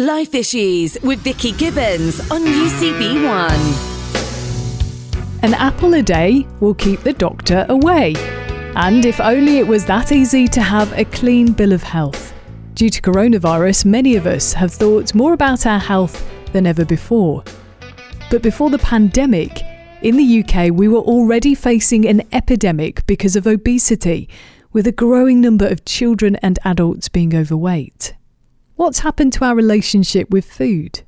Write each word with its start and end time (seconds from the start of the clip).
Life 0.00 0.34
Issues 0.34 0.96
with 1.02 1.18
Vicky 1.18 1.52
Gibbons 1.52 2.20
on 2.30 2.40
UCB1. 2.40 3.52
An 5.42 5.52
apple 5.52 5.92
a 5.92 6.00
day 6.00 6.46
will 6.60 6.72
keep 6.72 7.00
the 7.00 7.12
doctor 7.12 7.66
away. 7.68 8.14
And 8.76 9.04
if 9.04 9.20
only 9.20 9.58
it 9.58 9.66
was 9.66 9.84
that 9.84 10.10
easy 10.10 10.48
to 10.48 10.62
have 10.62 10.90
a 10.98 11.04
clean 11.04 11.52
bill 11.52 11.74
of 11.74 11.82
health. 11.82 12.32
Due 12.72 12.88
to 12.88 13.02
coronavirus, 13.02 13.84
many 13.84 14.16
of 14.16 14.26
us 14.26 14.54
have 14.54 14.72
thought 14.72 15.14
more 15.14 15.34
about 15.34 15.66
our 15.66 15.78
health 15.78 16.26
than 16.54 16.66
ever 16.66 16.86
before. 16.86 17.44
But 18.30 18.40
before 18.40 18.70
the 18.70 18.78
pandemic, 18.78 19.60
in 20.00 20.16
the 20.16 20.42
UK, 20.42 20.70
we 20.72 20.88
were 20.88 21.00
already 21.00 21.54
facing 21.54 22.08
an 22.08 22.22
epidemic 22.32 23.04
because 23.04 23.36
of 23.36 23.46
obesity, 23.46 24.30
with 24.72 24.86
a 24.86 24.92
growing 24.92 25.42
number 25.42 25.66
of 25.66 25.84
children 25.84 26.36
and 26.36 26.58
adults 26.64 27.10
being 27.10 27.36
overweight. 27.36 28.14
What's 28.80 29.00
happened 29.00 29.34
to 29.34 29.44
our 29.44 29.54
relationship 29.54 30.30
with 30.30 30.50
food? 30.50 31.02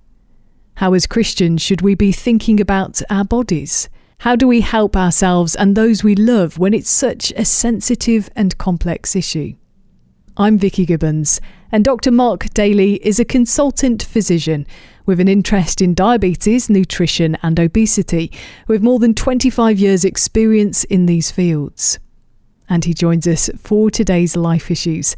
How, 0.74 0.92
as 0.92 1.06
Christians, 1.06 1.62
should 1.62 1.80
we 1.80 1.94
be 1.94 2.12
thinking 2.12 2.60
about 2.60 3.00
our 3.08 3.24
bodies? 3.24 3.88
How 4.18 4.36
do 4.36 4.46
we 4.46 4.60
help 4.60 4.94
ourselves 4.94 5.56
and 5.56 5.74
those 5.74 6.04
we 6.04 6.14
love 6.14 6.58
when 6.58 6.74
it's 6.74 6.90
such 6.90 7.32
a 7.34 7.46
sensitive 7.46 8.28
and 8.36 8.58
complex 8.58 9.16
issue? 9.16 9.54
I'm 10.36 10.58
Vicky 10.58 10.84
Gibbons, 10.84 11.40
and 11.72 11.82
Dr. 11.82 12.10
Mark 12.10 12.52
Daly 12.52 12.96
is 12.96 13.18
a 13.18 13.24
consultant 13.24 14.02
physician 14.02 14.66
with 15.06 15.18
an 15.18 15.28
interest 15.28 15.80
in 15.80 15.94
diabetes, 15.94 16.68
nutrition, 16.68 17.38
and 17.42 17.58
obesity, 17.58 18.30
with 18.68 18.82
more 18.82 18.98
than 18.98 19.14
25 19.14 19.78
years' 19.78 20.04
experience 20.04 20.84
in 20.84 21.06
these 21.06 21.30
fields. 21.30 21.98
And 22.68 22.84
he 22.84 22.92
joins 22.92 23.26
us 23.26 23.48
for 23.56 23.90
today's 23.90 24.36
Life 24.36 24.70
Issues. 24.70 25.16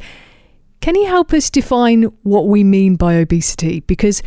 Can 0.85 0.93
you 0.93 1.07
help 1.07 1.33
us 1.33 1.49
define 1.49 2.03
what 2.21 2.47
we 2.47 2.63
mean 2.63 2.95
by 2.95 3.15
obesity? 3.15 3.79
Because 3.79 4.21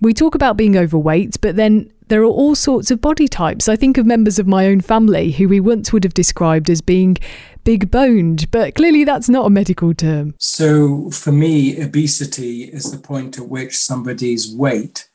we 0.00 0.14
talk 0.14 0.36
about 0.36 0.56
being 0.56 0.76
overweight, 0.76 1.40
but 1.40 1.56
then 1.56 1.92
there 2.06 2.22
are 2.22 2.26
all 2.26 2.54
sorts 2.54 2.92
of 2.92 3.00
body 3.00 3.26
types. 3.26 3.68
I 3.68 3.74
think 3.74 3.98
of 3.98 4.06
members 4.06 4.38
of 4.38 4.46
my 4.46 4.68
own 4.68 4.80
family 4.80 5.32
who 5.32 5.48
we 5.48 5.58
once 5.58 5.92
would 5.92 6.04
have 6.04 6.14
described 6.14 6.70
as 6.70 6.80
being 6.80 7.16
big 7.64 7.90
boned, 7.90 8.48
but 8.52 8.76
clearly 8.76 9.02
that's 9.02 9.28
not 9.28 9.46
a 9.46 9.50
medical 9.50 9.92
term. 9.92 10.36
So 10.38 11.10
for 11.10 11.32
me, 11.32 11.82
obesity 11.82 12.62
is 12.62 12.92
the 12.92 12.98
point 12.98 13.36
at 13.36 13.48
which 13.48 13.76
somebody's 13.76 14.54
weight 14.54 15.08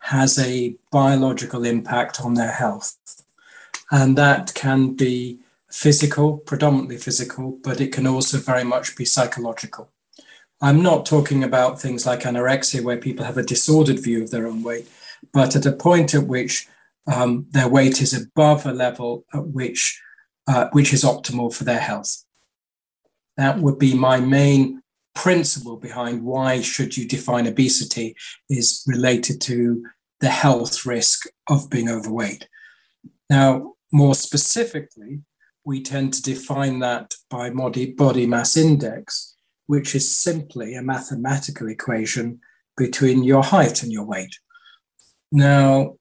has 0.00 0.36
a 0.36 0.74
biological 0.90 1.64
impact 1.64 2.20
on 2.22 2.34
their 2.34 2.50
health. 2.50 2.96
And 3.92 4.18
that 4.18 4.54
can 4.54 4.94
be 4.94 5.38
physical, 5.68 6.38
predominantly 6.38 6.96
physical, 6.96 7.56
but 7.62 7.80
it 7.80 7.92
can 7.92 8.08
also 8.08 8.38
very 8.38 8.64
much 8.64 8.96
be 8.96 9.04
psychological. 9.04 9.90
I'm 10.60 10.82
not 10.82 11.06
talking 11.06 11.42
about 11.42 11.80
things 11.80 12.06
like 12.06 12.20
anorexia, 12.20 12.82
where 12.82 12.98
people 12.98 13.24
have 13.24 13.38
a 13.38 13.42
disordered 13.42 13.98
view 13.98 14.22
of 14.22 14.30
their 14.30 14.46
own 14.46 14.62
weight, 14.62 14.88
but 15.32 15.56
at 15.56 15.66
a 15.66 15.72
point 15.72 16.14
at 16.14 16.26
which 16.26 16.68
um, 17.06 17.46
their 17.50 17.68
weight 17.68 18.02
is 18.02 18.12
above 18.12 18.66
a 18.66 18.72
level 18.72 19.24
at 19.32 19.46
which 19.46 20.00
uh, 20.46 20.68
which 20.72 20.92
is 20.92 21.04
optimal 21.04 21.54
for 21.54 21.64
their 21.64 21.78
health. 21.78 22.24
That 23.36 23.58
would 23.58 23.78
be 23.78 23.94
my 23.94 24.20
main 24.20 24.82
principle 25.14 25.76
behind 25.76 26.24
why 26.24 26.60
should 26.60 26.96
you 26.96 27.06
define 27.06 27.46
obesity 27.46 28.16
is 28.48 28.82
related 28.86 29.40
to 29.42 29.84
the 30.20 30.28
health 30.28 30.84
risk 30.86 31.26
of 31.48 31.70
being 31.70 31.88
overweight. 31.88 32.48
Now, 33.28 33.74
more 33.92 34.14
specifically, 34.14 35.22
we 35.64 35.82
tend 35.82 36.14
to 36.14 36.22
define 36.22 36.78
that 36.80 37.14
by 37.28 37.50
body, 37.50 37.92
body 37.92 38.26
mass 38.26 38.56
index, 38.56 39.34
which 39.70 39.94
is 39.94 40.10
simply 40.10 40.74
a 40.74 40.82
mathematical 40.82 41.68
equation 41.68 42.40
between 42.76 43.22
your 43.22 43.44
height 43.44 43.84
and 43.84 43.92
your 43.92 44.02
weight. 44.02 44.36
Now, 45.30 45.94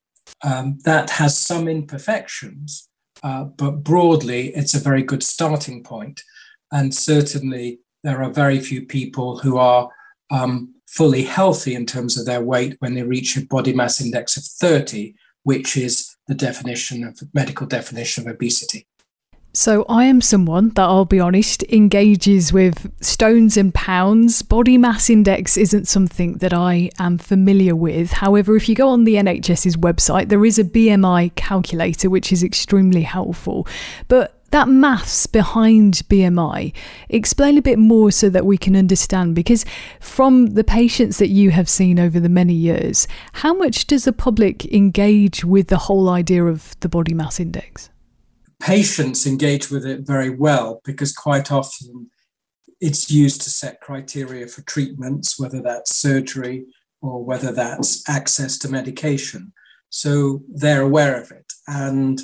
um, 0.44 0.80
that 0.86 1.12
has 1.12 1.38
some 1.38 1.68
imperfections, 1.68 2.90
uh, 3.22 3.44
but 3.44 3.84
broadly, 3.84 4.48
it's 4.56 4.74
a 4.74 4.80
very 4.80 5.04
good 5.04 5.22
starting 5.22 5.84
point. 5.84 6.24
And 6.72 6.96
certainly, 6.96 7.82
there 8.04 8.24
are 8.24 8.32
very 8.32 8.60
few 8.60 8.88
people 8.88 9.38
who 9.38 9.58
are 9.58 9.92
um, 10.32 10.74
fully 10.88 11.22
healthy 11.22 11.76
in 11.76 11.86
terms 11.86 12.18
of 12.18 12.26
their 12.26 12.42
weight 12.42 12.76
when 12.80 12.96
they 12.96 13.04
reach 13.04 13.38
a 13.38 13.46
body 13.46 13.72
mass 13.72 14.02
index 14.02 14.36
of 14.36 14.46
30, 14.46 15.14
which 15.44 15.78
is 15.78 16.16
the 16.28 16.34
definition 16.34 17.04
of 17.04 17.22
medical 17.36 17.68
definition 17.68 18.28
of 18.28 18.34
obesity. 18.34 18.88
So, 19.52 19.84
I 19.90 20.06
am 20.06 20.22
someone 20.22 20.70
that 20.70 20.84
I'll 20.84 21.06
be 21.06 21.20
honest 21.20 21.64
engages 21.64 22.54
with 22.54 22.94
stones 23.04 23.58
and 23.58 23.74
pounds. 23.74 24.44
Body 24.44 24.78
mass 24.78 25.10
index 25.10 25.58
isn't 25.58 25.88
something 25.88 26.34
that 26.38 26.54
I 26.54 26.92
am 27.00 27.18
familiar 27.18 27.76
with. 27.76 28.12
However, 28.12 28.56
if 28.56 28.70
you 28.70 28.76
go 28.76 28.90
on 28.90 29.06
the 29.06 29.16
NHS's 29.16 29.76
website, 29.76 30.30
there 30.30 30.46
is 30.46 30.60
a 30.60 30.64
BMI 30.64 31.34
calculator 31.34 32.12
which 32.12 32.32
is 32.32 32.44
extremely 32.44 33.02
helpful. 33.02 33.68
But 34.08 34.40
that 34.52 34.68
maths 34.70 35.26
behind 35.26 36.04
BMI, 36.10 36.72
explain 37.10 37.58
a 37.58 37.64
bit 37.64 37.80
more 37.80 38.12
so 38.12 38.30
that 38.30 38.46
we 38.46 38.58
can 38.58 38.76
understand. 38.76 39.34
Because 39.34 39.66
from 40.00 40.54
the 40.54 40.64
patients 40.64 41.18
that 41.18 41.30
you 41.30 41.50
have 41.50 41.68
seen 41.68 42.00
over 42.00 42.20
the 42.20 42.30
many 42.30 42.54
years, 42.54 43.08
how 43.34 43.56
much 43.56 43.88
does 43.88 44.06
the 44.06 44.14
public 44.14 44.66
engage 44.72 45.44
with 45.44 45.70
the 45.70 45.78
whole 45.78 46.08
idea 46.08 46.46
of 46.46 46.80
the 46.82 46.90
body 46.90 47.16
mass 47.16 47.40
index? 47.40 47.90
Patients 48.60 49.26
engage 49.26 49.70
with 49.70 49.86
it 49.86 50.02
very 50.02 50.30
well 50.30 50.82
because 50.84 51.14
quite 51.14 51.52
often 51.52 52.10
it's 52.82 53.12
used 53.12 53.42
to 53.42 53.50
set 53.50 53.82
criteria 53.82 54.48
for 54.48 54.62
treatments, 54.62 55.40
whether 55.40 55.62
that's 55.62 55.96
surgery 55.96 56.66
or 57.02 57.24
whether 57.24 57.52
that's 57.52 58.08
access 58.10 58.58
to 58.58 58.70
medication. 58.70 59.54
So 59.90 60.42
they're 60.50 60.82
aware 60.82 61.22
of 61.22 61.32
it. 61.32 61.52
And 61.68 62.22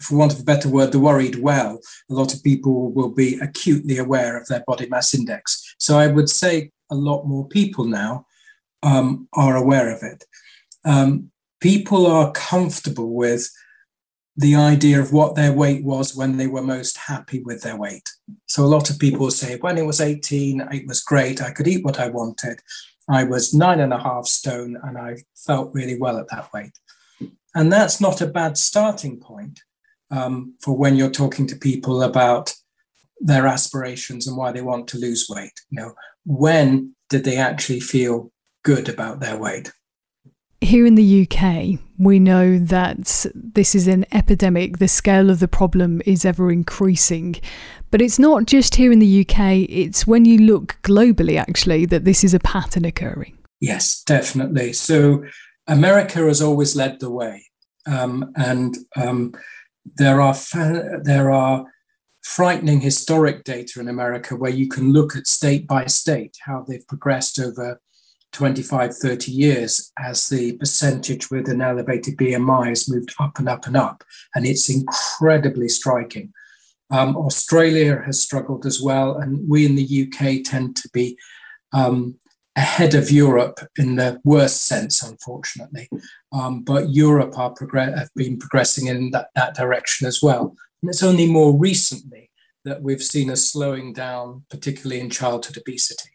for 0.00 0.16
want 0.16 0.34
of 0.34 0.40
a 0.40 0.44
better 0.44 0.68
word, 0.68 0.92
the 0.92 0.98
worried 0.98 1.36
well, 1.36 1.80
a 2.10 2.14
lot 2.14 2.34
of 2.34 2.42
people 2.42 2.92
will 2.92 3.10
be 3.10 3.38
acutely 3.40 3.98
aware 3.98 4.36
of 4.36 4.46
their 4.46 4.62
body 4.66 4.88
mass 4.88 5.14
index. 5.14 5.74
So 5.78 5.98
I 5.98 6.06
would 6.06 6.28
say 6.28 6.70
a 6.90 6.94
lot 6.94 7.24
more 7.24 7.48
people 7.48 7.84
now 7.84 8.26
um, 8.82 9.28
are 9.32 9.56
aware 9.56 9.94
of 9.94 10.02
it. 10.02 10.24
Um, 10.84 11.30
people 11.60 12.06
are 12.06 12.32
comfortable 12.32 13.14
with 13.14 13.50
the 14.36 14.54
idea 14.54 15.00
of 15.00 15.12
what 15.12 15.34
their 15.34 15.52
weight 15.52 15.82
was 15.82 16.14
when 16.14 16.36
they 16.36 16.46
were 16.46 16.62
most 16.62 16.98
happy 16.98 17.42
with 17.42 17.62
their 17.62 17.76
weight. 17.76 18.10
So 18.46 18.64
a 18.64 18.66
lot 18.66 18.90
of 18.90 18.98
people 18.98 19.30
say, 19.30 19.56
when 19.56 19.78
it 19.78 19.86
was 19.86 20.00
18, 20.00 20.60
it 20.72 20.86
was 20.86 21.02
great. 21.02 21.40
I 21.40 21.52
could 21.52 21.66
eat 21.66 21.84
what 21.84 21.98
I 21.98 22.08
wanted. 22.08 22.60
I 23.08 23.24
was 23.24 23.54
nine 23.54 23.80
and 23.80 23.92
a 23.92 23.98
half 23.98 24.26
stone 24.26 24.78
and 24.82 24.98
I 24.98 25.18
felt 25.34 25.72
really 25.72 25.98
well 25.98 26.18
at 26.18 26.28
that 26.28 26.52
weight. 26.52 26.78
And 27.54 27.72
that's 27.72 28.00
not 28.00 28.20
a 28.20 28.26
bad 28.26 28.58
starting 28.58 29.18
point 29.18 29.60
um, 30.10 30.54
for 30.60 30.76
when 30.76 30.96
you're 30.96 31.10
talking 31.10 31.46
to 31.46 31.56
people 31.56 32.02
about 32.02 32.54
their 33.20 33.46
aspirations 33.46 34.26
and 34.26 34.36
why 34.36 34.52
they 34.52 34.60
want 34.60 34.88
to 34.88 34.98
lose 34.98 35.26
weight. 35.30 35.58
You 35.70 35.80
know, 35.80 35.94
when 36.26 36.94
did 37.08 37.24
they 37.24 37.38
actually 37.38 37.80
feel 37.80 38.30
good 38.62 38.90
about 38.90 39.20
their 39.20 39.38
weight? 39.38 39.72
Here 40.60 40.86
in 40.86 40.94
the 40.94 41.28
UK, 41.28 41.78
we 41.98 42.18
know 42.18 42.58
that 42.58 43.26
this 43.34 43.74
is 43.74 43.86
an 43.86 44.06
epidemic. 44.12 44.78
The 44.78 44.88
scale 44.88 45.30
of 45.30 45.38
the 45.38 45.48
problem 45.48 46.02
is 46.06 46.24
ever 46.24 46.50
increasing. 46.50 47.36
But 47.90 48.02
it's 48.02 48.18
not 48.18 48.46
just 48.46 48.74
here 48.74 48.90
in 48.90 48.98
the 48.98 49.20
UK, 49.20 49.68
it's 49.68 50.06
when 50.06 50.24
you 50.24 50.38
look 50.38 50.78
globally, 50.82 51.38
actually, 51.38 51.86
that 51.86 52.04
this 52.04 52.24
is 52.24 52.34
a 52.34 52.40
pattern 52.40 52.84
occurring. 52.84 53.36
Yes, 53.60 54.02
definitely. 54.02 54.72
So 54.72 55.24
America 55.66 56.20
has 56.20 56.42
always 56.42 56.76
led 56.76 57.00
the 57.00 57.10
way. 57.10 57.44
Um, 57.86 58.32
and 58.36 58.76
um, 58.96 59.34
there 59.96 60.20
are 60.20 60.34
fa- 60.34 61.00
there 61.02 61.30
are 61.30 61.64
frightening 62.22 62.80
historic 62.80 63.44
data 63.44 63.78
in 63.78 63.88
America 63.88 64.34
where 64.34 64.50
you 64.50 64.68
can 64.68 64.92
look 64.92 65.14
at 65.14 65.28
state 65.28 65.66
by 65.66 65.86
state 65.86 66.36
how 66.44 66.64
they've 66.66 66.86
progressed 66.88 67.38
over 67.38 67.80
25, 68.36 68.94
30 68.94 69.32
years 69.32 69.90
as 69.98 70.28
the 70.28 70.52
percentage 70.58 71.30
with 71.30 71.48
an 71.48 71.62
elevated 71.62 72.18
BMI 72.18 72.68
has 72.68 72.86
moved 72.86 73.14
up 73.18 73.38
and 73.38 73.48
up 73.48 73.66
and 73.66 73.76
up. 73.78 74.04
And 74.34 74.44
it's 74.44 74.68
incredibly 74.68 75.70
striking. 75.70 76.34
Um, 76.90 77.16
Australia 77.16 78.02
has 78.04 78.20
struggled 78.20 78.66
as 78.66 78.80
well. 78.80 79.16
And 79.16 79.48
we 79.48 79.64
in 79.64 79.74
the 79.74 80.06
UK 80.06 80.44
tend 80.44 80.76
to 80.76 80.90
be 80.92 81.16
um, 81.72 82.16
ahead 82.56 82.94
of 82.94 83.10
Europe 83.10 83.58
in 83.78 83.96
the 83.96 84.20
worst 84.22 84.66
sense, 84.66 85.02
unfortunately. 85.02 85.88
Um, 86.30 86.62
but 86.62 86.90
Europe 86.90 87.38
are 87.38 87.50
progress- 87.50 87.98
have 87.98 88.10
been 88.14 88.38
progressing 88.38 88.88
in 88.88 89.12
that, 89.12 89.28
that 89.34 89.54
direction 89.54 90.06
as 90.06 90.22
well. 90.22 90.54
And 90.82 90.90
it's 90.90 91.02
only 91.02 91.26
more 91.26 91.58
recently 91.58 92.30
that 92.66 92.82
we've 92.82 93.02
seen 93.02 93.30
a 93.30 93.36
slowing 93.36 93.94
down, 93.94 94.44
particularly 94.50 95.00
in 95.00 95.08
childhood 95.08 95.56
obesity. 95.56 96.10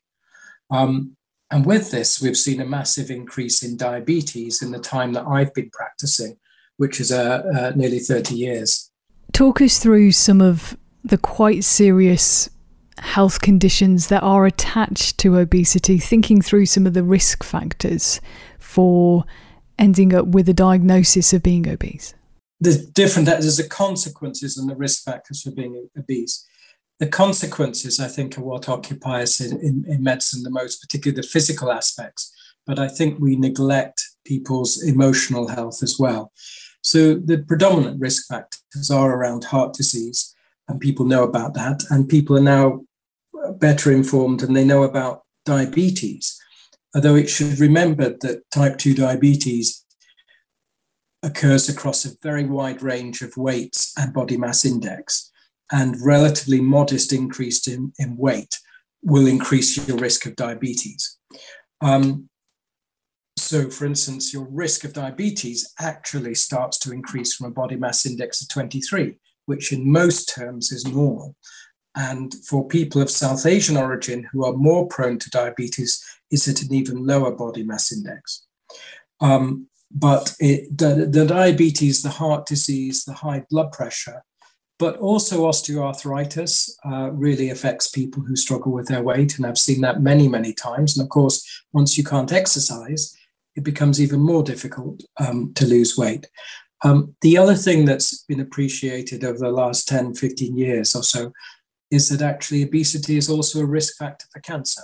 Um, 0.69 1.17
and 1.51 1.65
with 1.65 1.91
this, 1.91 2.21
we've 2.21 2.37
seen 2.37 2.61
a 2.61 2.65
massive 2.65 3.11
increase 3.11 3.61
in 3.61 3.75
diabetes 3.75 4.61
in 4.61 4.71
the 4.71 4.79
time 4.79 5.13
that 5.13 5.25
I've 5.27 5.53
been 5.53 5.69
practicing, 5.71 6.37
which 6.77 7.01
is 7.01 7.11
uh, 7.11 7.43
uh, 7.53 7.71
nearly 7.75 7.99
30 7.99 8.35
years. 8.35 8.89
Talk 9.33 9.61
us 9.61 9.77
through 9.77 10.13
some 10.13 10.41
of 10.41 10.77
the 11.03 11.17
quite 11.17 11.63
serious 11.63 12.49
health 12.99 13.41
conditions 13.41 14.07
that 14.07 14.23
are 14.23 14.45
attached 14.45 15.17
to 15.17 15.37
obesity, 15.37 15.97
thinking 15.97 16.41
through 16.41 16.67
some 16.67 16.87
of 16.87 16.93
the 16.93 17.03
risk 17.03 17.43
factors 17.43 18.21
for 18.59 19.25
ending 19.77 20.13
up 20.13 20.27
with 20.27 20.47
a 20.47 20.53
diagnosis 20.53 21.33
of 21.33 21.43
being 21.43 21.67
obese? 21.67 22.13
There's 22.59 22.85
different, 22.85 23.25
there's 23.27 23.57
the 23.57 23.67
consequences 23.67 24.57
and 24.57 24.69
the 24.69 24.75
risk 24.75 25.03
factors 25.03 25.41
for 25.41 25.51
being 25.51 25.89
obese. 25.97 26.45
The 27.01 27.07
consequences, 27.07 27.99
I 27.99 28.07
think, 28.07 28.37
are 28.37 28.43
what 28.43 28.69
occupy 28.69 29.23
us 29.23 29.41
in, 29.41 29.59
in, 29.59 29.85
in 29.87 30.03
medicine 30.03 30.43
the 30.43 30.51
most, 30.51 30.81
particularly 30.81 31.19
the 31.19 31.27
physical 31.27 31.71
aspects. 31.71 32.31
But 32.67 32.77
I 32.77 32.87
think 32.87 33.19
we 33.19 33.35
neglect 33.35 34.03
people's 34.23 34.83
emotional 34.83 35.47
health 35.47 35.81
as 35.81 35.97
well. 35.97 36.31
So 36.83 37.15
the 37.15 37.39
predominant 37.39 37.99
risk 37.99 38.27
factors 38.27 38.91
are 38.91 39.15
around 39.15 39.45
heart 39.45 39.73
disease, 39.73 40.35
and 40.67 40.79
people 40.79 41.07
know 41.07 41.23
about 41.23 41.55
that. 41.55 41.81
And 41.89 42.07
people 42.07 42.37
are 42.37 42.39
now 42.39 42.81
better 43.57 43.91
informed 43.91 44.43
and 44.43 44.55
they 44.55 44.63
know 44.63 44.83
about 44.83 45.23
diabetes. 45.43 46.39
Although 46.93 47.15
it 47.15 47.31
should 47.31 47.57
remember 47.57 48.15
that 48.21 48.43
type 48.51 48.77
2 48.77 48.93
diabetes 48.93 49.83
occurs 51.23 51.67
across 51.67 52.05
a 52.05 52.15
very 52.21 52.45
wide 52.45 52.83
range 52.83 53.23
of 53.23 53.37
weights 53.37 53.91
and 53.97 54.13
body 54.13 54.37
mass 54.37 54.65
index, 54.65 55.30
and 55.71 55.95
relatively 56.01 56.61
modest 56.61 57.13
increase 57.13 57.67
in, 57.67 57.93
in 57.97 58.17
weight 58.17 58.59
will 59.03 59.27
increase 59.27 59.87
your 59.87 59.97
risk 59.97 60.25
of 60.25 60.35
diabetes. 60.35 61.17
Um, 61.81 62.29
so, 63.37 63.69
for 63.69 63.85
instance, 63.85 64.33
your 64.33 64.47
risk 64.49 64.83
of 64.83 64.93
diabetes 64.93 65.73
actually 65.79 66.35
starts 66.35 66.77
to 66.79 66.91
increase 66.91 67.33
from 67.33 67.47
a 67.47 67.51
body 67.51 67.75
mass 67.75 68.05
index 68.05 68.41
of 68.41 68.49
23, 68.49 69.17
which 69.45 69.71
in 69.71 69.91
most 69.91 70.29
terms 70.29 70.71
is 70.71 70.85
normal. 70.85 71.35
And 71.95 72.33
for 72.45 72.67
people 72.67 73.01
of 73.01 73.09
South 73.09 73.45
Asian 73.45 73.75
origin 73.75 74.27
who 74.31 74.45
are 74.45 74.53
more 74.53 74.87
prone 74.87 75.19
to 75.19 75.29
diabetes, 75.29 76.03
is 76.31 76.47
at 76.47 76.61
an 76.61 76.73
even 76.73 77.05
lower 77.05 77.31
body 77.31 77.63
mass 77.63 77.91
index. 77.91 78.45
Um, 79.19 79.67
but 79.93 80.33
it, 80.39 80.77
the, 80.77 81.07
the 81.11 81.25
diabetes, 81.25 82.01
the 82.01 82.09
heart 82.09 82.45
disease, 82.45 83.03
the 83.03 83.13
high 83.13 83.43
blood 83.49 83.73
pressure, 83.73 84.23
but 84.81 84.97
also 84.97 85.45
osteoarthritis 85.45 86.71
uh, 86.83 87.11
really 87.11 87.51
affects 87.51 87.87
people 87.87 88.23
who 88.23 88.35
struggle 88.35 88.71
with 88.71 88.87
their 88.87 89.03
weight. 89.03 89.37
And 89.37 89.45
I've 89.45 89.59
seen 89.59 89.81
that 89.81 90.01
many, 90.01 90.27
many 90.27 90.53
times. 90.53 90.97
And 90.97 91.05
of 91.05 91.09
course, 91.09 91.47
once 91.71 91.99
you 91.99 92.03
can't 92.03 92.31
exercise, 92.31 93.15
it 93.55 93.63
becomes 93.63 94.01
even 94.01 94.19
more 94.19 94.41
difficult 94.41 95.03
um, 95.19 95.53
to 95.53 95.67
lose 95.67 95.99
weight. 95.99 96.27
Um, 96.83 97.15
the 97.21 97.37
other 97.37 97.53
thing 97.53 97.85
that's 97.85 98.23
been 98.23 98.39
appreciated 98.39 99.23
over 99.23 99.37
the 99.37 99.51
last 99.51 99.87
10, 99.87 100.15
15 100.15 100.57
years 100.57 100.95
or 100.95 101.03
so 101.03 101.31
is 101.91 102.09
that 102.09 102.23
actually 102.23 102.63
obesity 102.63 103.17
is 103.17 103.29
also 103.29 103.59
a 103.59 103.65
risk 103.67 103.97
factor 103.99 104.25
for 104.33 104.39
cancer. 104.39 104.81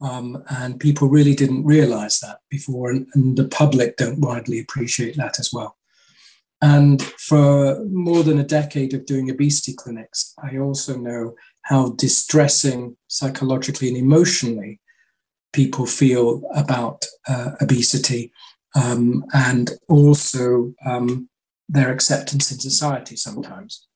Um, 0.00 0.42
and 0.48 0.80
people 0.80 1.08
really 1.08 1.34
didn't 1.34 1.66
realize 1.66 2.20
that 2.20 2.38
before, 2.48 2.88
and, 2.88 3.06
and, 3.14 3.36
the 3.36 3.48
public 3.48 3.98
don't 3.98 4.20
widely 4.20 4.60
appreciate 4.60 5.16
that 5.16 5.38
as 5.38 5.52
well. 5.52 5.75
And 6.62 7.02
for 7.02 7.84
more 7.84 8.22
than 8.22 8.38
a 8.38 8.44
decade 8.44 8.94
of 8.94 9.06
doing 9.06 9.30
obesity 9.30 9.74
clinics, 9.74 10.34
I 10.42 10.58
also 10.58 10.96
know 10.96 11.34
how 11.62 11.90
distressing 11.90 12.96
psychologically 13.08 13.88
and 13.88 13.96
emotionally 13.96 14.80
people 15.52 15.86
feel 15.86 16.42
about 16.54 17.04
uh, 17.28 17.52
obesity 17.60 18.32
um, 18.74 19.24
and 19.34 19.70
also 19.88 20.74
um, 20.84 21.28
their 21.68 21.90
acceptance 21.90 22.52
in 22.52 22.58
society 22.58 23.16
sometimes. 23.16 23.86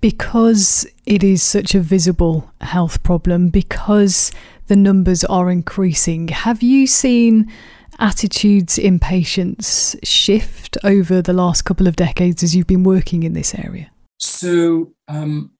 Because 0.00 0.86
it 1.06 1.24
is 1.24 1.42
such 1.42 1.74
a 1.74 1.80
visible 1.80 2.50
health 2.60 3.02
problem, 3.02 3.48
because 3.48 4.30
the 4.68 4.76
numbers 4.76 5.24
are 5.24 5.50
increasing, 5.50 6.28
have 6.28 6.62
you 6.62 6.86
seen 6.86 7.50
attitudes 7.98 8.78
in 8.78 8.98
patients 8.98 9.96
shift 10.02 10.76
over 10.84 11.20
the 11.20 11.32
last 11.32 11.62
couple 11.62 11.86
of 11.86 11.96
decades 11.96 12.42
as 12.42 12.54
you've 12.54 12.66
been 12.66 12.84
working 12.84 13.22
in 13.22 13.32
this 13.32 13.54
area? 13.54 13.90
So, 14.18 14.92
um, 15.08 15.52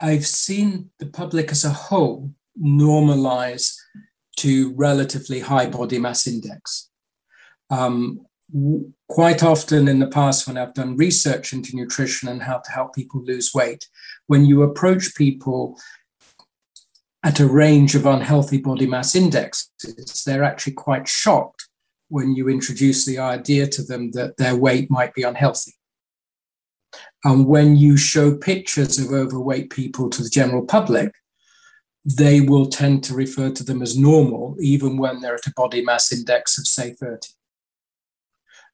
I've 0.00 0.26
seen 0.26 0.90
the 0.98 1.06
public 1.06 1.50
as 1.50 1.64
a 1.64 1.70
whole 1.70 2.30
normalize 2.60 3.74
to 4.36 4.74
relatively 4.74 5.40
high 5.40 5.66
body 5.66 5.98
mass 5.98 6.26
index. 6.26 6.90
Um, 7.70 8.26
quite 9.08 9.42
often 9.42 9.88
in 9.88 9.98
the 9.98 10.08
past, 10.08 10.46
when 10.46 10.58
I've 10.58 10.74
done 10.74 10.96
research 10.96 11.52
into 11.52 11.76
nutrition 11.76 12.28
and 12.28 12.42
how 12.42 12.58
to 12.58 12.70
help 12.70 12.94
people 12.94 13.22
lose 13.24 13.52
weight, 13.54 13.88
when 14.26 14.44
you 14.44 14.62
approach 14.62 15.14
people 15.14 15.78
at 17.24 17.40
a 17.40 17.46
range 17.46 17.94
of 17.94 18.06
unhealthy 18.06 18.58
body 18.58 18.86
mass 18.86 19.14
indexes, 19.14 20.22
they're 20.26 20.44
actually 20.44 20.74
quite 20.74 21.08
shocked 21.08 21.63
when 22.08 22.34
you 22.34 22.48
introduce 22.48 23.04
the 23.04 23.18
idea 23.18 23.66
to 23.66 23.82
them 23.82 24.10
that 24.12 24.36
their 24.36 24.56
weight 24.56 24.90
might 24.90 25.14
be 25.14 25.22
unhealthy. 25.22 25.74
And 27.24 27.46
when 27.46 27.76
you 27.76 27.96
show 27.96 28.36
pictures 28.36 28.98
of 28.98 29.10
overweight 29.10 29.70
people 29.70 30.10
to 30.10 30.22
the 30.22 30.28
general 30.28 30.64
public, 30.64 31.12
they 32.04 32.40
will 32.40 32.66
tend 32.66 33.02
to 33.04 33.14
refer 33.14 33.50
to 33.50 33.64
them 33.64 33.80
as 33.80 33.98
normal, 33.98 34.56
even 34.60 34.98
when 34.98 35.20
they're 35.20 35.36
at 35.36 35.46
a 35.46 35.52
body 35.56 35.82
mass 35.82 36.12
index 36.12 36.58
of, 36.58 36.66
say, 36.66 36.92
30. 36.92 37.28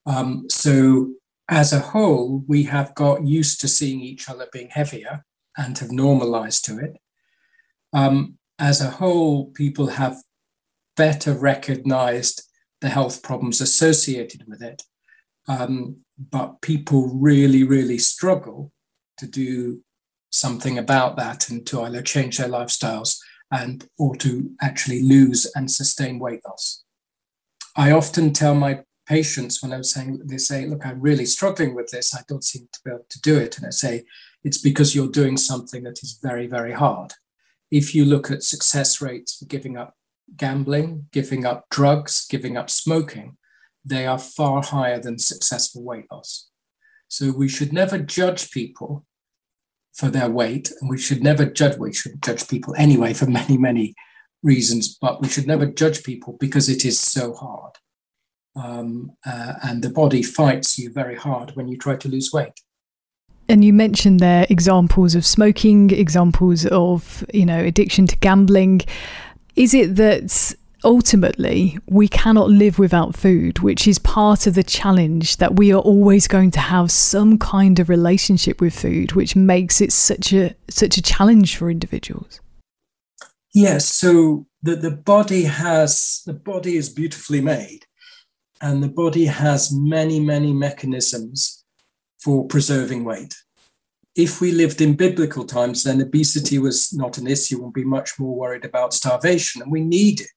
Um, 0.05 0.45
so, 0.49 1.13
as 1.47 1.71
a 1.71 1.79
whole, 1.79 2.43
we 2.47 2.63
have 2.63 2.93
got 2.93 3.25
used 3.25 3.61
to 3.61 3.67
seeing 3.67 4.01
each 4.01 4.29
other 4.29 4.47
being 4.51 4.69
heavier 4.69 5.25
and 5.57 5.77
have 5.77 5.91
normalized 5.91 6.65
to 6.65 6.77
it. 6.77 6.97
Um, 7.93 8.37
as 8.59 8.81
a 8.81 8.89
whole, 8.89 9.45
people 9.47 9.87
have 9.87 10.17
better 10.97 11.33
recognized 11.33 12.43
the 12.81 12.89
health 12.89 13.23
problems 13.23 13.61
associated 13.61 14.43
with 14.47 14.61
it. 14.61 14.83
Um, 15.47 15.97
but 16.17 16.61
people 16.61 17.07
really, 17.07 17.63
really 17.63 17.97
struggle 17.97 18.71
to 19.17 19.27
do 19.27 19.81
something 20.31 20.77
about 20.77 21.17
that 21.17 21.49
and 21.49 21.65
to 21.67 21.81
either 21.81 22.01
change 22.01 22.37
their 22.37 22.47
lifestyles 22.47 23.17
and 23.51 23.87
or 23.97 24.15
to 24.17 24.51
actually 24.61 25.03
lose 25.03 25.49
and 25.55 25.69
sustain 25.69 26.19
weight 26.19 26.41
loss. 26.45 26.83
I 27.75 27.91
often 27.91 28.33
tell 28.33 28.55
my 28.55 28.83
patients 29.07 29.61
when 29.61 29.73
I'm 29.73 29.83
saying, 29.83 30.21
they 30.25 30.37
say, 30.37 30.65
look, 30.65 30.85
I'm 30.85 31.01
really 31.01 31.25
struggling 31.25 31.75
with 31.75 31.89
this. 31.91 32.15
I 32.15 32.21
don't 32.27 32.43
seem 32.43 32.67
to 32.71 32.79
be 32.85 32.91
able 32.91 33.05
to 33.09 33.21
do 33.21 33.37
it. 33.37 33.57
And 33.57 33.65
I 33.65 33.71
say, 33.71 34.03
it's 34.43 34.57
because 34.57 34.95
you're 34.95 35.09
doing 35.09 35.37
something 35.37 35.83
that 35.83 36.01
is 36.01 36.19
very, 36.21 36.47
very 36.47 36.71
hard. 36.71 37.13
If 37.69 37.93
you 37.93 38.05
look 38.05 38.31
at 38.31 38.43
success 38.43 39.01
rates 39.01 39.37
for 39.37 39.45
giving 39.45 39.77
up 39.77 39.95
gambling, 40.35 41.07
giving 41.11 41.45
up 41.45 41.65
drugs, 41.69 42.25
giving 42.27 42.57
up 42.57 42.69
smoking, 42.69 43.37
they 43.83 44.05
are 44.05 44.19
far 44.19 44.63
higher 44.63 44.99
than 44.99 45.17
successful 45.17 45.83
weight 45.83 46.05
loss. 46.11 46.49
So 47.07 47.31
we 47.31 47.49
should 47.49 47.73
never 47.73 47.97
judge 47.97 48.51
people 48.51 49.05
for 49.93 50.09
their 50.09 50.29
weight, 50.29 50.71
and 50.79 50.89
we 50.89 50.97
should 50.97 51.21
never 51.21 51.45
judge, 51.45 51.77
we 51.77 51.93
should 51.93 52.21
judge 52.23 52.47
people 52.47 52.73
anyway 52.77 53.13
for 53.13 53.25
many, 53.29 53.57
many 53.57 53.95
reasons, 54.43 54.97
but 54.99 55.21
we 55.21 55.27
should 55.27 55.47
never 55.47 55.65
judge 55.65 56.03
people 56.03 56.37
because 56.39 56.69
it 56.69 56.85
is 56.85 56.99
so 56.99 57.33
hard. 57.33 57.73
Um, 58.55 59.11
uh, 59.25 59.53
and 59.63 59.81
the 59.81 59.89
body 59.89 60.23
fights 60.23 60.77
you 60.77 60.91
very 60.91 61.15
hard 61.15 61.51
when 61.55 61.67
you 61.67 61.77
try 61.77 61.95
to 61.95 62.09
lose 62.09 62.31
weight. 62.33 62.53
And 63.47 63.65
you 63.65 63.73
mentioned 63.73 64.19
there 64.19 64.45
examples 64.49 65.15
of 65.15 65.25
smoking, 65.25 65.89
examples 65.91 66.65
of 66.67 67.25
you 67.33 67.45
know 67.45 67.59
addiction 67.59 68.07
to 68.07 68.15
gambling. 68.17 68.81
Is 69.55 69.73
it 69.73 69.95
that 69.97 70.55
ultimately 70.83 71.77
we 71.87 72.07
cannot 72.07 72.49
live 72.49 72.79
without 72.79 73.15
food, 73.15 73.59
which 73.59 73.87
is 73.87 73.99
part 73.99 74.47
of 74.47 74.53
the 74.55 74.63
challenge 74.63 75.37
that 75.37 75.55
we 75.55 75.71
are 75.71 75.81
always 75.81 76.27
going 76.27 76.51
to 76.51 76.59
have 76.59 76.91
some 76.91 77.37
kind 77.37 77.79
of 77.79 77.89
relationship 77.89 78.61
with 78.61 78.73
food, 78.73 79.13
which 79.13 79.35
makes 79.35 79.81
it 79.81 79.91
such 79.91 80.33
a 80.33 80.55
such 80.69 80.97
a 80.97 81.01
challenge 81.01 81.57
for 81.57 81.69
individuals? 81.69 82.39
Yes, 83.53 83.85
so 83.85 84.47
the, 84.63 84.75
the 84.75 84.91
body 84.91 85.43
has 85.43 86.21
the 86.25 86.33
body 86.33 86.77
is 86.77 86.89
beautifully 86.89 87.41
made 87.41 87.85
and 88.61 88.83
the 88.83 88.87
body 88.87 89.25
has 89.25 89.71
many, 89.73 90.19
many 90.19 90.53
mechanisms 90.53 91.63
for 92.19 92.47
preserving 92.47 93.03
weight. 93.03 93.35
If 94.15 94.41
we 94.41 94.51
lived 94.51 94.81
in 94.81 94.95
biblical 94.95 95.45
times, 95.45 95.83
then 95.83 96.01
obesity 96.01 96.57
was 96.59 96.93
not 96.93 97.17
an 97.17 97.27
issue. 97.27 97.61
We'd 97.61 97.73
be 97.73 97.83
much 97.83 98.19
more 98.19 98.35
worried 98.35 98.65
about 98.65 98.93
starvation. 98.93 99.61
And 99.61 99.71
we 99.71 99.81
needed 99.81 100.27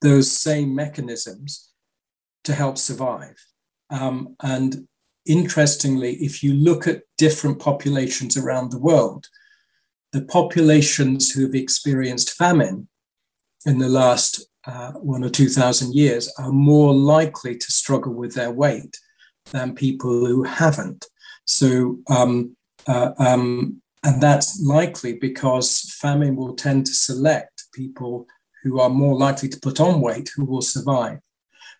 those 0.00 0.30
same 0.32 0.74
mechanisms 0.74 1.70
to 2.44 2.54
help 2.54 2.78
survive. 2.78 3.36
Um, 3.90 4.36
and 4.42 4.88
interestingly, 5.26 6.14
if 6.16 6.42
you 6.42 6.54
look 6.54 6.86
at 6.86 7.02
different 7.18 7.58
populations 7.58 8.36
around 8.36 8.70
the 8.70 8.78
world, 8.78 9.28
the 10.12 10.24
populations 10.24 11.32
who 11.32 11.42
have 11.42 11.54
experienced 11.54 12.36
famine 12.36 12.88
in 13.66 13.78
the 13.78 13.88
last 13.88 14.46
uh, 14.66 14.92
one 14.92 15.24
or 15.24 15.30
two 15.30 15.48
thousand 15.48 15.94
years 15.94 16.32
are 16.38 16.52
more 16.52 16.94
likely 16.94 17.56
to 17.56 17.72
struggle 17.72 18.14
with 18.14 18.34
their 18.34 18.50
weight 18.50 18.98
than 19.52 19.74
people 19.74 20.26
who 20.26 20.42
haven't. 20.44 21.06
So, 21.44 21.98
um, 22.08 22.56
uh, 22.86 23.12
um, 23.18 23.80
And 24.04 24.22
that's 24.22 24.60
likely 24.60 25.14
because 25.14 25.96
famine 25.98 26.36
will 26.36 26.54
tend 26.54 26.86
to 26.86 26.94
select 26.94 27.64
people 27.72 28.26
who 28.62 28.78
are 28.80 28.90
more 28.90 29.16
likely 29.16 29.48
to 29.48 29.60
put 29.60 29.80
on 29.80 30.00
weight 30.00 30.30
who 30.36 30.44
will 30.44 30.62
survive. 30.62 31.20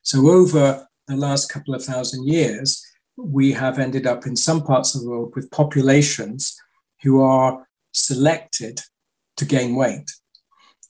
So, 0.02 0.28
over 0.28 0.87
the 1.06 1.16
last 1.16 1.52
couple 1.52 1.75
of 1.75 1.84
thousand 1.84 2.26
years, 2.26 2.82
we 3.16 3.52
have 3.52 3.78
ended 3.78 4.06
up 4.06 4.26
in 4.26 4.37
some 4.37 4.62
parts 4.62 4.94
of 4.94 5.02
the 5.02 5.08
world 5.08 5.32
with 5.37 5.50
populations 5.50 6.58
who 7.02 7.23
are 7.23 7.66
selected 7.92 8.80
to 9.37 9.44
gain 9.44 9.75
weight. 9.75 10.11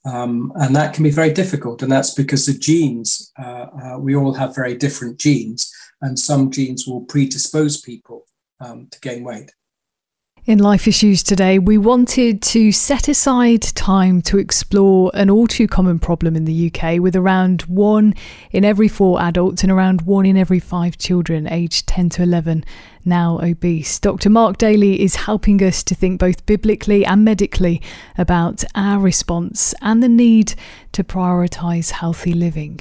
Um, 0.07 0.53
and 0.57 0.77
that 0.77 0.95
can 0.95 1.03
be 1.03 1.11
very 1.11 1.33
difficult. 1.33 1.83
And 1.83 1.91
that's 1.91 2.15
because 2.15 2.47
the 2.47 2.59
genes, 2.59 3.33
uh, 3.39 3.67
uh, 3.83 3.99
we 3.99 4.15
all 4.15 4.35
have 4.35 4.55
very 4.55 4.77
different 4.77 5.19
genes, 5.19 5.73
and 6.03 6.19
some 6.19 6.51
genes 6.51 6.87
will 6.87 7.03
predispose 7.03 7.81
people 7.81 8.27
um, 8.61 8.89
to 8.91 9.01
gain 9.01 9.25
weight. 9.25 9.51
In 10.47 10.59
Life 10.59 10.87
Issues 10.87 11.23
today, 11.23 11.59
we 11.59 11.79
wanted 11.79 12.43
to 12.43 12.71
set 12.71 13.09
aside 13.09 13.63
time 13.63 14.21
to 14.23 14.37
explore 14.37 15.11
an 15.15 15.31
all 15.31 15.47
too 15.47 15.67
common 15.67 15.99
problem 15.99 16.37
in 16.37 16.45
the 16.45 16.71
UK 16.71 17.01
with 17.01 17.17
around 17.17 17.63
one 17.63 18.13
in 18.51 18.63
every 18.63 18.87
four 18.87 19.23
adults 19.23 19.63
and 19.63 19.73
around 19.73 20.03
one 20.03 20.27
in 20.27 20.37
every 20.37 20.61
five 20.61 20.99
children 20.99 21.49
aged 21.49 21.87
10 21.87 22.11
to 22.11 22.23
11 22.25 22.63
now 23.07 23.41
obese. 23.43 23.99
Dr. 23.99 24.29
Mark 24.29 24.59
Daly 24.59 25.01
is 25.01 25.17
helping 25.17 25.63
us 25.63 25.83
to 25.83 25.95
think 25.95 26.21
both 26.21 26.45
biblically 26.45 27.07
and 27.07 27.25
medically 27.25 27.81
about 28.19 28.65
our 28.75 29.01
response 29.01 29.73
and 29.81 30.03
the 30.03 30.11
need 30.11 30.53
to 30.93 31.03
prioritise 31.03 31.89
healthy 31.89 32.35
living. 32.35 32.81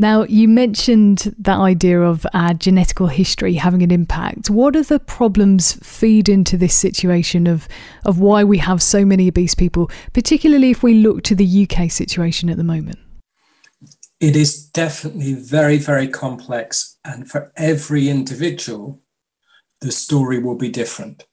Now, 0.00 0.24
you 0.24 0.48
mentioned 0.48 1.34
that 1.40 1.58
idea 1.58 2.00
of 2.00 2.26
our 2.32 2.54
genetical 2.54 3.10
history 3.10 3.52
having 3.52 3.82
an 3.82 3.90
impact. 3.90 4.48
What 4.48 4.74
are 4.74 4.82
the 4.82 4.98
problems 4.98 5.74
feed 5.86 6.26
into 6.26 6.56
this 6.56 6.72
situation 6.72 7.46
of, 7.46 7.68
of 8.06 8.18
why 8.18 8.42
we 8.42 8.56
have 8.56 8.82
so 8.82 9.04
many 9.04 9.28
obese 9.28 9.54
people, 9.54 9.90
particularly 10.14 10.70
if 10.70 10.82
we 10.82 10.94
look 10.94 11.22
to 11.24 11.34
the 11.34 11.68
UK 11.68 11.90
situation 11.90 12.48
at 12.48 12.56
the 12.56 12.64
moment? 12.64 12.98
It 14.20 14.36
is 14.36 14.64
definitely 14.70 15.34
very, 15.34 15.76
very 15.76 16.08
complex. 16.08 16.96
And 17.04 17.30
for 17.30 17.52
every 17.54 18.08
individual, 18.08 19.02
the 19.82 19.92
story 19.92 20.38
will 20.38 20.56
be 20.56 20.70
different. 20.70 21.26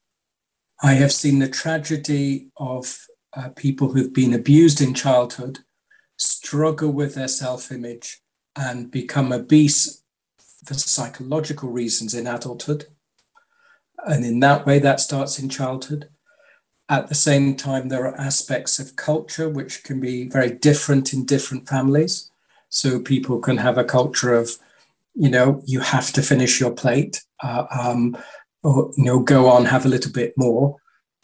I 0.84 0.96
have 0.96 1.14
seen 1.14 1.40
the 1.40 1.48
tragedy 1.48 2.50
of 2.58 3.06
uh, 3.34 3.48
people 3.56 3.94
who've 3.94 4.14
been 4.14 4.34
abused 4.34 4.82
in 4.82 4.94
childhood 4.94 5.60
struggle 6.18 6.92
with 6.92 7.16
their 7.16 7.30
self 7.30 7.72
image 7.72 8.22
and 8.58 8.92
become 8.92 9.32
obese 9.32 10.02
for 10.66 10.74
psychological 10.74 11.70
reasons 11.70 12.14
in 12.14 12.28
adulthood. 12.28 12.88
And 14.06 14.26
in 14.26 14.40
that 14.42 14.66
way, 14.66 14.80
that 14.80 15.00
starts 15.00 15.40
in 15.40 15.50
childhood. 15.50 16.10
At 16.90 17.10
the 17.10 17.16
same 17.16 17.56
time, 17.56 17.90
there 17.90 18.06
are 18.08 18.20
aspects 18.20 18.80
of 18.80 18.96
culture 18.96 19.50
which 19.50 19.84
can 19.84 20.00
be 20.00 20.28
very 20.28 20.52
different 20.52 21.14
in 21.14 21.26
different 21.26 21.68
families. 21.68 22.32
So 22.70 23.00
people 23.00 23.40
can 23.40 23.58
have 23.58 23.78
a 23.78 23.84
culture 23.84 24.34
of, 24.34 24.52
you 25.14 25.30
know, 25.30 25.62
you 25.66 25.80
have 25.82 26.12
to 26.14 26.22
finish 26.22 26.60
your 26.60 26.72
plate, 26.72 27.24
uh, 27.44 27.66
um, 27.72 28.18
or 28.64 28.92
you 28.98 29.06
know, 29.06 29.20
go 29.20 29.50
on, 29.50 29.66
have 29.66 29.86
a 29.86 29.90
little 29.90 30.12
bit 30.12 30.34
more, 30.38 30.78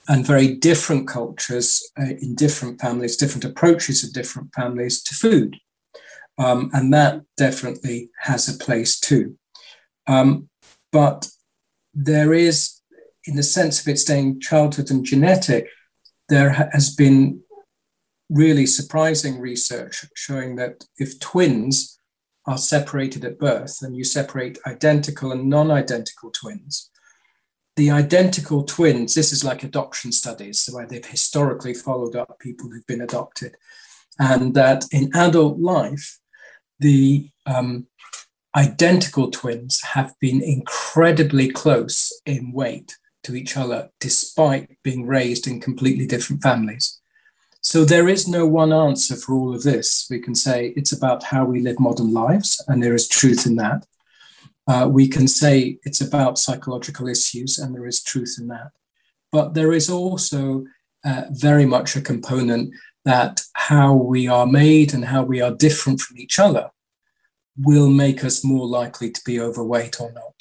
and 0.07 0.25
very 0.25 0.53
different 0.53 1.07
cultures 1.07 1.89
uh, 1.99 2.13
in 2.21 2.35
different 2.35 2.79
families, 2.81 3.17
different 3.17 3.45
approaches 3.45 4.03
of 4.03 4.13
different 4.13 4.53
families 4.53 5.01
to 5.03 5.15
food. 5.15 5.57
Um, 6.37 6.69
and 6.73 6.93
that 6.93 7.21
definitely 7.37 8.09
has 8.21 8.47
a 8.49 8.57
place 8.57 8.99
too. 8.99 9.37
Um, 10.07 10.49
but 10.91 11.29
there 11.93 12.33
is, 12.33 12.81
in 13.25 13.35
the 13.35 13.43
sense 13.43 13.81
of 13.81 13.87
it 13.87 13.99
staying 13.99 14.39
childhood 14.39 14.89
and 14.89 15.05
genetic, 15.05 15.69
there 16.29 16.49
has 16.49 16.95
been 16.95 17.41
really 18.29 18.65
surprising 18.65 19.39
research 19.39 20.05
showing 20.15 20.55
that 20.55 20.85
if 20.97 21.19
twins 21.19 21.99
are 22.45 22.57
separated 22.57 23.23
at 23.23 23.39
birth 23.39 23.81
and 23.81 23.95
you 23.95 24.03
separate 24.03 24.57
identical 24.65 25.31
and 25.31 25.47
non 25.47 25.71
identical 25.71 26.31
twins, 26.31 26.89
the 27.75 27.89
identical 27.89 28.63
twins, 28.63 29.13
this 29.13 29.31
is 29.31 29.43
like 29.43 29.63
adoption 29.63 30.11
studies 30.11 30.69
where 30.71 30.85
they've 30.85 31.05
historically 31.05 31.73
followed 31.73 32.15
up 32.15 32.37
people 32.39 32.69
who've 32.69 32.85
been 32.85 33.01
adopted, 33.01 33.55
and 34.19 34.53
that 34.53 34.85
in 34.91 35.09
adult 35.15 35.59
life, 35.59 36.19
the 36.83 37.29
um, 37.45 37.87
identical 38.55 39.31
twins 39.31 39.81
have 39.81 40.13
been 40.19 40.41
incredibly 40.43 41.49
close 41.49 42.11
in 42.25 42.51
weight 42.51 42.97
to 43.23 43.35
each 43.35 43.55
other, 43.57 43.89
despite 43.99 44.77
being 44.83 45.07
raised 45.07 45.47
in 45.47 45.61
completely 45.61 46.05
different 46.05 46.43
families. 46.43 46.99
So 47.61 47.85
there 47.85 48.09
is 48.09 48.27
no 48.27 48.45
one 48.45 48.73
answer 48.73 49.15
for 49.15 49.33
all 49.33 49.55
of 49.55 49.63
this. 49.63 50.07
We 50.09 50.19
can 50.19 50.35
say 50.35 50.73
it's 50.75 50.91
about 50.91 51.23
how 51.23 51.45
we 51.45 51.61
live 51.61 51.79
modern 51.79 52.13
lives, 52.13 52.61
and 52.67 52.83
there 52.83 52.93
is 52.93 53.07
truth 53.07 53.45
in 53.45 53.55
that. 53.55 53.87
Uh, 54.67 54.87
we 54.91 55.07
can 55.07 55.27
say 55.27 55.79
it's 55.83 56.01
about 56.01 56.37
psychological 56.37 57.07
issues, 57.07 57.57
and 57.57 57.73
there 57.73 57.87
is 57.87 58.03
truth 58.03 58.35
in 58.37 58.49
that. 58.49 58.71
But 59.31 59.53
there 59.53 59.71
is 59.71 59.89
also 59.89 60.65
uh, 61.05 61.23
very 61.31 61.65
much 61.65 61.95
a 61.95 62.01
component 62.01 62.73
that 63.05 63.41
how 63.53 63.93
we 63.93 64.27
are 64.27 64.45
made 64.45 64.93
and 64.93 65.05
how 65.05 65.23
we 65.23 65.41
are 65.41 65.55
different 65.55 66.01
from 66.01 66.17
each 66.17 66.39
other 66.39 66.69
will 67.57 67.89
make 67.89 68.23
us 68.23 68.43
more 68.43 68.65
likely 68.65 69.11
to 69.11 69.21
be 69.25 69.39
overweight 69.39 69.99
or 70.01 70.11
not. 70.11 70.33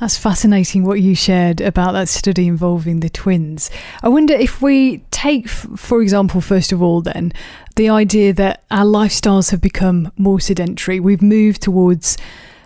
That's 0.00 0.18
fascinating 0.18 0.84
what 0.84 1.00
you 1.00 1.14
shared 1.14 1.60
about 1.60 1.92
that 1.92 2.08
study 2.08 2.48
involving 2.48 2.98
the 2.98 3.08
twins. 3.08 3.70
I 4.02 4.08
wonder 4.08 4.34
if 4.34 4.60
we 4.60 4.98
take, 5.12 5.48
for 5.48 6.02
example, 6.02 6.40
first 6.40 6.72
of 6.72 6.82
all, 6.82 7.00
then, 7.00 7.32
the 7.76 7.88
idea 7.88 8.32
that 8.32 8.64
our 8.72 8.84
lifestyles 8.84 9.52
have 9.52 9.60
become 9.60 10.10
more 10.16 10.40
sedentary. 10.40 10.98
We've 10.98 11.22
moved 11.22 11.62
towards 11.62 12.18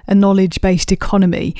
a 0.06 0.14
knowledge 0.14 0.62
based 0.62 0.90
economy. 0.90 1.54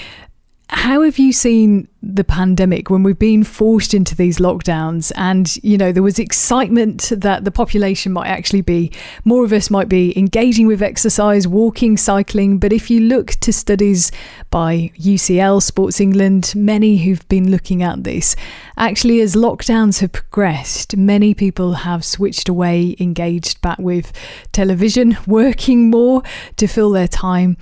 How 0.71 1.01
have 1.01 1.19
you 1.19 1.33
seen 1.33 1.89
the 2.03 2.25
pandemic 2.25 2.91
when 2.91 3.03
we've 3.03 3.19
been 3.19 3.43
forced 3.43 3.95
into 3.95 4.15
these 4.15 4.39
lockdowns? 4.39 5.11
And 5.17 5.57
you 5.65 5.79
know 5.79 5.93
there 5.93 6.03
was 6.03 6.19
excitement 6.19 7.11
that 7.17 7.45
the 7.45 7.51
population 7.51 8.13
might 8.13 8.29
actually 8.29 8.61
be 8.61 8.93
more 9.25 9.45
of 9.45 9.53
us 9.55 9.71
might 9.71 9.89
be 9.89 10.17
engaging 10.19 10.67
with 10.67 10.83
exercise 10.83 11.49
walking 11.49 11.97
cycling. 11.97 12.59
But 12.59 12.75
if 12.75 12.91
you 12.91 13.01
look 13.01 13.31
to 13.41 13.53
studies 13.53 14.13
by 14.51 14.93
UCL 14.99 15.63
Sports 15.63 16.01
England 16.01 16.53
many 16.55 16.99
who've 16.99 17.27
been 17.29 17.51
looking 17.51 17.83
at 17.83 18.05
this 18.05 18.37
actually 18.77 19.21
as 19.21 19.35
lockdowns 19.35 20.01
have 20.01 20.13
progressed 20.13 20.97
many 20.97 21.35
people 21.35 21.73
have 21.75 22.05
switched 22.05 22.49
away 22.49 22.95
engaged 23.01 23.61
back 23.61 23.79
with 23.79 24.13
television 24.53 25.17
working 25.27 25.91
more 25.91 26.23
to 26.57 26.67
fill 26.67 26.91
their 26.91 27.09
time 27.09 27.57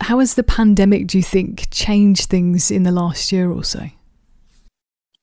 how 0.00 0.20
has 0.20 0.34
the 0.34 0.42
pandemic, 0.42 1.06
do 1.06 1.18
you 1.18 1.24
think, 1.24 1.70
changed 1.70 2.30
things 2.30 2.70
in 2.70 2.82
the 2.82 2.92
last 2.92 3.32
year 3.32 3.50
or 3.50 3.64
so? 3.64 3.86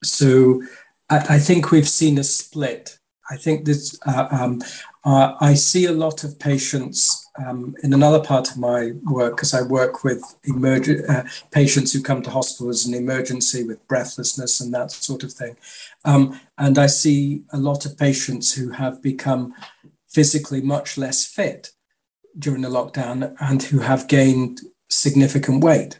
So 0.03 0.61
I, 1.09 1.35
I 1.35 1.39
think 1.39 1.71
we've 1.71 1.87
seen 1.87 2.17
a 2.17 2.23
split. 2.23 2.97
I 3.29 3.37
think 3.37 3.65
this, 3.65 3.97
uh, 4.05 4.27
um, 4.29 4.61
uh, 5.03 5.33
I 5.39 5.55
see 5.55 5.85
a 5.85 5.91
lot 5.91 6.23
of 6.23 6.37
patients 6.37 7.27
um, 7.43 7.75
in 7.83 7.93
another 7.93 8.21
part 8.21 8.51
of 8.51 8.57
my 8.57 8.91
work, 9.03 9.35
because 9.35 9.53
I 9.53 9.61
work 9.61 10.03
with 10.03 10.23
emerg- 10.47 11.09
uh, 11.09 11.23
patients 11.51 11.91
who 11.91 12.01
come 12.01 12.21
to 12.21 12.29
hospital 12.29 12.69
as 12.69 12.85
an 12.85 12.93
emergency 12.93 13.63
with 13.63 13.85
breathlessness 13.87 14.61
and 14.61 14.73
that 14.73 14.91
sort 14.91 15.23
of 15.23 15.33
thing. 15.33 15.57
Um, 16.05 16.39
and 16.57 16.77
I 16.77 16.85
see 16.85 17.43
a 17.51 17.57
lot 17.57 17.85
of 17.85 17.97
patients 17.97 18.53
who 18.53 18.71
have 18.71 19.01
become 19.01 19.53
physically 20.07 20.61
much 20.61 20.97
less 20.97 21.25
fit 21.25 21.71
during 22.37 22.61
the 22.61 22.69
lockdown 22.69 23.35
and 23.39 23.63
who 23.63 23.79
have 23.79 24.07
gained 24.07 24.61
significant 24.89 25.63
weight. 25.63 25.99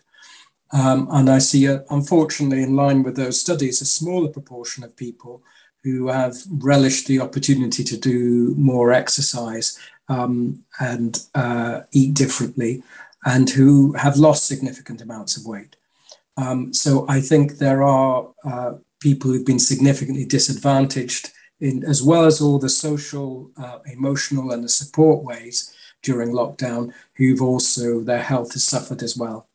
Um, 0.71 1.07
and 1.11 1.29
I 1.29 1.39
see, 1.39 1.65
a, 1.65 1.83
unfortunately, 1.89 2.63
in 2.63 2.75
line 2.75 3.03
with 3.03 3.15
those 3.15 3.39
studies, 3.39 3.81
a 3.81 3.85
smaller 3.85 4.29
proportion 4.29 4.83
of 4.83 4.95
people 4.95 5.43
who 5.83 6.07
have 6.07 6.35
relished 6.49 7.07
the 7.07 7.19
opportunity 7.19 7.83
to 7.83 7.97
do 7.97 8.55
more 8.57 8.91
exercise 8.91 9.79
um, 10.09 10.63
and 10.79 11.23
uh, 11.35 11.81
eat 11.91 12.15
differently 12.15 12.83
and 13.25 13.49
who 13.51 13.93
have 13.93 14.17
lost 14.17 14.47
significant 14.47 15.01
amounts 15.01 15.37
of 15.37 15.45
weight. 15.45 15.75
Um, 16.37 16.73
so 16.73 17.05
I 17.07 17.21
think 17.21 17.53
there 17.53 17.83
are 17.83 18.27
uh, 18.43 18.73
people 18.99 19.31
who've 19.31 19.45
been 19.45 19.59
significantly 19.59 20.25
disadvantaged 20.25 21.31
in, 21.59 21.83
as 21.83 22.03
well 22.03 22.25
as 22.25 22.41
all 22.41 22.59
the 22.59 22.69
social, 22.69 23.51
uh, 23.57 23.79
emotional, 23.85 24.51
and 24.51 24.63
the 24.63 24.69
support 24.69 25.23
ways 25.23 25.75
during 26.05 26.29
lockdown 26.29 26.93
who've 27.15 27.41
also, 27.41 28.00
their 28.00 28.24
health 28.24 28.53
has 28.53 28.63
suffered 28.63 29.03
as 29.03 29.17
well. 29.17 29.47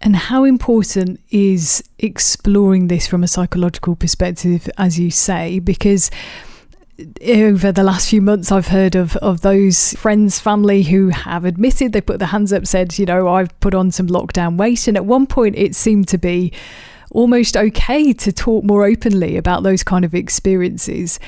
And 0.00 0.16
how 0.16 0.44
important 0.44 1.20
is 1.30 1.82
exploring 1.98 2.88
this 2.88 3.06
from 3.06 3.24
a 3.24 3.28
psychological 3.28 3.96
perspective, 3.96 4.68
as 4.76 4.98
you 4.98 5.10
say? 5.10 5.60
Because 5.60 6.10
over 7.26 7.72
the 7.72 7.82
last 7.82 8.10
few 8.10 8.20
months, 8.20 8.52
I've 8.52 8.68
heard 8.68 8.94
of, 8.94 9.16
of 9.16 9.40
those 9.40 9.94
friends, 9.94 10.38
family 10.38 10.82
who 10.82 11.08
have 11.08 11.44
admitted 11.44 11.92
they 11.92 12.00
put 12.00 12.18
their 12.18 12.28
hands 12.28 12.52
up, 12.52 12.66
said, 12.66 12.98
you 12.98 13.06
know, 13.06 13.28
I've 13.28 13.58
put 13.60 13.74
on 13.74 13.90
some 13.90 14.06
lockdown 14.08 14.56
weight. 14.56 14.86
And 14.86 14.96
at 14.96 15.06
one 15.06 15.26
point, 15.26 15.56
it 15.56 15.74
seemed 15.74 16.06
to 16.08 16.18
be 16.18 16.52
almost 17.10 17.56
okay 17.56 18.12
to 18.12 18.32
talk 18.32 18.64
more 18.64 18.84
openly 18.84 19.36
about 19.36 19.62
those 19.62 19.82
kind 19.82 20.04
of 20.04 20.14
experiences. 20.14 21.18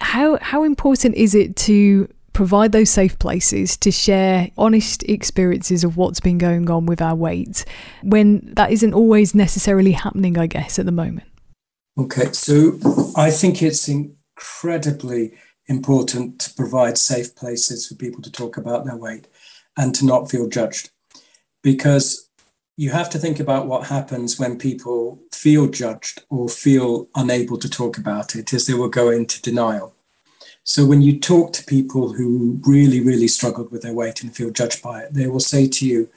How 0.00 0.38
how 0.40 0.64
important 0.64 1.14
is 1.14 1.34
it 1.34 1.56
to 1.56 2.08
provide 2.40 2.72
those 2.72 2.88
safe 2.88 3.18
places 3.18 3.76
to 3.76 3.90
share 3.90 4.48
honest 4.56 5.02
experiences 5.02 5.84
of 5.84 5.98
what's 5.98 6.20
been 6.20 6.38
going 6.38 6.70
on 6.70 6.86
with 6.86 7.02
our 7.02 7.14
weight 7.14 7.66
when 8.02 8.54
that 8.54 8.72
isn't 8.72 8.94
always 8.94 9.34
necessarily 9.34 9.92
happening, 9.92 10.38
I 10.38 10.46
guess, 10.46 10.78
at 10.78 10.86
the 10.86 10.90
moment? 10.90 11.28
Okay, 11.98 12.32
so 12.32 12.78
I 13.14 13.30
think 13.30 13.62
it's 13.62 13.90
incredibly 13.90 15.34
important 15.66 16.40
to 16.40 16.54
provide 16.54 16.96
safe 16.96 17.36
places 17.36 17.86
for 17.86 17.94
people 17.94 18.22
to 18.22 18.32
talk 18.32 18.56
about 18.56 18.86
their 18.86 18.96
weight 18.96 19.28
and 19.76 19.94
to 19.96 20.06
not 20.06 20.30
feel 20.30 20.48
judged. 20.48 20.88
Because 21.62 22.30
you 22.78 22.88
have 22.88 23.10
to 23.10 23.18
think 23.18 23.38
about 23.38 23.66
what 23.66 23.88
happens 23.88 24.38
when 24.38 24.56
people 24.56 25.20
feel 25.30 25.66
judged 25.68 26.22
or 26.30 26.48
feel 26.48 27.06
unable 27.14 27.58
to 27.58 27.68
talk 27.68 27.98
about 27.98 28.34
it, 28.34 28.54
as 28.54 28.66
they 28.66 28.72
will 28.72 28.88
go 28.88 29.10
into 29.10 29.42
denial. 29.42 29.94
So 30.64 30.86
when 30.86 31.02
you 31.02 31.18
talk 31.18 31.52
to 31.54 31.64
people 31.64 32.12
who 32.12 32.60
really, 32.66 33.00
really 33.00 33.28
struggled 33.28 33.70
with 33.70 33.82
their 33.82 33.94
weight 33.94 34.22
and 34.22 34.34
feel 34.34 34.50
judged 34.50 34.82
by 34.82 35.02
it, 35.02 35.14
they 35.14 35.26
will 35.26 35.40
say 35.40 35.66
to 35.68 35.86
you, 35.86 36.08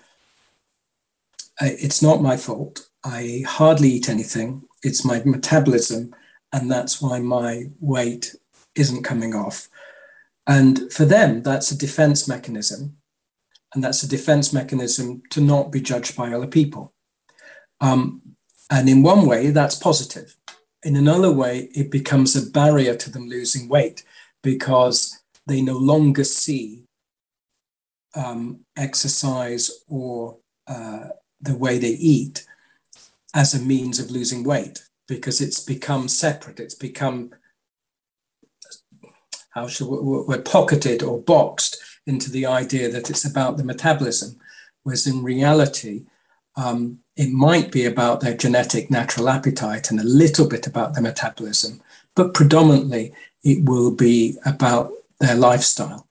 It's 1.61 2.01
not 2.01 2.21
my 2.21 2.37
fault. 2.37 2.87
I 3.03 3.43
hardly 3.47 3.89
eat 3.89 4.09
anything. 4.09 4.63
It's 4.81 5.05
my 5.05 5.21
metabolism. 5.25 6.15
And 6.51 6.69
that's 6.69 7.01
why 7.01 7.19
my 7.19 7.69
weight 7.79 8.35
isn't 8.75 9.03
coming 9.03 9.33
off. 9.33 9.69
And 10.45 10.91
for 10.91 11.05
them, 11.05 11.41
that's 11.41 11.71
a 11.71 11.77
defense 11.77 12.27
mechanism. 12.27 12.97
And 13.73 13.83
that's 13.83 14.03
a 14.03 14.07
defense 14.07 14.53
mechanism 14.53 15.23
to 15.31 15.41
not 15.41 15.71
be 15.71 15.81
judged 15.81 16.15
by 16.15 16.31
other 16.31 16.47
people. 16.47 16.93
Um, 17.81 18.21
and 18.69 18.87
in 18.87 19.03
one 19.03 19.25
way, 19.25 19.49
that's 19.49 19.75
positive. 19.75 20.35
In 20.83 20.95
another 20.95 21.31
way, 21.31 21.69
it 21.73 21.89
becomes 21.89 22.35
a 22.35 22.49
barrier 22.49 22.95
to 22.95 23.09
them 23.09 23.27
losing 23.27 23.67
weight 23.67 24.03
because 24.43 25.23
they 25.47 25.61
no 25.61 25.77
longer 25.77 26.23
see 26.23 26.83
um, 28.15 28.59
exercise 28.77 29.71
or 29.87 30.37
uh, 30.67 31.07
the 31.41 31.55
way 31.55 31.79
they 31.79 31.89
eat 31.89 32.45
as 33.33 33.53
a 33.53 33.59
means 33.59 33.99
of 33.99 34.11
losing 34.11 34.43
weight 34.43 34.83
because 35.07 35.41
it's 35.41 35.59
become 35.59 36.07
separate. 36.07 36.59
It's 36.59 36.75
become 36.75 37.31
how 39.51 39.67
should 39.67 39.87
we, 39.87 39.97
we're 39.99 40.41
pocketed 40.41 41.03
or 41.03 41.19
boxed 41.19 41.77
into 42.05 42.31
the 42.31 42.45
idea 42.45 42.89
that 42.89 43.09
it's 43.09 43.25
about 43.25 43.57
the 43.57 43.63
metabolism, 43.63 44.39
whereas 44.83 45.07
in 45.07 45.23
reality, 45.23 46.05
um, 46.55 46.99
it 47.15 47.31
might 47.31 47.71
be 47.71 47.85
about 47.85 48.19
their 48.21 48.35
genetic 48.35 48.89
natural 48.89 49.29
appetite 49.29 49.89
and 49.89 49.99
a 49.99 50.03
little 50.03 50.47
bit 50.47 50.67
about 50.67 50.93
their 50.93 51.03
metabolism, 51.03 51.81
but 52.15 52.33
predominantly 52.33 53.13
it 53.43 53.63
will 53.65 53.91
be 53.91 54.37
about 54.45 54.91
their 55.19 55.35
lifestyle. 55.35 56.07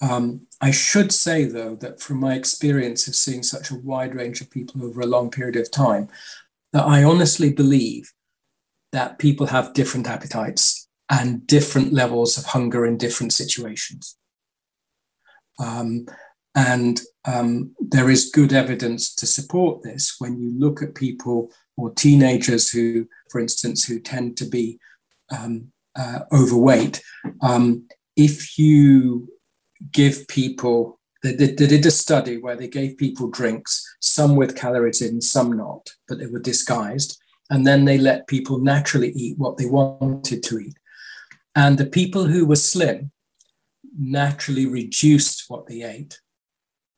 Um, 0.00 0.46
I 0.60 0.70
should 0.70 1.12
say, 1.12 1.44
though, 1.44 1.76
that 1.76 2.00
from 2.00 2.20
my 2.20 2.34
experience 2.34 3.08
of 3.08 3.14
seeing 3.14 3.42
such 3.42 3.70
a 3.70 3.76
wide 3.76 4.14
range 4.14 4.40
of 4.40 4.50
people 4.50 4.84
over 4.84 5.00
a 5.00 5.06
long 5.06 5.30
period 5.30 5.56
of 5.56 5.70
time, 5.70 6.08
that 6.72 6.84
I 6.84 7.04
honestly 7.04 7.52
believe 7.52 8.12
that 8.92 9.18
people 9.18 9.46
have 9.46 9.74
different 9.74 10.08
appetites 10.08 10.88
and 11.10 11.46
different 11.46 11.92
levels 11.92 12.36
of 12.38 12.46
hunger 12.46 12.86
in 12.86 12.96
different 12.96 13.32
situations. 13.32 14.16
Um, 15.58 16.06
and 16.54 17.00
um, 17.24 17.74
there 17.80 18.10
is 18.10 18.30
good 18.30 18.52
evidence 18.52 19.14
to 19.16 19.26
support 19.26 19.82
this 19.82 20.16
when 20.18 20.38
you 20.38 20.50
look 20.58 20.82
at 20.82 20.94
people 20.94 21.50
or 21.76 21.90
teenagers 21.90 22.70
who, 22.70 23.08
for 23.30 23.40
instance, 23.40 23.84
who 23.84 23.98
tend 23.98 24.36
to 24.36 24.44
be 24.44 24.78
um, 25.36 25.72
uh, 25.96 26.20
overweight. 26.32 27.02
Um, 27.40 27.86
if 28.16 28.58
you 28.58 29.28
give 29.92 30.26
people, 30.28 31.00
they, 31.22 31.32
they, 31.34 31.46
they 31.46 31.66
did 31.66 31.86
a 31.86 31.90
study 31.90 32.38
where 32.38 32.56
they 32.56 32.68
gave 32.68 32.98
people 32.98 33.28
drinks, 33.30 33.96
some 34.00 34.36
with 34.36 34.56
calories 34.56 35.02
in, 35.02 35.20
some 35.20 35.52
not, 35.52 35.90
but 36.08 36.18
they 36.18 36.26
were 36.26 36.40
disguised. 36.40 37.18
And 37.50 37.66
then 37.66 37.84
they 37.84 37.98
let 37.98 38.26
people 38.26 38.58
naturally 38.58 39.10
eat 39.10 39.38
what 39.38 39.56
they 39.56 39.66
wanted 39.66 40.42
to 40.42 40.58
eat. 40.58 40.74
And 41.54 41.78
the 41.78 41.86
people 41.86 42.24
who 42.24 42.46
were 42.46 42.56
slim 42.56 43.12
naturally 43.96 44.66
reduced 44.66 45.44
what 45.48 45.66
they 45.66 45.82
ate 45.82 46.20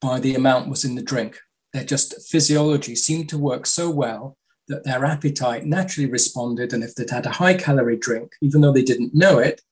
by 0.00 0.20
the 0.20 0.34
amount 0.34 0.68
was 0.68 0.84
in 0.84 0.94
the 0.94 1.02
drink. 1.02 1.38
Their 1.72 1.84
just 1.84 2.28
physiology 2.30 2.94
seemed 2.94 3.28
to 3.30 3.38
work 3.38 3.66
so 3.66 3.90
well 3.90 4.36
that 4.68 4.84
their 4.84 5.04
appetite 5.04 5.64
naturally 5.64 6.10
responded. 6.10 6.72
And 6.72 6.82
if 6.82 6.94
they'd 6.94 7.10
had 7.10 7.26
a 7.26 7.30
high 7.30 7.54
calorie 7.54 7.96
drink, 7.96 8.32
even 8.40 8.60
though 8.60 8.72
they 8.72 8.82
didn't 8.82 9.14
know 9.14 9.38
it, 9.38 9.62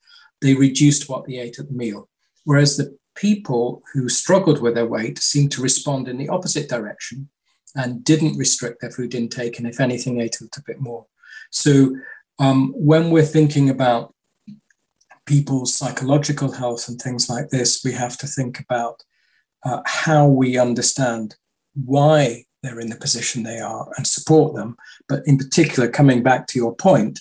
they 0.40 0.54
reduced 0.54 1.08
what 1.08 1.26
they 1.26 1.38
ate 1.38 1.58
at 1.58 1.68
the 1.68 1.74
meal. 1.74 2.08
Whereas 2.44 2.76
the 2.76 2.96
people 3.14 3.82
who 3.92 4.08
struggled 4.08 4.60
with 4.60 4.74
their 4.74 4.86
weight 4.86 5.18
seemed 5.18 5.52
to 5.52 5.62
respond 5.62 6.08
in 6.08 6.18
the 6.18 6.28
opposite 6.28 6.68
direction 6.68 7.28
and 7.76 8.04
didn't 8.04 8.38
restrict 8.38 8.80
their 8.80 8.90
food 8.90 9.14
intake, 9.14 9.58
and 9.58 9.66
if 9.66 9.80
anything, 9.80 10.20
ate 10.20 10.40
a 10.40 10.44
little 10.44 10.62
bit 10.66 10.80
more. 10.80 11.06
So 11.50 11.96
um, 12.38 12.72
when 12.76 13.10
we're 13.10 13.24
thinking 13.24 13.70
about 13.70 14.14
people's 15.26 15.74
psychological 15.74 16.52
health 16.52 16.88
and 16.88 17.00
things 17.00 17.28
like 17.28 17.48
this, 17.48 17.82
we 17.84 17.92
have 17.92 18.16
to 18.18 18.26
think 18.26 18.60
about 18.60 19.02
uh, 19.64 19.80
how 19.86 20.26
we 20.26 20.58
understand 20.58 21.36
why 21.74 22.44
they're 22.64 22.80
in 22.80 22.90
the 22.90 22.96
position 22.96 23.42
they 23.42 23.58
are 23.58 23.88
and 23.96 24.06
support 24.06 24.54
them. 24.54 24.76
But 25.08 25.22
in 25.26 25.36
particular, 25.38 25.88
coming 25.88 26.22
back 26.22 26.46
to 26.48 26.58
your 26.58 26.74
point 26.74 27.20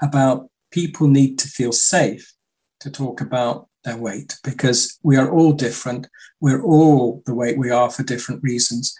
about 0.00 0.48
people 0.70 1.08
need 1.08 1.38
to 1.40 1.48
feel 1.48 1.72
safe 1.72 2.32
to 2.80 2.90
talk 2.90 3.20
about 3.20 3.68
their 3.84 3.96
weight 3.96 4.36
because 4.44 4.98
we 5.02 5.16
are 5.16 5.30
all 5.30 5.52
different. 5.52 6.06
We're 6.40 6.62
all 6.62 7.22
the 7.26 7.34
weight 7.34 7.58
we 7.58 7.70
are 7.70 7.90
for 7.90 8.02
different 8.02 8.42
reasons. 8.42 8.96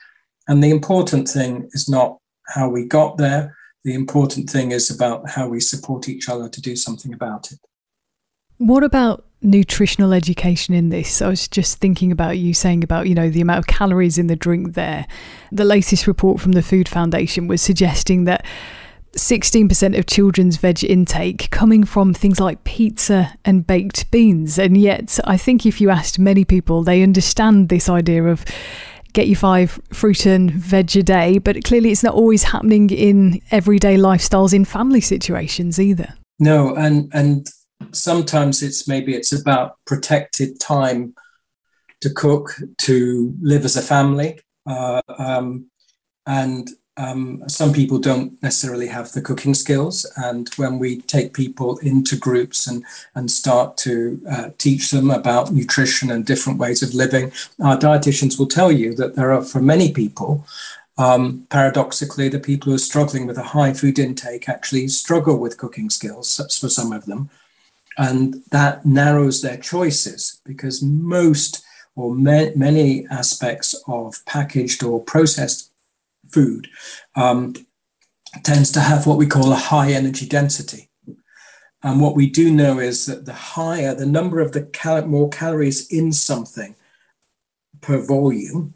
And 0.46 0.62
the 0.62 0.70
important 0.70 1.28
thing 1.28 1.68
is 1.72 1.88
not 1.88 2.18
how 2.48 2.68
we 2.68 2.86
got 2.86 3.16
there. 3.16 3.56
The 3.84 3.94
important 3.94 4.50
thing 4.50 4.72
is 4.72 4.90
about 4.90 5.30
how 5.30 5.48
we 5.48 5.60
support 5.60 6.08
each 6.08 6.28
other 6.28 6.48
to 6.48 6.60
do 6.60 6.76
something 6.76 7.12
about 7.12 7.52
it. 7.52 7.58
What 8.58 8.84
about 8.84 9.24
nutritional 9.42 10.12
education 10.12 10.74
in 10.74 10.88
this? 10.88 11.20
I 11.20 11.28
was 11.28 11.48
just 11.48 11.78
thinking 11.78 12.12
about 12.12 12.38
you 12.38 12.54
saying 12.54 12.84
about, 12.84 13.08
you 13.08 13.14
know, 13.14 13.30
the 13.30 13.40
amount 13.40 13.58
of 13.58 13.66
calories 13.66 14.18
in 14.18 14.26
the 14.28 14.36
drink 14.36 14.74
there. 14.74 15.06
The 15.52 15.64
latest 15.64 16.06
report 16.06 16.40
from 16.40 16.52
the 16.52 16.62
Food 16.62 16.88
Foundation 16.88 17.48
was 17.48 17.60
suggesting 17.60 18.24
that 18.24 18.44
16% 19.16 19.98
of 19.98 20.06
children's 20.06 20.56
veg 20.56 20.82
intake 20.82 21.50
coming 21.50 21.84
from 21.84 22.12
things 22.12 22.40
like 22.40 22.64
pizza 22.64 23.36
and 23.44 23.66
baked 23.66 24.10
beans. 24.10 24.58
And 24.58 24.76
yet, 24.76 25.18
I 25.24 25.36
think 25.36 25.66
if 25.66 25.80
you 25.80 25.90
asked 25.90 26.18
many 26.18 26.44
people, 26.44 26.82
they 26.82 27.02
understand 27.02 27.68
this 27.68 27.88
idea 27.88 28.24
of 28.24 28.44
get 29.12 29.28
you 29.28 29.36
five 29.36 29.80
fruit 29.92 30.26
and 30.26 30.50
veg 30.50 30.96
a 30.96 31.02
day, 31.02 31.38
but 31.38 31.62
clearly 31.64 31.90
it's 31.90 32.02
not 32.02 32.14
always 32.14 32.44
happening 32.44 32.90
in 32.90 33.40
everyday 33.50 33.96
lifestyles 33.96 34.52
in 34.52 34.64
family 34.64 35.00
situations 35.00 35.78
either. 35.78 36.14
No, 36.40 36.74
and 36.74 37.08
and 37.14 37.46
sometimes 37.92 38.62
it's 38.62 38.88
maybe 38.88 39.14
it's 39.14 39.32
about 39.32 39.76
protected 39.84 40.60
time 40.60 41.14
to 42.00 42.10
cook, 42.10 42.54
to 42.78 43.34
live 43.40 43.64
as 43.64 43.76
a 43.76 43.82
family. 43.82 44.40
Uh, 44.66 45.02
um, 45.18 45.70
and 46.26 46.70
um, 46.96 47.42
some 47.48 47.72
people 47.72 47.98
don't 47.98 48.40
necessarily 48.42 48.86
have 48.86 49.12
the 49.12 49.20
cooking 49.20 49.54
skills. 49.54 50.10
And 50.16 50.48
when 50.56 50.78
we 50.78 51.00
take 51.02 51.32
people 51.32 51.78
into 51.78 52.16
groups 52.16 52.66
and, 52.66 52.84
and 53.14 53.30
start 53.30 53.76
to 53.78 54.20
uh, 54.30 54.50
teach 54.58 54.90
them 54.90 55.10
about 55.10 55.50
nutrition 55.52 56.10
and 56.10 56.24
different 56.24 56.58
ways 56.58 56.82
of 56.82 56.94
living, 56.94 57.32
our 57.62 57.76
dietitians 57.76 58.38
will 58.38 58.46
tell 58.46 58.70
you 58.70 58.94
that 58.94 59.16
there 59.16 59.32
are, 59.32 59.42
for 59.42 59.60
many 59.60 59.92
people, 59.92 60.46
um, 60.96 61.46
paradoxically, 61.50 62.28
the 62.28 62.38
people 62.38 62.70
who 62.70 62.76
are 62.76 62.78
struggling 62.78 63.26
with 63.26 63.38
a 63.38 63.42
high 63.42 63.72
food 63.72 63.98
intake 63.98 64.48
actually 64.48 64.86
struggle 64.88 65.36
with 65.38 65.58
cooking 65.58 65.90
skills 65.90 66.36
That's 66.36 66.58
for 66.58 66.68
some 66.68 66.92
of 66.92 67.06
them. 67.06 67.30
And 67.96 68.42
that 68.50 68.84
narrows 68.84 69.40
their 69.40 69.56
choices 69.56 70.40
because 70.44 70.82
most 70.82 71.64
or 71.96 72.14
many 72.14 73.06
aspects 73.08 73.74
of 73.86 74.16
packaged 74.26 74.82
or 74.82 75.02
processed 75.02 75.70
food 76.28 76.68
um, 77.14 77.54
tends 78.42 78.72
to 78.72 78.80
have 78.80 79.06
what 79.06 79.18
we 79.18 79.26
call 79.26 79.52
a 79.52 79.56
high 79.56 79.92
energy 79.92 80.26
density. 80.26 80.90
And 81.84 82.00
what 82.00 82.16
we 82.16 82.28
do 82.28 82.50
know 82.50 82.78
is 82.78 83.06
that 83.06 83.26
the 83.26 83.34
higher 83.34 83.94
the 83.94 84.06
number 84.06 84.40
of 84.40 84.52
the 84.52 84.62
cal- 84.62 85.06
more 85.06 85.28
calories 85.28 85.86
in 85.92 86.12
something 86.12 86.74
per 87.80 87.98
volume, 87.98 88.74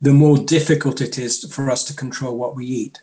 the 0.00 0.12
more 0.12 0.38
difficult 0.38 1.00
it 1.00 1.18
is 1.18 1.52
for 1.52 1.68
us 1.70 1.82
to 1.84 1.96
control 1.96 2.38
what 2.38 2.54
we 2.54 2.64
eat. 2.64 3.02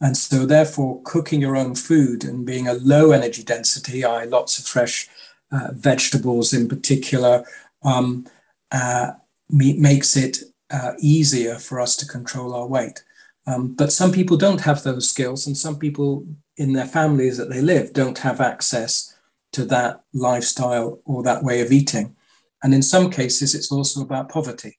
And 0.00 0.16
so, 0.16 0.46
therefore, 0.46 1.02
cooking 1.04 1.40
your 1.40 1.56
own 1.56 1.74
food 1.74 2.24
and 2.24 2.46
being 2.46 2.68
a 2.68 2.74
low 2.74 3.10
energy 3.10 3.42
density, 3.42 4.04
i.e., 4.04 4.26
lots 4.26 4.58
of 4.58 4.64
fresh 4.64 5.08
uh, 5.50 5.68
vegetables 5.72 6.52
in 6.52 6.68
particular, 6.68 7.44
um, 7.82 8.26
uh, 8.70 9.12
makes 9.50 10.16
it 10.16 10.38
uh, 10.70 10.92
easier 11.00 11.56
for 11.56 11.80
us 11.80 11.96
to 11.96 12.06
control 12.06 12.54
our 12.54 12.66
weight. 12.66 13.02
Um, 13.46 13.74
but 13.74 13.92
some 13.92 14.12
people 14.12 14.36
don't 14.36 14.60
have 14.60 14.82
those 14.82 15.08
skills, 15.08 15.46
and 15.46 15.56
some 15.56 15.78
people 15.78 16.26
in 16.56 16.74
their 16.74 16.86
families 16.86 17.38
that 17.38 17.48
they 17.48 17.60
live 17.60 17.92
don't 17.92 18.18
have 18.18 18.40
access 18.40 19.16
to 19.52 19.64
that 19.64 20.02
lifestyle 20.12 21.00
or 21.06 21.22
that 21.22 21.42
way 21.42 21.60
of 21.60 21.72
eating. 21.72 22.14
And 22.62 22.74
in 22.74 22.82
some 22.82 23.10
cases, 23.10 23.54
it's 23.54 23.72
also 23.72 24.02
about 24.02 24.28
poverty. 24.28 24.78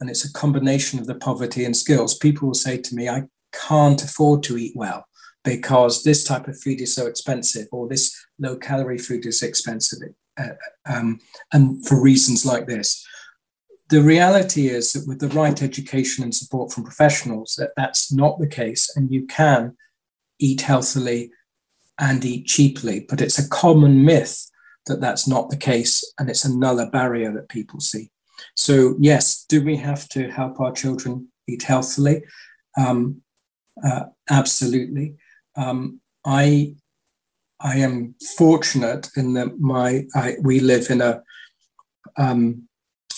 And 0.00 0.10
it's 0.10 0.24
a 0.24 0.32
combination 0.32 0.98
of 0.98 1.06
the 1.06 1.14
poverty 1.14 1.64
and 1.64 1.76
skills. 1.76 2.18
People 2.18 2.48
will 2.48 2.54
say 2.54 2.76
to 2.76 2.94
me, 2.94 3.08
I 3.08 3.24
can't 3.66 4.02
afford 4.02 4.42
to 4.44 4.58
eat 4.58 4.72
well 4.74 5.06
because 5.44 6.02
this 6.02 6.24
type 6.24 6.48
of 6.48 6.60
food 6.60 6.80
is 6.80 6.94
so 6.94 7.06
expensive, 7.06 7.68
or 7.70 7.86
this 7.86 8.16
low 8.38 8.56
calorie 8.56 8.98
food 8.98 9.26
is 9.26 9.42
expensive, 9.42 9.98
uh, 10.38 10.54
um, 10.86 11.20
and 11.52 11.86
for 11.86 12.02
reasons 12.02 12.46
like 12.46 12.66
this. 12.66 13.06
The 13.90 14.02
reality 14.02 14.68
is 14.68 14.92
that 14.94 15.06
with 15.06 15.20
the 15.20 15.28
right 15.28 15.62
education 15.62 16.24
and 16.24 16.34
support 16.34 16.72
from 16.72 16.84
professionals, 16.84 17.54
that 17.58 17.72
that's 17.76 18.10
not 18.10 18.38
the 18.38 18.48
case, 18.48 18.90
and 18.96 19.12
you 19.12 19.26
can 19.26 19.76
eat 20.38 20.62
healthily 20.62 21.30
and 21.98 22.24
eat 22.24 22.46
cheaply. 22.46 23.06
But 23.08 23.20
it's 23.20 23.38
a 23.38 23.48
common 23.48 24.04
myth 24.04 24.50
that 24.86 25.02
that's 25.02 25.28
not 25.28 25.50
the 25.50 25.58
case, 25.58 26.02
and 26.18 26.30
it's 26.30 26.46
another 26.46 26.88
barrier 26.90 27.32
that 27.32 27.50
people 27.50 27.80
see. 27.80 28.10
So, 28.56 28.96
yes, 28.98 29.44
do 29.46 29.62
we 29.62 29.76
have 29.76 30.08
to 30.10 30.30
help 30.30 30.60
our 30.60 30.72
children 30.72 31.28
eat 31.46 31.62
healthily? 31.62 32.24
Um, 32.78 33.22
uh, 33.82 34.04
absolutely. 34.30 35.14
Um, 35.56 36.00
I 36.24 36.74
I 37.60 37.78
am 37.78 38.14
fortunate 38.36 39.08
in 39.16 39.34
that 39.34 39.58
my 39.58 40.06
I, 40.14 40.36
we 40.42 40.60
live 40.60 40.90
in 40.90 41.00
a 41.00 41.22
um, 42.16 42.68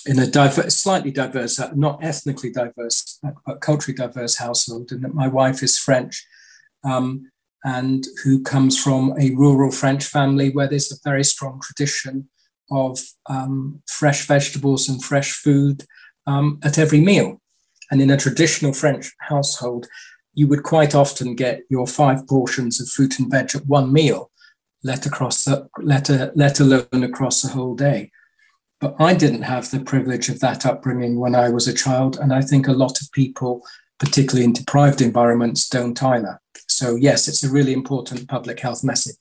in 0.06 0.18
a 0.20 0.26
diverse, 0.26 0.76
slightly 0.76 1.10
diverse, 1.10 1.60
not 1.74 2.02
ethnically 2.02 2.50
diverse, 2.50 3.18
but 3.44 3.60
culturally 3.60 3.96
diverse 3.96 4.36
household, 4.36 4.92
and 4.92 5.02
that 5.02 5.14
my 5.14 5.26
wife 5.26 5.62
is 5.62 5.78
French, 5.78 6.24
um, 6.84 7.30
and 7.64 8.06
who 8.22 8.42
comes 8.42 8.80
from 8.80 9.14
a 9.18 9.34
rural 9.34 9.72
French 9.72 10.04
family 10.04 10.50
where 10.50 10.68
there's 10.68 10.92
a 10.92 10.96
very 11.04 11.24
strong 11.24 11.60
tradition 11.60 12.28
of 12.70 13.00
um, 13.28 13.82
fresh 13.88 14.26
vegetables 14.26 14.88
and 14.88 15.04
fresh 15.04 15.32
food 15.32 15.84
um, 16.26 16.58
at 16.62 16.78
every 16.78 17.00
meal. 17.00 17.40
And 17.90 18.02
in 18.02 18.10
a 18.10 18.16
traditional 18.16 18.72
French 18.72 19.12
household, 19.20 19.86
you 20.36 20.46
would 20.46 20.62
quite 20.62 20.94
often 20.94 21.34
get 21.34 21.62
your 21.68 21.86
five 21.86 22.28
portions 22.28 22.80
of 22.80 22.88
fruit 22.88 23.18
and 23.18 23.30
veg 23.30 23.56
at 23.56 23.66
one 23.66 23.92
meal, 23.92 24.30
let 24.84 25.06
across 25.06 25.44
the, 25.44 25.68
let, 25.78 26.08
a, 26.10 26.30
let 26.36 26.60
alone 26.60 27.02
across 27.02 27.42
the 27.42 27.48
whole 27.48 27.74
day. 27.74 28.12
But 28.78 28.94
I 29.00 29.14
didn't 29.14 29.42
have 29.42 29.70
the 29.70 29.80
privilege 29.80 30.28
of 30.28 30.40
that 30.40 30.66
upbringing 30.66 31.18
when 31.18 31.34
I 31.34 31.48
was 31.48 31.66
a 31.66 31.72
child, 31.72 32.18
and 32.20 32.34
I 32.34 32.42
think 32.42 32.68
a 32.68 32.72
lot 32.72 33.00
of 33.00 33.10
people, 33.12 33.66
particularly 33.98 34.44
in 34.44 34.52
deprived 34.52 35.00
environments, 35.00 35.68
don't 35.68 36.00
either. 36.02 36.38
So 36.68 36.94
yes, 36.94 37.26
it's 37.26 37.42
a 37.42 37.50
really 37.50 37.72
important 37.72 38.28
public 38.28 38.60
health 38.60 38.84
message. 38.84 39.16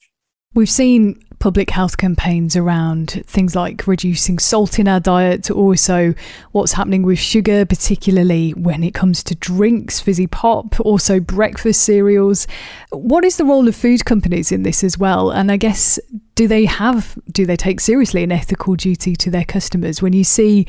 We've 0.52 0.70
seen 0.70 1.22
public 1.38 1.70
health 1.70 1.96
campaigns 1.96 2.56
around 2.56 3.22
things 3.26 3.54
like 3.54 3.86
reducing 3.86 4.38
salt 4.38 4.78
in 4.78 4.88
our 4.88 5.00
diet, 5.00 5.50
also 5.50 6.14
what's 6.52 6.72
happening 6.72 7.02
with 7.02 7.18
sugar, 7.18 7.64
particularly 7.64 8.52
when 8.52 8.82
it 8.82 8.94
comes 8.94 9.22
to 9.24 9.34
drinks, 9.34 10.00
fizzy 10.00 10.26
pop, 10.26 10.80
also 10.80 11.20
breakfast 11.20 11.82
cereals. 11.82 12.46
What 12.90 13.24
is 13.24 13.36
the 13.36 13.44
role 13.44 13.68
of 13.68 13.76
food 13.76 14.04
companies 14.04 14.50
in 14.50 14.62
this 14.62 14.82
as 14.82 14.98
well? 14.98 15.30
And 15.30 15.52
I 15.52 15.56
guess, 15.56 15.98
do 16.34 16.48
they 16.48 16.64
have, 16.64 17.18
do 17.32 17.46
they 17.46 17.56
take 17.56 17.80
seriously 17.80 18.22
an 18.22 18.32
ethical 18.32 18.74
duty 18.74 19.14
to 19.16 19.30
their 19.30 19.44
customers? 19.44 20.02
When 20.02 20.12
you 20.12 20.24
see 20.24 20.66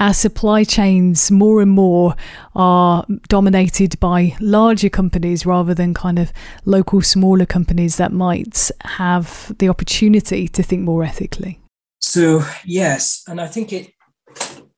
our 0.00 0.14
supply 0.14 0.64
chains 0.64 1.30
more 1.30 1.60
and 1.62 1.70
more 1.70 2.14
are 2.54 3.04
dominated 3.28 3.98
by 4.00 4.36
larger 4.40 4.88
companies 4.88 5.46
rather 5.46 5.74
than 5.74 5.94
kind 5.94 6.18
of 6.18 6.32
local, 6.64 7.02
smaller 7.02 7.46
companies 7.46 7.96
that 7.96 8.12
might 8.12 8.70
have 8.84 9.54
the 9.58 9.68
opportunity 9.68 10.48
to 10.48 10.62
think 10.62 10.82
more 10.82 11.04
ethically. 11.04 11.60
So, 12.00 12.44
yes, 12.64 13.22
and 13.26 13.40
I 13.40 13.46
think 13.46 13.72
it, 13.72 13.92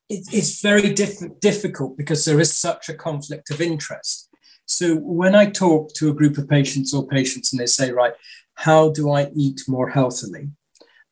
it 0.08 0.26
it's 0.32 0.60
very 0.62 0.92
diff- 0.92 1.40
difficult 1.40 1.96
because 1.96 2.24
there 2.24 2.40
is 2.40 2.56
such 2.56 2.88
a 2.88 2.94
conflict 2.94 3.50
of 3.50 3.60
interest. 3.60 4.28
So, 4.66 4.96
when 4.96 5.34
I 5.34 5.50
talk 5.50 5.92
to 5.94 6.10
a 6.10 6.14
group 6.14 6.38
of 6.38 6.48
patients 6.48 6.94
or 6.94 7.06
patients 7.06 7.52
and 7.52 7.60
they 7.60 7.66
say, 7.66 7.90
right, 7.90 8.12
how 8.54 8.90
do 8.90 9.10
I 9.10 9.30
eat 9.34 9.62
more 9.68 9.90
healthily 9.90 10.50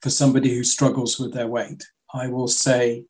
for 0.01 0.11
somebody 0.11 0.55
who 0.55 0.65
struggles 0.65 1.19
with 1.19 1.35
their 1.35 1.49
weight? 1.49 1.85
I 2.13 2.29
will 2.29 2.49
say, 2.49 3.07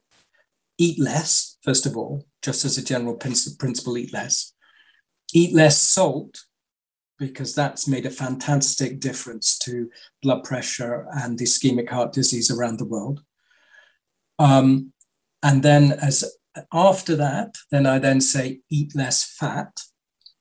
eat 0.79 0.99
less, 1.01 1.57
first 1.63 1.87
of 1.87 1.97
all, 1.97 2.27
just 2.43 2.65
as 2.65 2.79
a 2.79 2.85
general 2.85 3.17
principle, 3.17 3.99
eat 3.99 4.13
less. 4.13 4.53
Eat 5.33 5.55
less 5.55 5.81
salt, 5.81 6.41
because 7.19 7.55
that's 7.55 7.89
made 7.89 8.07
a 8.07 8.11
fantastic 8.11 9.01
difference 9.01 9.59
to 9.59 9.91
blood 10.23 10.45
pressure 10.45 11.07
and 11.13 11.39
ischemic 11.39 11.89
heart 11.89 12.13
disease 12.13 12.51
around 12.51 12.79
the 12.79 12.85
world. 12.85 13.23
Um, 14.39 14.93
and 15.43 15.63
then 15.63 15.93
as 15.93 16.25
after 16.73 17.17
that, 17.17 17.57
then 17.71 17.87
I 17.87 17.99
then 17.99 18.21
say 18.21 18.61
eat 18.71 18.95
less 18.95 19.25
fat, 19.25 19.81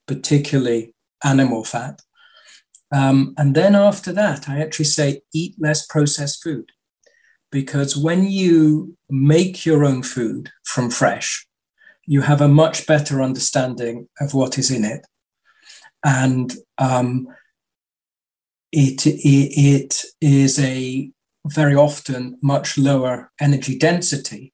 particularly 0.07 0.93
animal 1.23 1.63
fat. 1.63 2.01
Um, 2.93 3.33
and 3.37 3.55
then 3.55 3.75
after 3.75 4.11
that, 4.13 4.47
I 4.47 4.59
actually 4.61 4.85
say 4.85 5.21
eat 5.33 5.55
less 5.59 5.85
processed 5.85 6.43
food 6.43 6.71
because 7.53 7.95
when 7.95 8.25
you 8.25 8.97
make 9.11 9.63
your 9.63 9.85
own 9.85 10.01
food 10.01 10.51
from 10.63 10.89
fresh, 10.89 11.47
you 12.05 12.21
have 12.21 12.41
a 12.41 12.47
much 12.47 12.87
better 12.87 13.21
understanding 13.21 14.09
of 14.19 14.33
what 14.33 14.57
is 14.57 14.71
in 14.71 14.83
it. 14.83 15.05
And 16.03 16.51
um, 16.79 17.27
it, 18.71 19.05
it, 19.05 19.13
it 19.23 20.03
is 20.19 20.59
a 20.59 21.11
very 21.45 21.75
often 21.75 22.39
much 22.41 22.75
lower 22.77 23.31
energy 23.39 23.77
density 23.77 24.51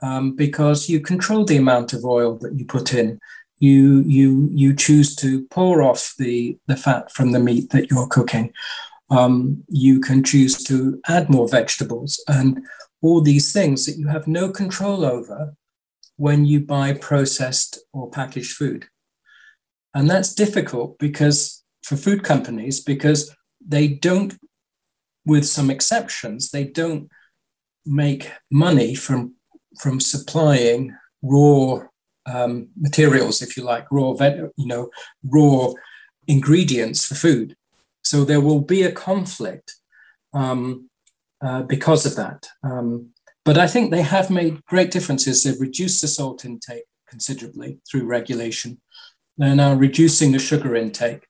um, 0.00 0.36
because 0.36 0.88
you 0.88 1.00
control 1.00 1.44
the 1.44 1.56
amount 1.56 1.92
of 1.92 2.04
oil 2.04 2.38
that 2.38 2.54
you 2.54 2.64
put 2.64 2.94
in. 2.94 3.18
You, 3.58 4.04
you, 4.06 4.48
you 4.52 4.76
choose 4.76 5.16
to 5.16 5.44
pour 5.46 5.82
off 5.82 6.14
the, 6.18 6.56
the 6.68 6.76
fat 6.76 7.10
from 7.10 7.32
the 7.32 7.40
meat 7.40 7.70
that 7.70 7.90
you're 7.90 8.06
cooking 8.06 8.52
um, 9.10 9.64
you 9.68 10.00
can 10.00 10.22
choose 10.22 10.62
to 10.64 11.00
add 11.08 11.30
more 11.30 11.48
vegetables 11.48 12.22
and 12.28 12.60
all 13.00 13.20
these 13.20 13.52
things 13.52 13.86
that 13.86 13.96
you 13.96 14.08
have 14.08 14.26
no 14.26 14.50
control 14.50 15.04
over 15.04 15.54
when 16.16 16.44
you 16.44 16.60
buy 16.60 16.92
processed 16.92 17.78
or 17.92 18.10
packaged 18.10 18.52
food. 18.52 18.86
And 19.94 20.10
that's 20.10 20.34
difficult 20.34 20.98
because 20.98 21.64
for 21.82 21.96
food 21.96 22.22
companies, 22.22 22.80
because 22.80 23.34
they 23.66 23.88
don't, 23.88 24.34
with 25.24 25.46
some 25.46 25.70
exceptions, 25.70 26.50
they 26.50 26.64
don't 26.64 27.08
make 27.86 28.30
money 28.50 28.94
from, 28.94 29.34
from 29.80 30.00
supplying 30.00 30.94
raw 31.22 31.80
um, 32.26 32.68
materials, 32.76 33.40
if 33.40 33.56
you 33.56 33.64
like, 33.64 33.90
raw, 33.90 34.12
you 34.20 34.66
know, 34.66 34.90
raw 35.24 35.72
ingredients 36.26 37.06
for 37.06 37.14
food. 37.14 37.56
So 38.08 38.24
there 38.24 38.40
will 38.40 38.62
be 38.62 38.84
a 38.84 38.90
conflict 38.90 39.76
um, 40.32 40.88
uh, 41.44 41.62
because 41.64 42.06
of 42.06 42.16
that. 42.16 42.48
Um, 42.62 43.10
but 43.44 43.58
I 43.58 43.66
think 43.66 43.90
they 43.90 44.00
have 44.00 44.30
made 44.30 44.64
great 44.64 44.90
differences. 44.90 45.42
They've 45.42 45.60
reduced 45.60 46.00
the 46.00 46.08
salt 46.08 46.42
intake 46.46 46.84
considerably 47.06 47.80
through 47.86 48.06
regulation. 48.06 48.80
They're 49.36 49.54
now 49.54 49.74
reducing 49.74 50.32
the 50.32 50.38
sugar 50.38 50.74
intake. 50.74 51.26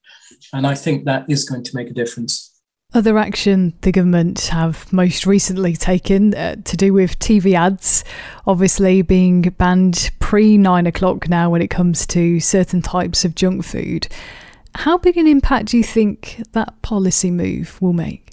And 0.53 0.69
I 0.69 0.77
think 0.77 1.05
that 1.05 1.29
is 1.29 1.49
going 1.49 1.65
to 1.65 1.75
make 1.75 1.91
a 1.91 1.95
difference. 1.95 2.55
Other 2.95 3.19
action 3.19 3.75
the 3.81 3.91
government 3.91 4.47
have 4.47 4.93
most 4.93 5.27
recently 5.27 5.75
taken 5.75 6.33
uh, 6.33 6.57
to 6.65 6.77
do 6.77 6.93
with 6.93 7.19
TV 7.19 7.55
ads, 7.55 8.05
obviously 8.47 9.03
being 9.03 9.43
banned 9.43 10.13
pre 10.21 10.57
nine 10.57 10.87
o'clock 10.87 11.29
now 11.29 11.51
when 11.51 11.61
it 11.61 11.71
comes 11.71 12.07
to 12.07 12.39
certain 12.39 12.83
types 12.83 13.25
of 13.25 13.35
junk 13.35 13.65
food. 13.65 14.07
How 14.83 14.97
big 14.97 15.17
an 15.17 15.27
impact 15.27 15.67
do 15.67 15.77
you 15.77 15.83
think 15.83 16.41
that 16.53 16.83
policy 16.83 17.33
move 17.33 17.83
will 17.83 17.93
make? 17.93 18.31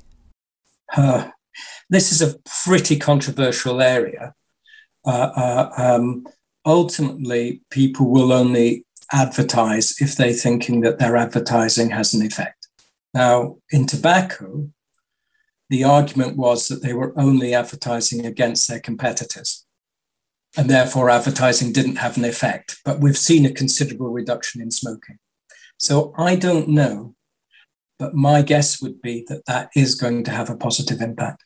Uh, 0.95 1.29
this 1.89 2.12
is 2.12 2.21
a 2.21 2.36
pretty 2.63 2.99
controversial 2.99 3.81
area. 3.81 4.36
Uh, 5.03 5.31
uh, 5.36 5.69
um, 5.75 6.27
ultimately, 6.63 7.63
people 7.71 8.12
will 8.12 8.31
only 8.31 8.86
advertise 9.12 9.99
if 9.99 10.15
they're 10.15 10.34
thinking 10.34 10.81
that 10.81 10.99
their 10.99 11.17
advertising 11.17 11.89
has 11.89 12.13
an 12.13 12.23
effect. 12.23 12.67
Now, 13.12 13.58
in 13.71 13.88
tobacco, 13.88 14.69
the 15.71 15.84
argument 15.84 16.38
was 16.38 16.67
that 16.67 16.84
they 16.84 16.93
were 16.93 17.19
only 17.19 17.55
advertising 17.55 18.23
against 18.23 18.69
their 18.69 18.79
competitors. 18.79 19.65
And 20.55 20.69
therefore, 20.69 21.10
advertising 21.10 21.73
didn't 21.73 21.95
have 21.95 22.17
an 22.17 22.25
effect. 22.25 22.77
But 22.86 22.99
we've 22.99 23.17
seen 23.17 23.47
a 23.47 23.51
considerable 23.51 24.12
reduction 24.12 24.62
in 24.62 24.69
smoking. 24.69 25.17
So 25.77 26.13
I 26.17 26.35
don't 26.35 26.69
know, 26.69 27.15
but 27.99 28.13
my 28.13 28.41
guess 28.41 28.81
would 28.81 29.01
be 29.01 29.25
that 29.27 29.45
that 29.47 29.69
is 29.75 29.95
going 29.95 30.23
to 30.25 30.31
have 30.31 30.49
a 30.49 30.57
positive 30.57 31.01
impact. 31.01 31.43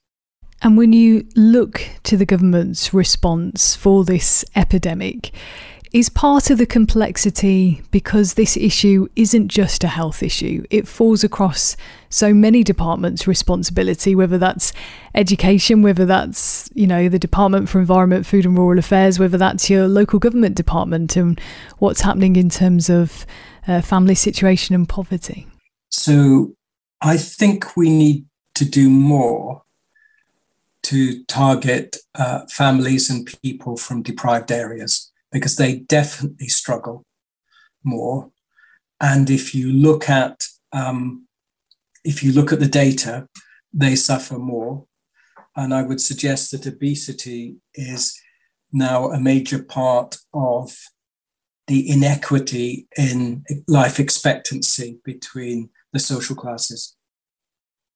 And 0.61 0.77
when 0.77 0.91
you 0.91 1.27
look 1.35 1.87
to 2.03 2.17
the 2.17 2.25
government's 2.25 2.93
response 2.93 3.75
for 3.75 4.03
this 4.03 4.43
epidemic, 4.55 5.31
is 5.91 6.09
part 6.09 6.51
of 6.51 6.59
the 6.59 6.67
complexity 6.67 7.81
because 7.89 8.35
this 8.35 8.55
issue 8.55 9.07
isn't 9.15 9.47
just 9.47 9.83
a 9.83 9.87
health 9.87 10.21
issue. 10.21 10.63
It 10.69 10.87
falls 10.87 11.23
across 11.23 11.75
so 12.09 12.31
many 12.31 12.63
departments' 12.63 13.27
responsibility, 13.27 14.13
whether 14.13 14.37
that's 14.37 14.71
education, 15.15 15.81
whether 15.81 16.05
that's, 16.05 16.69
you 16.75 16.85
know, 16.85 17.09
the 17.09 17.17
Department 17.17 17.69
for 17.69 17.79
Environment, 17.79 18.25
Food 18.25 18.45
and 18.45 18.55
Rural 18.55 18.77
Affairs, 18.77 19.17
whether 19.17 19.37
that's 19.37 19.69
your 19.69 19.87
local 19.87 20.19
government 20.19 20.55
department 20.55 21.15
and 21.15 21.41
what's 21.79 22.01
happening 22.01 22.35
in 22.35 22.49
terms 22.49 22.89
of 22.89 23.25
uh, 23.67 23.81
family 23.81 24.15
situation 24.15 24.75
and 24.75 24.87
poverty. 24.87 25.47
So 25.89 26.55
I 27.01 27.17
think 27.17 27.75
we 27.75 27.89
need 27.89 28.25
to 28.55 28.65
do 28.65 28.89
more 28.89 29.63
to 30.83 31.23
target 31.25 31.97
uh, 32.15 32.41
families 32.49 33.09
and 33.09 33.27
people 33.43 33.77
from 33.77 34.01
deprived 34.01 34.51
areas 34.51 35.11
because 35.31 35.55
they 35.55 35.79
definitely 35.79 36.47
struggle 36.47 37.05
more. 37.83 38.31
And 38.99 39.29
if 39.29 39.53
you 39.55 39.71
look 39.71 40.09
at 40.09 40.47
um, 40.71 41.27
if 42.03 42.23
you 42.23 42.31
look 42.31 42.51
at 42.51 42.59
the 42.59 42.67
data, 42.67 43.27
they 43.73 43.95
suffer 43.95 44.37
more. 44.37 44.85
And 45.55 45.73
I 45.73 45.83
would 45.83 46.01
suggest 46.01 46.51
that 46.51 46.67
obesity 46.67 47.57
is 47.73 48.19
now 48.71 49.11
a 49.11 49.19
major 49.19 49.61
part 49.63 50.17
of 50.33 50.75
the 51.69 51.87
inequity 51.87 52.87
in 52.97 53.45
life 53.67 53.99
expectancy 53.99 54.99
between 55.05 55.69
the 55.93 55.99
social 55.99 56.35
classes. 56.35 56.95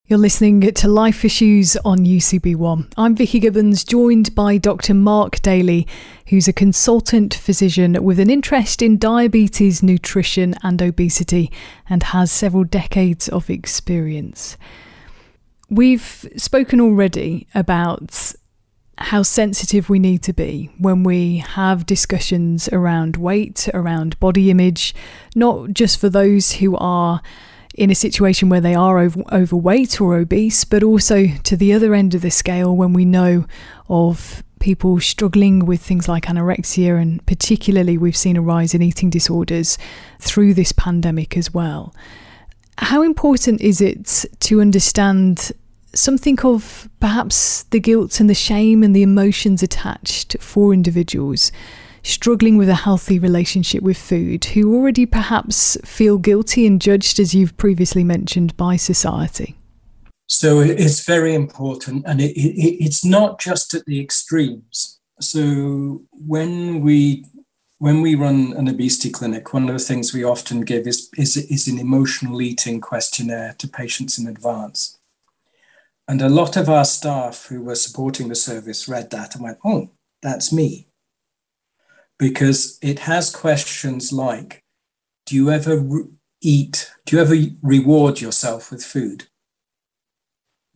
You're 0.05 0.19
listening 0.19 0.61
to 0.61 0.87
Life 0.87 1.25
Issues 1.25 1.75
on 1.77 1.99
UCB1. 1.99 2.93
I'm 2.97 3.15
Vicky 3.15 3.39
Gibbons, 3.39 3.83
joined 3.83 4.35
by 4.35 4.57
Dr. 4.57 4.93
Mark 4.93 5.41
Daly, 5.41 5.87
who's 6.27 6.47
a 6.47 6.53
consultant 6.53 7.33
physician 7.33 8.03
with 8.03 8.19
an 8.19 8.29
interest 8.29 8.83
in 8.83 8.99
diabetes, 8.99 9.81
nutrition, 9.81 10.53
and 10.61 10.79
obesity, 10.79 11.51
and 11.89 12.03
has 12.03 12.31
several 12.31 12.65
decades 12.65 13.27
of 13.27 13.49
experience. 13.49 14.55
We've 15.67 16.29
spoken 16.37 16.79
already 16.79 17.47
about 17.55 18.35
how 18.97 19.23
sensitive 19.23 19.89
we 19.89 19.99
need 19.99 20.21
to 20.23 20.33
be 20.33 20.71
when 20.77 21.03
we 21.03 21.37
have 21.37 21.85
discussions 21.85 22.69
around 22.69 23.17
weight, 23.17 23.67
around 23.73 24.19
body 24.19 24.51
image, 24.51 24.93
not 25.35 25.71
just 25.71 25.99
for 25.99 26.09
those 26.09 26.53
who 26.53 26.77
are 26.77 27.21
in 27.75 27.89
a 27.89 27.95
situation 27.95 28.49
where 28.49 28.61
they 28.61 28.75
are 28.75 28.99
over, 28.99 29.23
overweight 29.31 29.99
or 29.99 30.15
obese, 30.15 30.63
but 30.63 30.83
also 30.83 31.27
to 31.43 31.57
the 31.57 31.73
other 31.73 31.95
end 31.95 32.13
of 32.13 32.21
the 32.21 32.29
scale 32.29 32.75
when 32.75 32.93
we 32.93 33.03
know 33.03 33.45
of 33.89 34.43
people 34.59 34.99
struggling 34.99 35.65
with 35.65 35.81
things 35.81 36.07
like 36.07 36.25
anorexia, 36.25 37.01
and 37.01 37.25
particularly 37.25 37.97
we've 37.97 38.15
seen 38.15 38.37
a 38.37 38.41
rise 38.41 38.73
in 38.73 38.81
eating 38.81 39.09
disorders 39.09 39.77
through 40.19 40.53
this 40.53 40.71
pandemic 40.71 41.35
as 41.35 41.53
well. 41.53 41.93
How 42.77 43.01
important 43.01 43.59
is 43.59 43.81
it 43.81 44.25
to 44.41 44.61
understand 44.61 45.51
something 45.93 46.39
of 46.41 46.89
perhaps 46.99 47.63
the 47.63 47.79
guilt 47.79 48.19
and 48.19 48.29
the 48.29 48.33
shame 48.33 48.83
and 48.83 48.95
the 48.95 49.03
emotions 49.03 49.63
attached 49.63 50.35
for 50.39 50.73
individuals? 50.73 51.51
struggling 52.03 52.57
with 52.57 52.69
a 52.69 52.75
healthy 52.75 53.17
relationship 53.17 53.81
with 53.81 53.97
food 53.97 54.45
who 54.45 54.75
already 54.75 55.05
perhaps 55.05 55.77
feel 55.85 56.17
guilty 56.17 56.67
and 56.67 56.81
judged, 56.81 57.19
as 57.19 57.33
you've 57.33 57.55
previously 57.57 58.03
mentioned, 58.03 58.55
by 58.57 58.75
society? 58.75 59.55
So 60.27 60.59
it's 60.59 61.05
very 61.05 61.33
important, 61.33 62.05
and 62.05 62.21
it, 62.21 62.31
it, 62.31 62.83
it's 62.83 63.03
not 63.03 63.39
just 63.39 63.73
at 63.73 63.85
the 63.85 64.01
extremes. 64.01 64.99
So 65.19 66.03
when 66.11 66.81
we 66.81 67.25
when 67.79 68.01
we 68.01 68.15
run 68.15 68.53
an 68.53 68.69
obesity 68.69 69.09
clinic, 69.09 69.53
one 69.53 69.67
of 69.67 69.73
the 69.73 69.83
things 69.83 70.13
we 70.13 70.23
often 70.23 70.61
give 70.61 70.87
is, 70.87 71.09
is, 71.17 71.35
is 71.35 71.67
an 71.67 71.77
emotional 71.77 72.41
eating 72.41 72.79
questionnaire 72.79 73.55
to 73.57 73.67
patients 73.67 74.17
in 74.17 74.25
advance. 74.25 74.97
And 76.07 76.21
a 76.21 76.29
lot 76.29 76.57
of 76.57 76.69
our 76.69 76.85
staff 76.85 77.47
who 77.47 77.61
were 77.61 77.75
supporting 77.75 78.27
the 78.27 78.35
service 78.35 78.87
read 78.87 79.09
that 79.11 79.35
and 79.35 79.43
went, 79.43 79.57
oh, 79.63 79.91
that's 80.21 80.51
me 80.51 80.87
because 82.23 82.77
it 82.81 82.99
has 82.99 83.29
questions 83.35 84.13
like 84.13 84.63
Do 85.25 85.35
you 85.35 85.51
ever 85.51 85.77
re- 85.77 86.05
eat? 86.41 86.91
Do 87.05 87.15
you 87.15 87.21
ever 87.21 87.35
reward 87.61 88.21
yourself 88.21 88.71
with 88.71 88.83
food? 88.83 89.27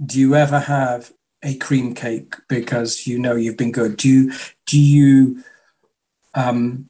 Do 0.03 0.19
you 0.19 0.35
ever 0.35 0.59
have 0.59 1.11
a 1.43 1.55
cream 1.55 1.93
cake 1.93 2.35
because 2.49 3.07
you 3.07 3.19
know 3.19 3.35
you've 3.35 3.57
been 3.57 3.71
good? 3.71 3.97
Do 3.97 4.09
you, 4.09 4.33
do 4.65 4.79
you 4.79 5.43
um, 6.33 6.89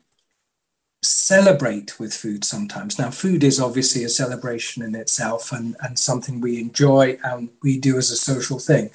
celebrate 1.07 1.99
with 1.99 2.13
food 2.13 2.43
sometimes? 2.43 2.99
Now, 2.99 3.09
food 3.11 3.43
is 3.43 3.59
obviously 3.59 4.03
a 4.03 4.09
celebration 4.09 4.83
in 4.83 4.95
itself 4.95 5.51
and, 5.51 5.75
and 5.81 5.97
something 5.97 6.41
we 6.41 6.59
enjoy 6.59 7.17
and 7.23 7.49
we 7.63 7.79
do 7.79 7.97
as 7.97 8.11
a 8.11 8.17
social 8.17 8.59
thing. 8.59 8.89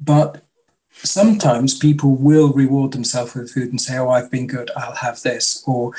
But 0.00 0.42
sometimes 0.94 1.78
people 1.78 2.16
will 2.16 2.52
reward 2.52 2.92
themselves 2.92 3.34
with 3.34 3.52
food 3.52 3.70
and 3.70 3.80
say, 3.80 3.98
"Oh, 3.98 4.10
I've 4.10 4.30
been 4.30 4.46
good. 4.46 4.70
I'll 4.76 4.96
have 4.96 5.22
this," 5.22 5.62
or 5.66 5.92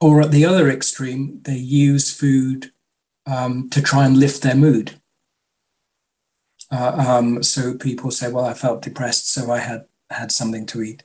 or 0.00 0.22
at 0.22 0.30
the 0.30 0.44
other 0.44 0.70
extreme, 0.70 1.40
they 1.42 1.56
use 1.56 2.14
food 2.14 2.70
um, 3.26 3.68
to 3.70 3.82
try 3.82 4.06
and 4.06 4.16
lift 4.16 4.42
their 4.42 4.54
mood. 4.54 5.00
Uh, 6.70 6.92
um, 7.08 7.42
so 7.42 7.74
people 7.74 8.10
say, 8.10 8.30
"Well, 8.30 8.44
I 8.44 8.54
felt 8.54 8.82
depressed, 8.82 9.30
so 9.30 9.50
I 9.50 9.58
had 9.58 9.86
had 10.10 10.32
something 10.32 10.66
to 10.66 10.82
eat." 10.82 11.02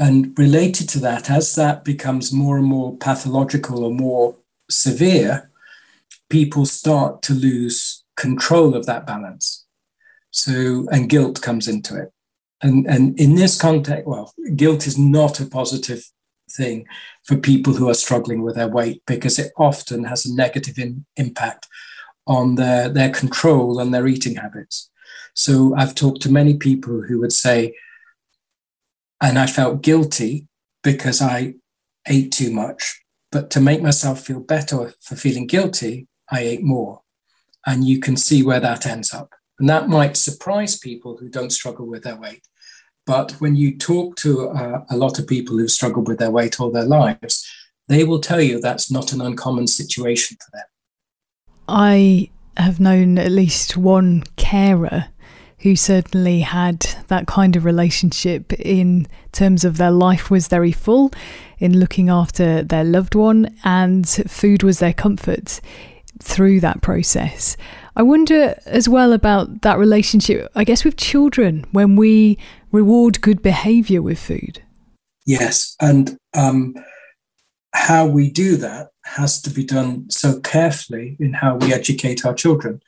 And 0.00 0.36
related 0.38 0.88
to 0.90 0.98
that, 1.00 1.30
as 1.30 1.54
that 1.56 1.84
becomes 1.84 2.32
more 2.32 2.56
and 2.56 2.66
more 2.66 2.96
pathological 2.96 3.84
or 3.84 3.92
more 3.92 4.34
severe, 4.70 5.50
people 6.30 6.64
start 6.64 7.20
to 7.22 7.34
lose 7.34 8.02
control 8.16 8.74
of 8.74 8.86
that 8.86 9.06
balance. 9.06 9.66
So, 10.30 10.88
and 10.90 11.10
guilt 11.10 11.42
comes 11.42 11.68
into 11.68 12.00
it. 12.00 12.12
And, 12.62 12.86
and 12.86 13.20
in 13.20 13.34
this 13.34 13.60
context, 13.60 14.06
well, 14.06 14.32
guilt 14.56 14.86
is 14.86 14.98
not 14.98 15.38
a 15.38 15.44
positive 15.44 16.10
thing 16.50 16.86
for 17.24 17.36
people 17.36 17.74
who 17.74 17.90
are 17.90 17.94
struggling 17.94 18.40
with 18.40 18.56
their 18.56 18.68
weight 18.68 19.02
because 19.06 19.38
it 19.38 19.52
often 19.58 20.04
has 20.04 20.24
a 20.24 20.34
negative 20.34 20.78
in, 20.78 21.04
impact 21.16 21.68
on 22.26 22.54
their, 22.54 22.88
their 22.88 23.10
control 23.10 23.78
and 23.78 23.92
their 23.92 24.06
eating 24.06 24.36
habits. 24.36 24.90
So 25.34 25.74
I've 25.76 25.94
talked 25.94 26.22
to 26.22 26.32
many 26.32 26.56
people 26.56 27.02
who 27.02 27.20
would 27.20 27.34
say, 27.34 27.74
and 29.20 29.38
I 29.38 29.46
felt 29.46 29.82
guilty 29.82 30.48
because 30.82 31.20
I 31.20 31.54
ate 32.08 32.32
too 32.32 32.50
much. 32.50 33.02
But 33.32 33.50
to 33.50 33.60
make 33.60 33.82
myself 33.82 34.20
feel 34.20 34.40
better 34.40 34.94
for 35.00 35.14
feeling 35.14 35.46
guilty, 35.46 36.08
I 36.30 36.40
ate 36.40 36.62
more. 36.62 37.02
And 37.66 37.86
you 37.86 38.00
can 38.00 38.16
see 38.16 38.42
where 38.42 38.60
that 38.60 38.86
ends 38.86 39.12
up. 39.12 39.34
And 39.58 39.68
that 39.68 39.88
might 39.88 40.16
surprise 40.16 40.78
people 40.78 41.18
who 41.18 41.28
don't 41.28 41.52
struggle 41.52 41.86
with 41.86 42.02
their 42.02 42.16
weight. 42.16 42.46
But 43.06 43.32
when 43.32 43.56
you 43.56 43.76
talk 43.76 44.16
to 44.16 44.48
uh, 44.48 44.84
a 44.90 44.96
lot 44.96 45.18
of 45.18 45.26
people 45.26 45.58
who've 45.58 45.70
struggled 45.70 46.08
with 46.08 46.18
their 46.18 46.30
weight 46.30 46.60
all 46.60 46.70
their 46.70 46.84
lives, 46.84 47.48
they 47.88 48.04
will 48.04 48.20
tell 48.20 48.40
you 48.40 48.60
that's 48.60 48.90
not 48.90 49.12
an 49.12 49.20
uncommon 49.20 49.66
situation 49.66 50.38
for 50.40 50.56
them. 50.56 50.66
I 51.68 52.30
have 52.56 52.80
known 52.80 53.18
at 53.18 53.30
least 53.30 53.76
one 53.76 54.24
carer 54.36 55.06
who 55.60 55.76
certainly 55.76 56.40
had 56.40 56.80
that 57.08 57.26
kind 57.26 57.54
of 57.56 57.64
relationship 57.64 58.52
in 58.54 59.06
terms 59.32 59.64
of 59.64 59.76
their 59.76 59.90
life 59.90 60.30
was 60.30 60.48
very 60.48 60.72
full 60.72 61.12
in 61.58 61.78
looking 61.78 62.08
after 62.08 62.62
their 62.62 62.84
loved 62.84 63.14
one 63.14 63.54
and 63.64 64.08
food 64.08 64.62
was 64.62 64.78
their 64.78 64.94
comfort 64.94 65.60
through 66.22 66.60
that 66.60 66.82
process. 66.82 67.56
I 67.96 68.02
wonder 68.02 68.58
as 68.66 68.88
well 68.88 69.12
about 69.12 69.62
that 69.62 69.78
relationship, 69.78 70.50
I 70.54 70.64
guess, 70.64 70.84
with 70.84 70.96
children 70.96 71.66
when 71.72 71.96
we 71.96 72.38
reward 72.72 73.20
good 73.20 73.42
behavior 73.42 74.00
with 74.00 74.18
food. 74.18 74.62
Yes. 75.26 75.76
And 75.80 76.16
um, 76.34 76.74
how 77.74 78.06
we 78.06 78.30
do 78.30 78.56
that 78.56 78.88
has 79.04 79.40
to 79.42 79.50
be 79.50 79.64
done 79.64 80.08
so 80.08 80.40
carefully 80.40 81.16
in 81.20 81.34
how 81.34 81.56
we 81.56 81.72
educate 81.72 82.24
our 82.24 82.34
children. 82.34 82.80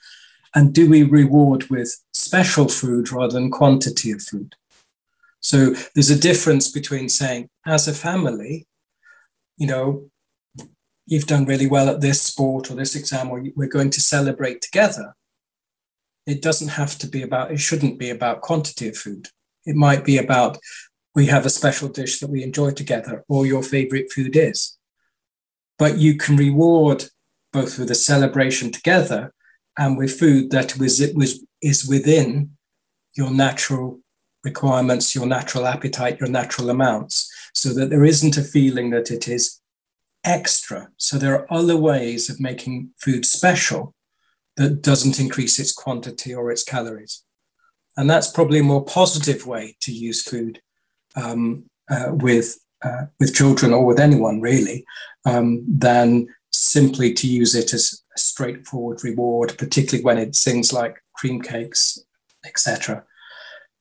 And 0.54 0.74
do 0.74 0.88
we 0.88 1.02
reward 1.02 1.70
with 1.70 1.96
special 2.12 2.68
food 2.68 3.10
rather 3.10 3.32
than 3.32 3.50
quantity 3.50 4.10
of 4.10 4.22
food? 4.22 4.54
So 5.40 5.74
there's 5.94 6.10
a 6.10 6.18
difference 6.18 6.70
between 6.70 7.08
saying, 7.08 7.48
as 7.66 7.88
a 7.88 7.94
family, 7.94 8.66
you 9.56 9.66
know, 9.66 10.10
you've 11.06 11.26
done 11.26 11.46
really 11.46 11.66
well 11.66 11.88
at 11.88 12.00
this 12.00 12.22
sport 12.22 12.70
or 12.70 12.74
this 12.74 12.94
exam, 12.94 13.30
or 13.30 13.44
we're 13.56 13.68
going 13.68 13.90
to 13.90 14.00
celebrate 14.00 14.60
together. 14.60 15.14
It 16.26 16.40
doesn't 16.40 16.68
have 16.68 16.96
to 16.98 17.08
be 17.08 17.22
about, 17.22 17.50
it 17.50 17.58
shouldn't 17.58 17.98
be 17.98 18.10
about 18.10 18.40
quantity 18.40 18.88
of 18.88 18.96
food. 18.96 19.28
It 19.66 19.74
might 19.74 20.04
be 20.04 20.16
about, 20.16 20.58
we 21.14 21.26
have 21.26 21.44
a 21.44 21.50
special 21.50 21.88
dish 21.88 22.20
that 22.20 22.30
we 22.30 22.42
enjoy 22.42 22.70
together, 22.70 23.24
or 23.28 23.46
your 23.46 23.62
favorite 23.62 24.12
food 24.12 24.36
is. 24.36 24.78
But 25.78 25.98
you 25.98 26.16
can 26.16 26.36
reward 26.36 27.06
both 27.52 27.78
with 27.78 27.90
a 27.90 27.96
celebration 27.96 28.70
together 28.70 29.34
and 29.78 29.96
with 29.96 30.18
food 30.18 30.50
that 30.50 30.78
was, 30.78 31.00
it 31.00 31.16
was, 31.16 31.44
is 31.62 31.86
within 31.88 32.50
your 33.16 33.30
natural 33.30 34.00
requirements, 34.44 35.14
your 35.14 35.26
natural 35.26 35.66
appetite, 35.66 36.18
your 36.20 36.28
natural 36.28 36.70
amounts. 36.70 37.30
so 37.54 37.72
that 37.74 37.90
there 37.90 38.04
isn't 38.04 38.36
a 38.36 38.42
feeling 38.42 38.90
that 38.90 39.10
it 39.10 39.28
is 39.28 39.60
extra. 40.24 40.88
So 40.96 41.18
there 41.18 41.34
are 41.34 41.52
other 41.52 41.76
ways 41.76 42.30
of 42.30 42.40
making 42.40 42.90
food 42.98 43.26
special 43.26 43.94
that 44.56 44.82
doesn't 44.82 45.20
increase 45.20 45.58
its 45.58 45.72
quantity 45.72 46.34
or 46.34 46.50
its 46.50 46.64
calories. 46.64 47.24
And 47.96 48.08
that's 48.08 48.30
probably 48.30 48.60
a 48.60 48.64
more 48.64 48.84
positive 48.84 49.46
way 49.46 49.76
to 49.80 49.92
use 49.92 50.22
food 50.22 50.60
um, 51.14 51.64
uh, 51.90 52.10
with, 52.10 52.58
uh, 52.82 53.06
with 53.20 53.34
children 53.34 53.72
or 53.72 53.84
with 53.84 54.00
anyone 54.00 54.40
really 54.40 54.84
um, 55.24 55.64
than 55.68 56.28
simply 56.52 57.12
to 57.14 57.26
use 57.26 57.54
it 57.54 57.74
as 57.74 58.01
a 58.14 58.18
straightforward 58.18 59.02
reward, 59.04 59.56
particularly 59.58 60.04
when 60.04 60.18
it's 60.18 60.42
things 60.42 60.72
like 60.72 61.02
cream 61.14 61.40
cakes, 61.40 61.98
etc. 62.44 63.04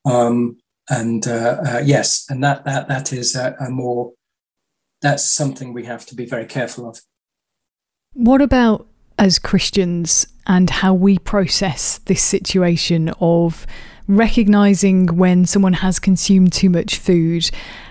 Um, 0.05 0.57
and 0.89 1.27
uh, 1.27 1.61
uh, 1.65 1.81
yes, 1.83 2.25
and 2.29 2.43
that 2.43 2.65
that 2.65 2.87
that 2.87 3.13
is 3.13 3.35
a, 3.35 3.55
a 3.59 3.69
more 3.69 4.13
that's 5.01 5.23
something 5.23 5.73
we 5.73 5.85
have 5.85 6.05
to 6.07 6.15
be 6.15 6.25
very 6.25 6.45
careful 6.45 6.87
of. 6.89 7.01
What 8.13 8.41
about 8.41 8.87
as 9.17 9.39
Christians 9.39 10.27
and 10.47 10.69
how 10.69 10.93
we 10.93 11.19
process 11.19 11.99
this 11.99 12.21
situation 12.21 13.09
of 13.19 13.65
recognizing 14.07 15.07
when 15.17 15.45
someone 15.45 15.73
has 15.73 15.99
consumed 15.99 16.53
too 16.53 16.69
much 16.69 16.97
food 16.97 17.49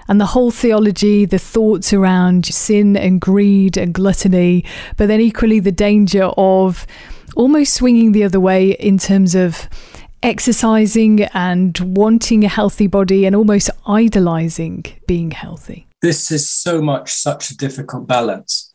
and 0.08 0.20
the 0.20 0.26
whole 0.26 0.50
theology, 0.50 1.24
the 1.24 1.38
thoughts 1.38 1.92
around 1.92 2.46
sin 2.46 2.96
and 2.96 3.20
greed 3.20 3.76
and 3.76 3.94
gluttony, 3.94 4.64
but 4.96 5.06
then 5.06 5.20
equally 5.20 5.60
the 5.60 5.72
danger 5.72 6.24
of 6.36 6.86
almost 7.36 7.74
swinging 7.74 8.12
the 8.12 8.24
other 8.24 8.40
way 8.40 8.72
in 8.72 8.98
terms 8.98 9.34
of 9.34 9.68
exercising 10.22 11.22
and 11.32 11.78
wanting 11.78 12.44
a 12.44 12.48
healthy 12.48 12.86
body 12.86 13.24
and 13.24 13.34
almost 13.34 13.70
idolizing 13.86 14.84
being 15.06 15.30
healthy. 15.30 15.86
This 16.02 16.30
is 16.30 16.48
so 16.50 16.82
much 16.82 17.12
such 17.12 17.50
a 17.50 17.56
difficult 17.56 18.06
balance. 18.06 18.74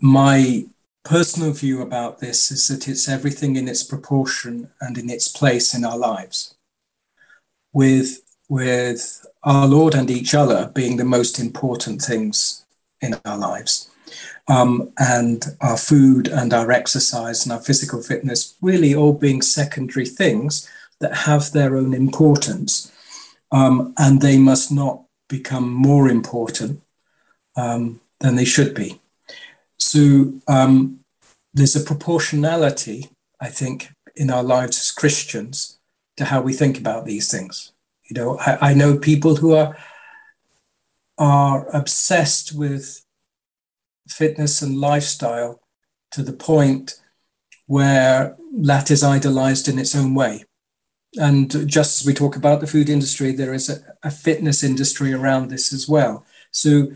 My 0.00 0.64
personal 1.08 1.52
view 1.52 1.80
about 1.80 2.18
this 2.18 2.50
is 2.50 2.68
that 2.68 2.86
it's 2.86 3.08
everything 3.08 3.56
in 3.56 3.66
its 3.66 3.82
proportion 3.82 4.68
and 4.78 4.98
in 4.98 5.08
its 5.08 5.26
place 5.26 5.72
in 5.72 5.82
our 5.82 5.96
lives. 5.96 6.54
With, 7.72 8.20
with 8.48 9.24
our 9.42 9.66
Lord 9.66 9.94
and 9.94 10.10
each 10.10 10.34
other 10.34 10.70
being 10.74 10.98
the 10.98 11.06
most 11.06 11.38
important 11.38 12.02
things 12.02 12.66
in 13.00 13.16
our 13.24 13.38
lives. 13.38 13.90
Um, 14.48 14.92
and 14.98 15.44
our 15.62 15.78
food 15.78 16.28
and 16.28 16.52
our 16.52 16.70
exercise 16.70 17.44
and 17.44 17.52
our 17.54 17.60
physical 17.60 18.02
fitness 18.02 18.54
really 18.60 18.94
all 18.94 19.14
being 19.14 19.40
secondary 19.40 20.06
things 20.06 20.68
that 21.00 21.14
have 21.14 21.52
their 21.52 21.76
own 21.76 21.94
importance. 21.94 22.92
Um, 23.50 23.94
and 23.96 24.20
they 24.20 24.36
must 24.36 24.70
not 24.70 25.04
become 25.26 25.72
more 25.72 26.10
important 26.10 26.82
um, 27.56 28.00
than 28.20 28.36
they 28.36 28.44
should 28.44 28.74
be. 28.74 29.00
So 29.88 30.34
um, 30.48 31.00
there's 31.54 31.74
a 31.74 31.80
proportionality, 31.80 33.08
I 33.40 33.48
think, 33.48 33.88
in 34.14 34.28
our 34.28 34.42
lives 34.42 34.78
as 34.78 34.90
Christians 34.90 35.78
to 36.18 36.26
how 36.26 36.42
we 36.42 36.52
think 36.52 36.76
about 36.78 37.06
these 37.06 37.30
things. 37.30 37.72
You 38.10 38.20
know, 38.20 38.38
I, 38.38 38.70
I 38.70 38.74
know 38.74 38.98
people 38.98 39.36
who 39.36 39.54
are 39.54 39.78
are 41.16 41.66
obsessed 41.74 42.54
with 42.54 43.02
fitness 44.06 44.60
and 44.60 44.76
lifestyle 44.76 45.60
to 46.10 46.22
the 46.22 46.34
point 46.34 47.00
where 47.66 48.36
that 48.58 48.90
is 48.90 49.02
idolized 49.02 49.68
in 49.68 49.78
its 49.78 49.96
own 49.96 50.14
way. 50.14 50.44
And 51.16 51.66
just 51.66 52.02
as 52.02 52.06
we 52.06 52.12
talk 52.12 52.36
about 52.36 52.60
the 52.60 52.66
food 52.66 52.90
industry, 52.90 53.32
there 53.32 53.54
is 53.54 53.70
a, 53.70 53.78
a 54.02 54.10
fitness 54.10 54.62
industry 54.62 55.14
around 55.14 55.48
this 55.48 55.72
as 55.72 55.88
well. 55.88 56.26
So 56.50 56.88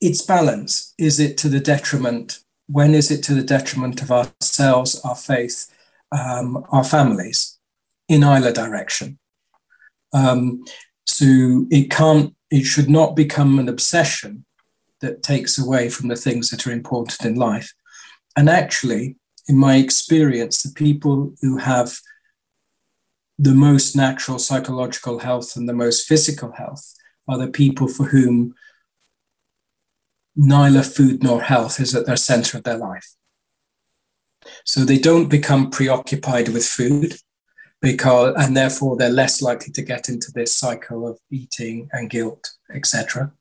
it's 0.00 0.22
balance. 0.22 0.94
Is 0.98 1.20
it 1.20 1.36
to 1.38 1.48
the 1.48 1.60
detriment? 1.60 2.40
When 2.68 2.94
is 2.94 3.10
it 3.10 3.22
to 3.24 3.34
the 3.34 3.42
detriment 3.42 4.02
of 4.02 4.10
ourselves, 4.10 5.00
our 5.04 5.16
faith, 5.16 5.72
um, 6.12 6.64
our 6.70 6.84
families 6.84 7.58
in 8.08 8.24
either 8.24 8.52
direction? 8.52 9.18
Um, 10.12 10.64
so 11.06 11.66
it 11.70 11.90
can't, 11.90 12.34
it 12.50 12.64
should 12.64 12.88
not 12.88 13.14
become 13.14 13.58
an 13.58 13.68
obsession 13.68 14.44
that 15.00 15.22
takes 15.22 15.58
away 15.58 15.88
from 15.88 16.08
the 16.08 16.16
things 16.16 16.50
that 16.50 16.66
are 16.66 16.72
important 16.72 17.24
in 17.24 17.34
life. 17.34 17.72
And 18.36 18.48
actually, 18.48 19.16
in 19.48 19.56
my 19.56 19.76
experience, 19.76 20.62
the 20.62 20.72
people 20.72 21.34
who 21.40 21.58
have 21.58 21.98
the 23.38 23.54
most 23.54 23.96
natural 23.96 24.38
psychological 24.38 25.18
health 25.18 25.56
and 25.56 25.68
the 25.68 25.72
most 25.72 26.06
physical 26.06 26.52
health 26.52 26.94
are 27.26 27.38
the 27.38 27.48
people 27.48 27.88
for 27.88 28.04
whom 28.04 28.54
neither 30.40 30.82
food 30.82 31.22
nor 31.22 31.42
health 31.42 31.80
is 31.80 31.94
at 31.94 32.06
their 32.06 32.16
center 32.16 32.58
of 32.58 32.64
their 32.64 32.78
life. 32.78 33.14
So 34.64 34.84
they 34.84 34.98
don't 34.98 35.28
become 35.28 35.70
preoccupied 35.70 36.48
with 36.48 36.66
food 36.66 37.16
because 37.82 38.34
and 38.36 38.56
therefore 38.56 38.96
they're 38.96 39.10
less 39.10 39.40
likely 39.42 39.72
to 39.72 39.82
get 39.82 40.08
into 40.08 40.30
this 40.34 40.56
cycle 40.56 41.08
of 41.08 41.18
eating 41.30 41.88
and 41.92 42.10
guilt, 42.10 42.50
etc 42.72 43.32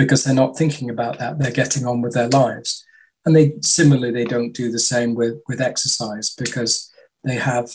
because 0.00 0.24
they're 0.24 0.34
not 0.34 0.56
thinking 0.56 0.88
about 0.90 1.18
that. 1.18 1.38
They're 1.38 1.50
getting 1.50 1.86
on 1.86 2.00
with 2.00 2.14
their 2.14 2.28
lives. 2.28 2.84
And 3.24 3.36
they 3.36 3.52
similarly 3.60 4.12
they 4.12 4.24
don't 4.24 4.52
do 4.52 4.72
the 4.72 4.78
same 4.78 5.14
with, 5.14 5.34
with 5.46 5.60
exercise 5.60 6.30
because 6.30 6.90
they 7.22 7.34
have 7.34 7.70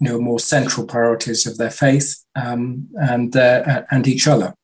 you 0.00 0.08
know 0.08 0.18
more 0.18 0.40
central 0.40 0.86
priorities 0.86 1.46
of 1.46 1.58
their 1.58 1.70
faith 1.70 2.24
um, 2.34 2.88
and 2.94 3.32
their, 3.32 3.86
and 3.90 4.08
each 4.08 4.26
other. 4.26 4.54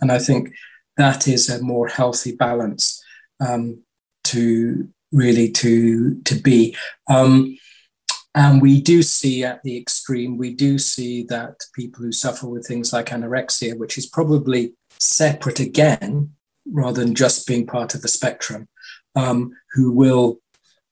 And 0.00 0.12
I 0.12 0.18
think 0.18 0.52
that 0.96 1.28
is 1.28 1.48
a 1.48 1.62
more 1.62 1.88
healthy 1.88 2.32
balance 2.32 3.02
um, 3.40 3.82
to 4.24 4.88
really 5.12 5.50
to 5.50 6.20
to 6.22 6.34
be. 6.34 6.76
Um, 7.08 7.56
and 8.34 8.60
we 8.60 8.82
do 8.82 9.02
see 9.02 9.44
at 9.44 9.62
the 9.62 9.78
extreme, 9.78 10.36
we 10.36 10.52
do 10.52 10.78
see 10.78 11.22
that 11.24 11.54
people 11.74 12.02
who 12.04 12.12
suffer 12.12 12.46
with 12.46 12.66
things 12.66 12.92
like 12.92 13.06
anorexia, 13.06 13.78
which 13.78 13.96
is 13.96 14.06
probably 14.06 14.74
separate 15.00 15.58
again, 15.58 16.32
rather 16.70 17.02
than 17.02 17.14
just 17.14 17.46
being 17.46 17.66
part 17.66 17.94
of 17.94 18.02
the 18.02 18.08
spectrum, 18.08 18.68
um, 19.14 19.52
who 19.72 19.90
will 19.90 20.38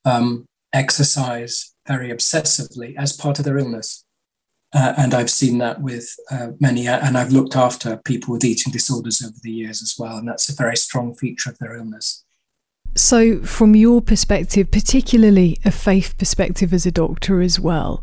um, 0.07 0.47
exercise 0.73 1.75
very 1.87 2.09
obsessively 2.09 2.95
as 2.97 3.12
part 3.12 3.38
of 3.38 3.45
their 3.45 3.59
illness. 3.59 4.04
Uh, 4.74 4.92
and 4.96 5.14
I've 5.14 5.30
seen 5.30 5.58
that 5.58 5.80
with 5.80 6.14
uh, 6.32 6.48
many, 6.58 6.88
and 6.88 7.16
I've 7.16 7.30
looked 7.30 7.54
after 7.54 7.96
people 7.98 8.32
with 8.32 8.44
eating 8.44 8.72
disorders 8.72 9.22
over 9.22 9.37
the 9.42 9.52
years 9.52 9.80
as 9.82 9.94
well. 9.96 10.16
And 10.16 10.26
that's 10.26 10.48
a 10.48 10.54
very 10.54 10.76
strong 10.76 11.14
feature 11.14 11.50
of 11.50 11.58
their 11.58 11.76
illness. 11.76 12.24
So, 12.96 13.40
from 13.42 13.76
your 13.76 14.00
perspective, 14.00 14.70
particularly 14.70 15.58
a 15.64 15.70
faith 15.70 16.16
perspective 16.18 16.72
as 16.72 16.87
a 16.87 16.92
doctor 16.92 17.40
as 17.40 17.60
well, 17.60 18.02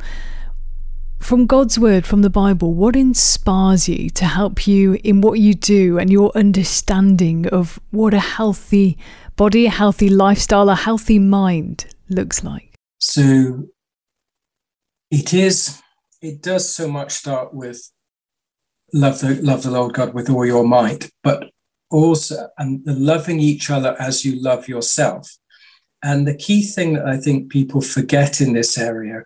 from 1.20 1.46
God's 1.46 1.78
word, 1.78 2.06
from 2.06 2.24
the 2.24 2.30
Bible, 2.30 2.74
what 2.74 2.96
inspires 2.96 3.88
you 3.88 4.10
to 4.10 4.26
help 4.26 4.68
you 4.68 4.98
in 5.04 5.22
what 5.22 5.40
you 5.40 5.54
do 5.54 6.00
and 6.00 6.12
your 6.12 6.32
understanding 6.36 7.48
of 7.48 7.80
what 7.92 8.14
a 8.14 8.20
healthy 8.20 8.98
body, 9.36 9.68
a 9.68 9.70
healthy 9.70 10.10
lifestyle, 10.10 10.70
a 10.70 10.76
healthy 10.76 11.20
mind 11.20 11.86
looks 12.10 12.44
like? 12.44 12.74
So 13.00 13.68
it 15.10 15.34
is, 15.34 15.82
it 16.22 16.42
does 16.42 16.74
so 16.74 16.88
much 16.88 17.14
start 17.14 17.54
with 17.54 17.92
love 18.94 19.20
the 19.20 19.36
love 19.42 19.64
the 19.64 19.72
Lord 19.72 19.94
God 19.94 20.14
with 20.14 20.30
all 20.30 20.46
your 20.46 20.66
might, 20.66 21.10
but 21.24 21.50
also 21.90 22.50
and 22.58 22.82
loving 22.86 23.40
each 23.40 23.70
other 23.70 23.96
as 24.00 24.24
you 24.24 24.42
love 24.42 24.68
yourself. 24.68 25.38
And 26.04 26.28
the 26.28 26.36
key 26.36 26.64
thing 26.64 26.94
that 26.94 27.08
I 27.08 27.18
think 27.18 27.52
people 27.52 27.82
forget 27.82 28.42
in 28.42 28.54
this 28.54 28.78
area 28.78 29.24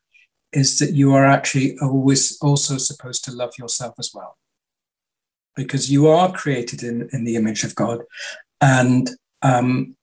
is 0.51 0.79
that 0.79 0.93
you 0.93 1.13
are 1.13 1.25
actually 1.25 1.77
always 1.81 2.37
also 2.41 2.77
supposed 2.77 3.23
to 3.25 3.31
love 3.31 3.53
yourself 3.57 3.95
as 3.99 4.11
well. 4.13 4.37
Because 5.55 5.91
you 5.91 6.07
are 6.07 6.31
created 6.31 6.83
in, 6.83 7.09
in 7.13 7.23
the 7.23 7.37
image 7.37 7.63
of 7.63 7.75
God. 7.75 8.01
And 8.61 9.09
um, 9.41 9.95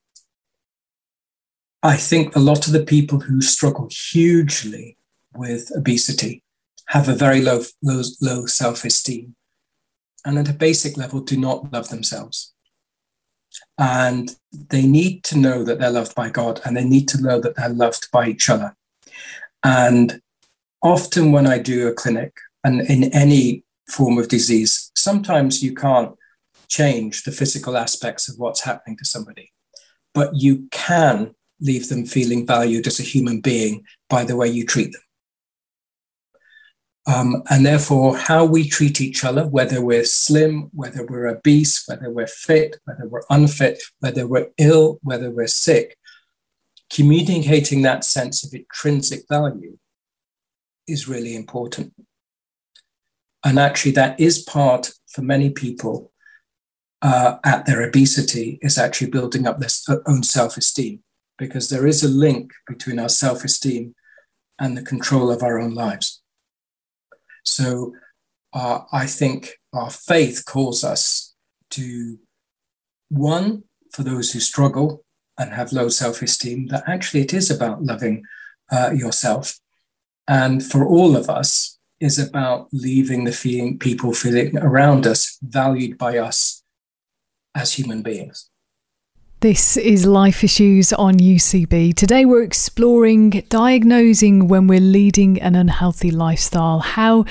I 1.82 1.96
think 1.96 2.34
a 2.34 2.40
lot 2.40 2.66
of 2.66 2.72
the 2.72 2.84
people 2.84 3.20
who 3.20 3.42
struggle 3.42 3.88
hugely 3.90 4.96
with 5.34 5.70
obesity 5.76 6.41
have 6.88 7.08
a 7.08 7.14
very 7.14 7.40
low, 7.40 7.62
low, 7.82 8.02
low 8.20 8.46
self 8.46 8.84
esteem 8.84 9.34
and 10.24 10.38
at 10.38 10.48
a 10.48 10.54
basic 10.54 10.96
level 10.96 11.20
do 11.20 11.36
not 11.36 11.72
love 11.72 11.88
themselves. 11.88 12.52
And 13.78 14.34
they 14.52 14.86
need 14.86 15.24
to 15.24 15.38
know 15.38 15.64
that 15.64 15.78
they're 15.78 15.90
loved 15.90 16.14
by 16.14 16.30
God 16.30 16.60
and 16.64 16.76
they 16.76 16.84
need 16.84 17.08
to 17.08 17.20
know 17.20 17.40
that 17.40 17.56
they're 17.56 17.68
loved 17.68 18.08
by 18.12 18.28
each 18.28 18.48
other. 18.48 18.76
And 19.62 20.20
often 20.82 21.32
when 21.32 21.46
I 21.46 21.58
do 21.58 21.88
a 21.88 21.92
clinic 21.92 22.36
and 22.64 22.80
in 22.80 23.04
any 23.12 23.64
form 23.88 24.18
of 24.18 24.28
disease, 24.28 24.90
sometimes 24.94 25.62
you 25.62 25.74
can't 25.74 26.14
change 26.68 27.24
the 27.24 27.32
physical 27.32 27.76
aspects 27.76 28.28
of 28.28 28.38
what's 28.38 28.62
happening 28.62 28.96
to 28.96 29.04
somebody, 29.04 29.52
but 30.14 30.34
you 30.34 30.68
can 30.70 31.34
leave 31.60 31.88
them 31.88 32.06
feeling 32.06 32.46
valued 32.46 32.86
as 32.86 32.98
a 32.98 33.04
human 33.04 33.40
being 33.40 33.84
by 34.08 34.24
the 34.24 34.36
way 34.36 34.48
you 34.48 34.64
treat 34.64 34.92
them. 34.92 35.02
Um, 37.06 37.42
and 37.50 37.66
therefore, 37.66 38.16
how 38.16 38.44
we 38.44 38.68
treat 38.68 39.00
each 39.00 39.24
other, 39.24 39.46
whether 39.46 39.82
we're 39.82 40.04
slim, 40.04 40.70
whether 40.72 41.04
we're 41.04 41.26
obese, 41.26 41.82
whether 41.88 42.10
we're 42.10 42.28
fit, 42.28 42.76
whether 42.84 43.08
we're 43.08 43.24
unfit, 43.28 43.82
whether 43.98 44.26
we're 44.26 44.50
ill, 44.56 45.00
whether 45.02 45.30
we're 45.30 45.48
sick, 45.48 45.96
communicating 46.92 47.82
that 47.82 48.04
sense 48.04 48.44
of 48.44 48.54
intrinsic 48.54 49.24
value 49.28 49.78
is 50.86 51.08
really 51.08 51.34
important. 51.34 51.92
And 53.44 53.58
actually, 53.58 53.92
that 53.92 54.20
is 54.20 54.40
part 54.40 54.92
for 55.08 55.22
many 55.22 55.50
people 55.50 56.12
uh, 57.00 57.38
at 57.44 57.66
their 57.66 57.82
obesity, 57.82 58.60
is 58.62 58.78
actually 58.78 59.10
building 59.10 59.46
up 59.46 59.58
their 59.58 60.02
own 60.06 60.22
self 60.22 60.56
esteem, 60.56 61.02
because 61.36 61.68
there 61.68 61.86
is 61.86 62.04
a 62.04 62.08
link 62.08 62.52
between 62.68 63.00
our 63.00 63.08
self 63.08 63.44
esteem 63.44 63.96
and 64.60 64.76
the 64.76 64.82
control 64.82 65.32
of 65.32 65.42
our 65.42 65.58
own 65.58 65.74
lives. 65.74 66.21
So 67.44 67.94
uh, 68.52 68.80
I 68.92 69.06
think 69.06 69.58
our 69.72 69.90
faith 69.90 70.44
calls 70.46 70.84
us 70.84 71.34
to 71.70 72.18
one, 73.08 73.64
for 73.92 74.02
those 74.02 74.32
who 74.32 74.40
struggle 74.40 75.04
and 75.38 75.52
have 75.52 75.72
low 75.72 75.88
self 75.88 76.22
esteem, 76.22 76.68
that 76.68 76.84
actually 76.86 77.22
it 77.22 77.34
is 77.34 77.50
about 77.50 77.82
loving 77.82 78.24
uh, 78.70 78.90
yourself. 78.94 79.58
And 80.28 80.64
for 80.64 80.86
all 80.86 81.16
of 81.16 81.28
us, 81.28 81.78
is 82.02 82.18
about 82.18 82.66
leaving 82.72 83.22
the 83.22 83.32
feeling 83.32 83.78
people 83.78 84.12
feeling 84.12 84.58
around 84.58 85.06
us 85.06 85.38
valued 85.40 85.96
by 85.96 86.18
us 86.18 86.64
as 87.54 87.74
human 87.74 88.02
beings. 88.02 88.50
This 89.42 89.76
is 89.76 90.06
Life 90.06 90.44
Issues 90.44 90.92
on 90.92 91.14
UCB. 91.14 91.96
Today 91.96 92.24
we're 92.24 92.44
exploring 92.44 93.42
diagnosing 93.48 94.46
when 94.46 94.68
we're 94.68 94.78
leading 94.78 95.42
an 95.42 95.56
unhealthy 95.56 96.12
lifestyle, 96.12 96.78
how 96.78 97.24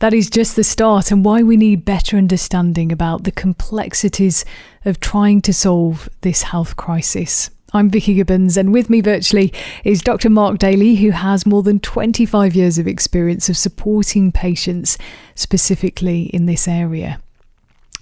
that 0.00 0.12
is 0.12 0.28
just 0.28 0.56
the 0.56 0.64
start, 0.64 1.12
and 1.12 1.24
why 1.24 1.44
we 1.44 1.56
need 1.56 1.84
better 1.84 2.16
understanding 2.16 2.90
about 2.90 3.22
the 3.22 3.30
complexities 3.30 4.44
of 4.84 4.98
trying 4.98 5.40
to 5.42 5.52
solve 5.52 6.08
this 6.22 6.42
health 6.42 6.74
crisis. 6.74 7.48
I'm 7.72 7.90
Vicky 7.90 8.14
Gibbons, 8.14 8.56
and 8.56 8.72
with 8.72 8.90
me 8.90 9.00
virtually 9.00 9.52
is 9.84 10.02
Dr. 10.02 10.30
Mark 10.30 10.58
Daly, 10.58 10.96
who 10.96 11.12
has 11.12 11.46
more 11.46 11.62
than 11.62 11.78
25 11.78 12.56
years 12.56 12.76
of 12.76 12.88
experience 12.88 13.48
of 13.48 13.56
supporting 13.56 14.32
patients 14.32 14.98
specifically 15.36 16.22
in 16.22 16.46
this 16.46 16.66
area. 16.66 17.20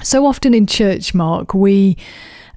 So 0.03 0.25
often 0.25 0.55
in 0.55 0.67
church, 0.67 1.13
Mark, 1.13 1.53
we 1.53 1.99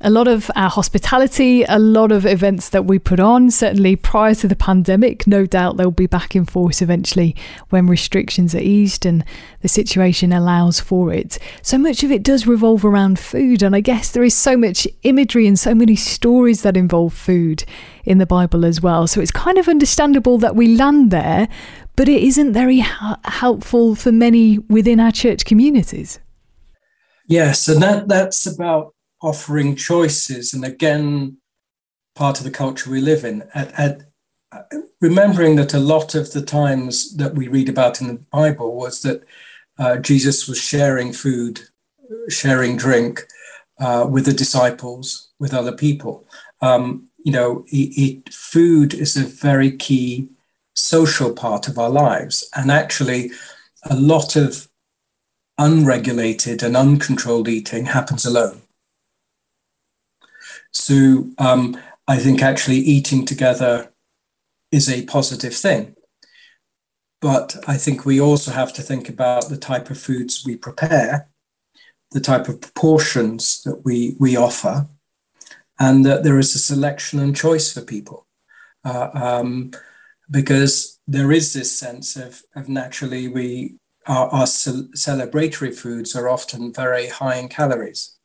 a 0.03 0.09
lot 0.09 0.27
of 0.27 0.51
our 0.55 0.69
hospitality, 0.69 1.63
a 1.63 1.79
lot 1.79 2.11
of 2.11 2.25
events 2.25 2.69
that 2.69 2.85
we 2.85 2.99
put 2.99 3.19
on, 3.19 3.49
certainly 3.49 3.95
prior 3.95 4.35
to 4.35 4.47
the 4.47 4.55
pandemic, 4.55 5.25
no 5.25 5.45
doubt 5.45 5.77
they'll 5.77 5.91
be 5.91 6.07
back 6.07 6.35
in 6.35 6.45
force 6.45 6.81
eventually 6.81 7.35
when 7.69 7.87
restrictions 7.87 8.53
are 8.53 8.59
eased 8.59 9.05
and 9.05 9.23
the 9.61 9.69
situation 9.69 10.33
allows 10.33 10.81
for 10.81 11.13
it. 11.13 11.39
So 11.61 11.77
much 11.77 12.03
of 12.03 12.11
it 12.11 12.21
does 12.21 12.45
revolve 12.45 12.83
around 12.83 13.17
food, 13.17 13.63
and 13.63 13.75
I 13.75 13.79
guess 13.79 14.11
there 14.11 14.23
is 14.23 14.35
so 14.35 14.57
much 14.57 14.85
imagery 15.03 15.47
and 15.47 15.57
so 15.57 15.73
many 15.73 15.95
stories 15.95 16.63
that 16.63 16.75
involve 16.75 17.13
food 17.13 17.63
in 18.03 18.17
the 18.17 18.25
Bible 18.25 18.65
as 18.65 18.81
well. 18.81 19.07
So 19.07 19.21
it's 19.21 19.31
kind 19.31 19.57
of 19.57 19.69
understandable 19.69 20.37
that 20.39 20.55
we 20.55 20.75
land 20.75 21.11
there, 21.11 21.47
but 21.95 22.09
it 22.09 22.21
isn't 22.21 22.51
very 22.51 22.79
ha- 22.79 23.19
helpful 23.23 23.95
for 23.95 24.11
many 24.11 24.59
within 24.59 24.99
our 24.99 25.11
church 25.11 25.45
communities. 25.45 26.19
Yes, 27.27 27.69
and 27.69 27.81
that 27.81 28.09
that's 28.09 28.45
about 28.45 28.92
offering 29.23 29.75
choices, 29.75 30.53
and 30.53 30.63
again, 30.65 31.37
part 32.13 32.37
of 32.37 32.43
the 32.43 32.51
culture 32.51 32.91
we 32.91 33.01
live 33.01 33.23
in. 33.23 33.43
At, 33.55 33.79
at, 33.79 34.01
remembering 35.01 35.55
that 35.55 35.73
a 35.73 35.79
lot 35.79 36.13
of 36.13 36.31
the 36.33 36.41
times 36.41 37.15
that 37.15 37.33
we 37.33 37.47
read 37.47 37.69
about 37.69 38.01
in 38.01 38.07
the 38.07 38.21
Bible 38.31 38.75
was 38.75 39.01
that 39.01 39.23
uh, 39.79 39.97
Jesus 39.97 40.47
was 40.47 40.59
sharing 40.59 41.13
food, 41.13 41.61
sharing 42.29 42.77
drink 42.77 43.23
uh, 43.79 44.05
with 44.09 44.25
the 44.25 44.33
disciples, 44.33 45.31
with 45.39 45.53
other 45.53 45.71
people. 45.71 46.25
Um, 46.61 47.09
you 47.17 47.31
know, 47.31 47.65
food 48.29 48.93
is 48.93 49.17
a 49.17 49.23
very 49.23 49.71
key 49.71 50.29
social 50.75 51.33
part 51.33 51.67
of 51.67 51.79
our 51.79 51.89
lives, 51.89 52.47
and 52.55 52.69
actually, 52.69 53.31
a 53.89 53.95
lot 53.95 54.35
of 54.35 54.67
unregulated 55.57 56.63
and 56.63 56.75
uncontrolled 56.75 57.47
eating 57.47 57.85
happens 57.85 58.25
alone. 58.25 58.62
So 60.73 61.29
um, 61.37 61.77
I 62.07 62.17
think 62.17 62.41
actually 62.41 62.77
eating 62.77 63.25
together 63.25 63.93
is 64.71 64.89
a 64.89 65.05
positive 65.05 65.53
thing. 65.53 65.95
But 67.21 67.55
I 67.67 67.77
think 67.77 68.05
we 68.05 68.19
also 68.19 68.51
have 68.51 68.73
to 68.73 68.81
think 68.81 69.07
about 69.07 69.47
the 69.47 69.57
type 69.57 69.89
of 69.89 69.97
foods 69.97 70.43
we 70.45 70.57
prepare, 70.57 71.29
the 72.11 72.19
type 72.19 72.49
of 72.49 72.59
proportions 72.59 73.61
that 73.63 73.83
we, 73.85 74.17
we 74.19 74.35
offer, 74.35 74.87
and 75.79 76.05
that 76.05 76.23
there 76.23 76.37
is 76.37 76.53
a 76.53 76.59
selection 76.59 77.19
and 77.19 77.35
choice 77.35 77.71
for 77.71 77.81
people. 77.81 78.27
Uh, 78.83 79.09
um, 79.13 79.71
because 80.29 80.99
there 81.07 81.31
is 81.31 81.53
this 81.53 81.77
sense 81.77 82.17
of, 82.17 82.41
of 82.55 82.67
naturally 82.67 83.27
we 83.27 83.77
our, 84.07 84.27
our 84.29 84.43
celebratory 84.43 85.73
foods 85.73 86.15
are 86.15 86.27
often 86.27 86.73
very 86.73 87.07
high 87.07 87.35
in 87.35 87.47
calories. 87.47 88.17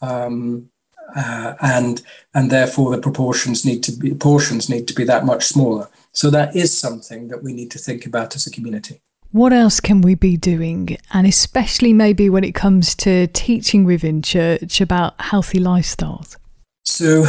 Um, 0.00 0.70
uh, 1.16 1.54
and 1.60 2.02
and 2.34 2.50
therefore 2.50 2.90
the 2.90 3.00
proportions 3.00 3.64
need 3.64 3.82
to 3.84 3.92
be 3.92 4.14
portions 4.14 4.68
need 4.68 4.86
to 4.88 4.94
be 4.94 5.04
that 5.04 5.24
much 5.24 5.44
smaller. 5.44 5.88
So 6.12 6.30
that 6.30 6.56
is 6.56 6.76
something 6.76 7.28
that 7.28 7.42
we 7.42 7.52
need 7.52 7.70
to 7.72 7.78
think 7.78 8.06
about 8.06 8.34
as 8.34 8.46
a 8.46 8.50
community. 8.50 9.00
What 9.32 9.52
else 9.52 9.78
can 9.78 10.00
we 10.00 10.16
be 10.16 10.36
doing, 10.36 10.96
and 11.12 11.26
especially 11.26 11.92
maybe 11.92 12.28
when 12.28 12.42
it 12.42 12.54
comes 12.54 12.94
to 12.96 13.28
teaching 13.28 13.84
within 13.84 14.22
church 14.22 14.80
about 14.80 15.20
healthy 15.20 15.60
lifestyles? 15.60 16.36
So 16.84 17.26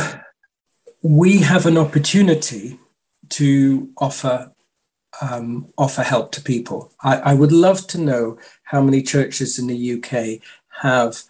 we 1.04 1.40
have 1.40 1.66
an 1.68 1.78
opportunity 1.78 2.80
to 3.30 3.90
offer 3.98 4.52
um, 5.22 5.68
offer 5.78 6.04
help 6.04 6.32
to 6.32 6.42
people. 6.42 6.92
I, 7.04 7.18
I 7.18 7.34
would 7.34 7.52
love 7.52 7.86
to 7.88 8.00
know 8.00 8.38
how 8.64 8.82
many 8.82 9.02
churches 9.02 9.60
in 9.60 9.68
the 9.68 9.94
UK 9.94 10.42
have 10.82 11.24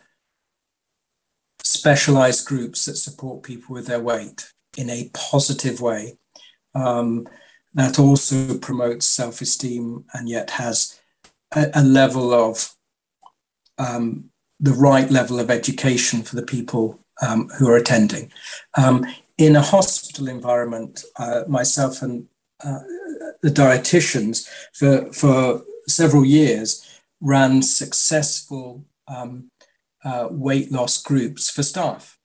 specialized 1.72 2.46
groups 2.48 2.86
that 2.86 2.96
support 2.96 3.44
people 3.44 3.74
with 3.74 3.88
their 3.88 4.00
weight 4.00 4.52
in 4.78 4.90
a 4.90 5.10
positive 5.14 5.82
way 5.82 6.18
um, 6.76 7.28
that 7.74 8.00
also 8.00 8.58
promotes 8.58 9.06
self 9.06 9.42
esteem 9.42 10.06
and 10.14 10.30
yet 10.30 10.52
has 10.52 11.00
a, 11.56 11.70
a 11.74 11.84
level 11.84 12.34
of 12.34 12.76
um, 13.78 14.30
the 14.60 14.74
right 14.74 15.10
level 15.10 15.40
of 15.40 15.50
education 15.50 16.22
for 16.22 16.36
the 16.36 16.44
people 16.44 17.00
um, 17.22 17.50
who 17.58 17.70
are 17.70 17.78
attending. 17.78 18.32
Um, 18.78 19.06
in 19.38 19.56
a 19.56 19.62
hospital 19.62 20.28
environment, 20.28 21.04
uh, 21.18 21.44
myself 21.48 22.02
and 22.02 22.28
uh, 22.64 22.80
the 23.42 23.50
dietitians 23.50 24.48
for, 24.74 25.12
for 25.14 25.64
several 25.88 26.24
years 26.24 27.02
ran 27.22 27.62
successful 27.62 28.86
um, 29.08 29.51
uh, 30.04 30.28
weight 30.32 30.72
loss 30.72 31.02
groups 31.02 31.50
for 31.50 31.64
staff. 31.64 32.18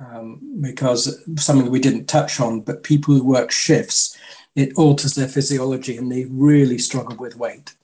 Um, 0.00 0.60
because 0.60 1.24
something 1.36 1.72
we 1.72 1.80
didn't 1.80 2.06
touch 2.06 2.38
on, 2.38 2.60
but 2.60 2.84
people 2.84 3.14
who 3.14 3.24
work 3.24 3.50
shifts, 3.50 4.16
it 4.54 4.72
alters 4.76 5.16
their 5.16 5.26
physiology 5.26 5.96
and 5.96 6.10
they 6.10 6.24
really 6.26 6.78
struggle 6.78 7.16
with 7.16 7.34
weight. 7.34 7.74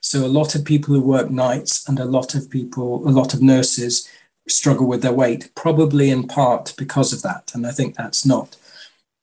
So 0.00 0.24
a 0.24 0.28
lot 0.28 0.54
of 0.54 0.64
people 0.64 0.94
who 0.94 1.00
work 1.00 1.30
nights 1.30 1.88
and 1.88 1.98
a 1.98 2.04
lot 2.04 2.36
of 2.36 2.48
people, 2.48 3.08
a 3.08 3.10
lot 3.10 3.34
of 3.34 3.42
nurses 3.42 4.08
struggle 4.48 4.86
with 4.86 5.02
their 5.02 5.12
weight, 5.12 5.50
probably 5.54 6.10
in 6.10 6.28
part 6.28 6.74
because 6.76 7.12
of 7.12 7.22
that. 7.22 7.52
And 7.54 7.66
I 7.66 7.72
think 7.72 7.96
that's 7.96 8.24
not 8.24 8.56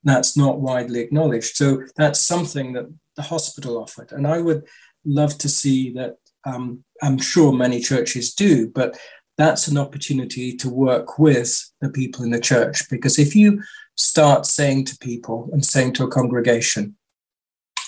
that's 0.03 0.35
not 0.35 0.59
widely 0.59 0.99
acknowledged. 0.99 1.55
So 1.55 1.83
that's 1.95 2.19
something 2.19 2.73
that 2.73 2.91
the 3.15 3.21
hospital 3.21 3.77
offered. 3.77 4.11
And 4.11 4.25
I 4.25 4.41
would 4.41 4.65
love 5.05 5.37
to 5.39 5.49
see 5.49 5.91
that. 5.93 6.17
Um, 6.43 6.83
I'm 7.03 7.19
sure 7.19 7.53
many 7.53 7.79
churches 7.81 8.33
do, 8.33 8.67
but 8.67 8.97
that's 9.37 9.67
an 9.67 9.77
opportunity 9.77 10.55
to 10.57 10.69
work 10.69 11.17
with 11.17 11.71
the 11.81 11.89
people 11.89 12.23
in 12.23 12.31
the 12.31 12.39
church. 12.39 12.89
Because 12.89 13.17
if 13.17 13.35
you 13.35 13.61
start 13.95 14.45
saying 14.45 14.85
to 14.85 14.97
people 14.97 15.49
and 15.51 15.65
saying 15.65 15.93
to 15.93 16.03
a 16.03 16.11
congregation, 16.11 16.95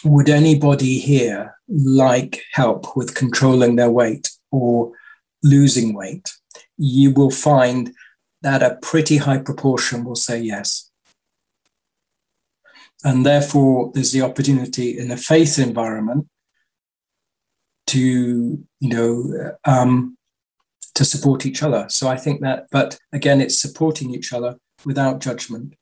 would 0.04 0.30
anybody 0.30 1.00
here 1.00 1.56
like 1.68 2.42
help 2.52 2.96
with 2.96 3.16
controlling 3.16 3.76
their 3.76 3.92
weight 3.92 4.32
or 4.52 4.92
losing 5.44 5.94
weight? 5.94 6.34
You 6.78 7.12
will 7.12 7.32
find 7.32 7.94
that 8.42 8.62
a 8.62 8.78
pretty 8.82 9.18
high 9.18 9.38
proportion 9.38 10.04
will 10.04 10.16
say 10.16 10.42
yes. 10.42 10.90
And 13.04 13.26
therefore, 13.26 13.92
there's 13.94 14.12
the 14.12 14.22
opportunity 14.22 14.98
in 14.98 15.12
a 15.12 15.18
faith 15.18 15.60
environment 15.60 16.28
to, 17.88 18.00
you 18.00 18.90
know, 18.90 19.56
um, 19.66 20.18
to 20.96 21.06
support 21.06 21.46
each 21.46 21.64
other. 21.64 21.86
So 21.90 22.08
I 22.08 22.18
think 22.18 22.42
that, 22.42 22.68
but 22.72 22.98
again, 23.12 23.42
it's 23.42 23.60
supporting 23.60 24.14
each 24.14 24.32
other 24.32 24.58
without 24.86 25.22
judgment 25.22 25.74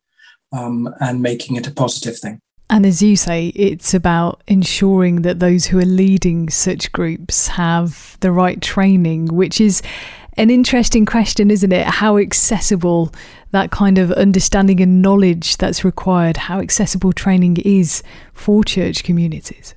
um, 0.51 0.93
and 0.99 1.22
making 1.22 1.55
it 1.55 1.68
a 1.68 1.72
positive 1.72 2.18
thing. 2.18 2.39
And 2.70 2.86
as 2.86 3.01
you 3.01 3.18
say, 3.18 3.47
it's 3.47 3.93
about 3.93 4.41
ensuring 4.47 5.24
that 5.24 5.39
those 5.39 5.66
who 5.66 5.80
are 5.80 5.86
leading 5.86 6.49
such 6.49 6.91
groups 6.93 7.47
have 7.49 8.18
the 8.22 8.32
right 8.32 8.62
training, 8.62 9.26
which 9.26 9.59
is 9.59 9.82
an 10.38 10.49
interesting 10.49 11.05
question, 11.05 11.51
isn't 11.51 11.74
it? 11.74 11.86
How 11.86 12.18
accessible 12.18 13.14
that 13.51 13.72
kind 13.72 13.97
of 13.97 14.12
understanding 14.14 14.80
and 14.80 15.01
knowledge 15.01 15.57
that's 15.57 15.84
required, 15.84 16.38
how 16.38 16.59
accessible 16.59 17.12
training 17.12 17.57
is 17.57 18.01
for 18.34 18.64
church 18.64 19.03
communities. 19.03 19.76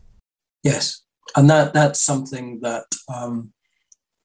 Yes, 0.62 1.02
and 1.36 1.50
that 1.50 1.74
that's 1.74 2.00
something 2.00 2.60
that 2.60 2.84
um, 3.12 3.52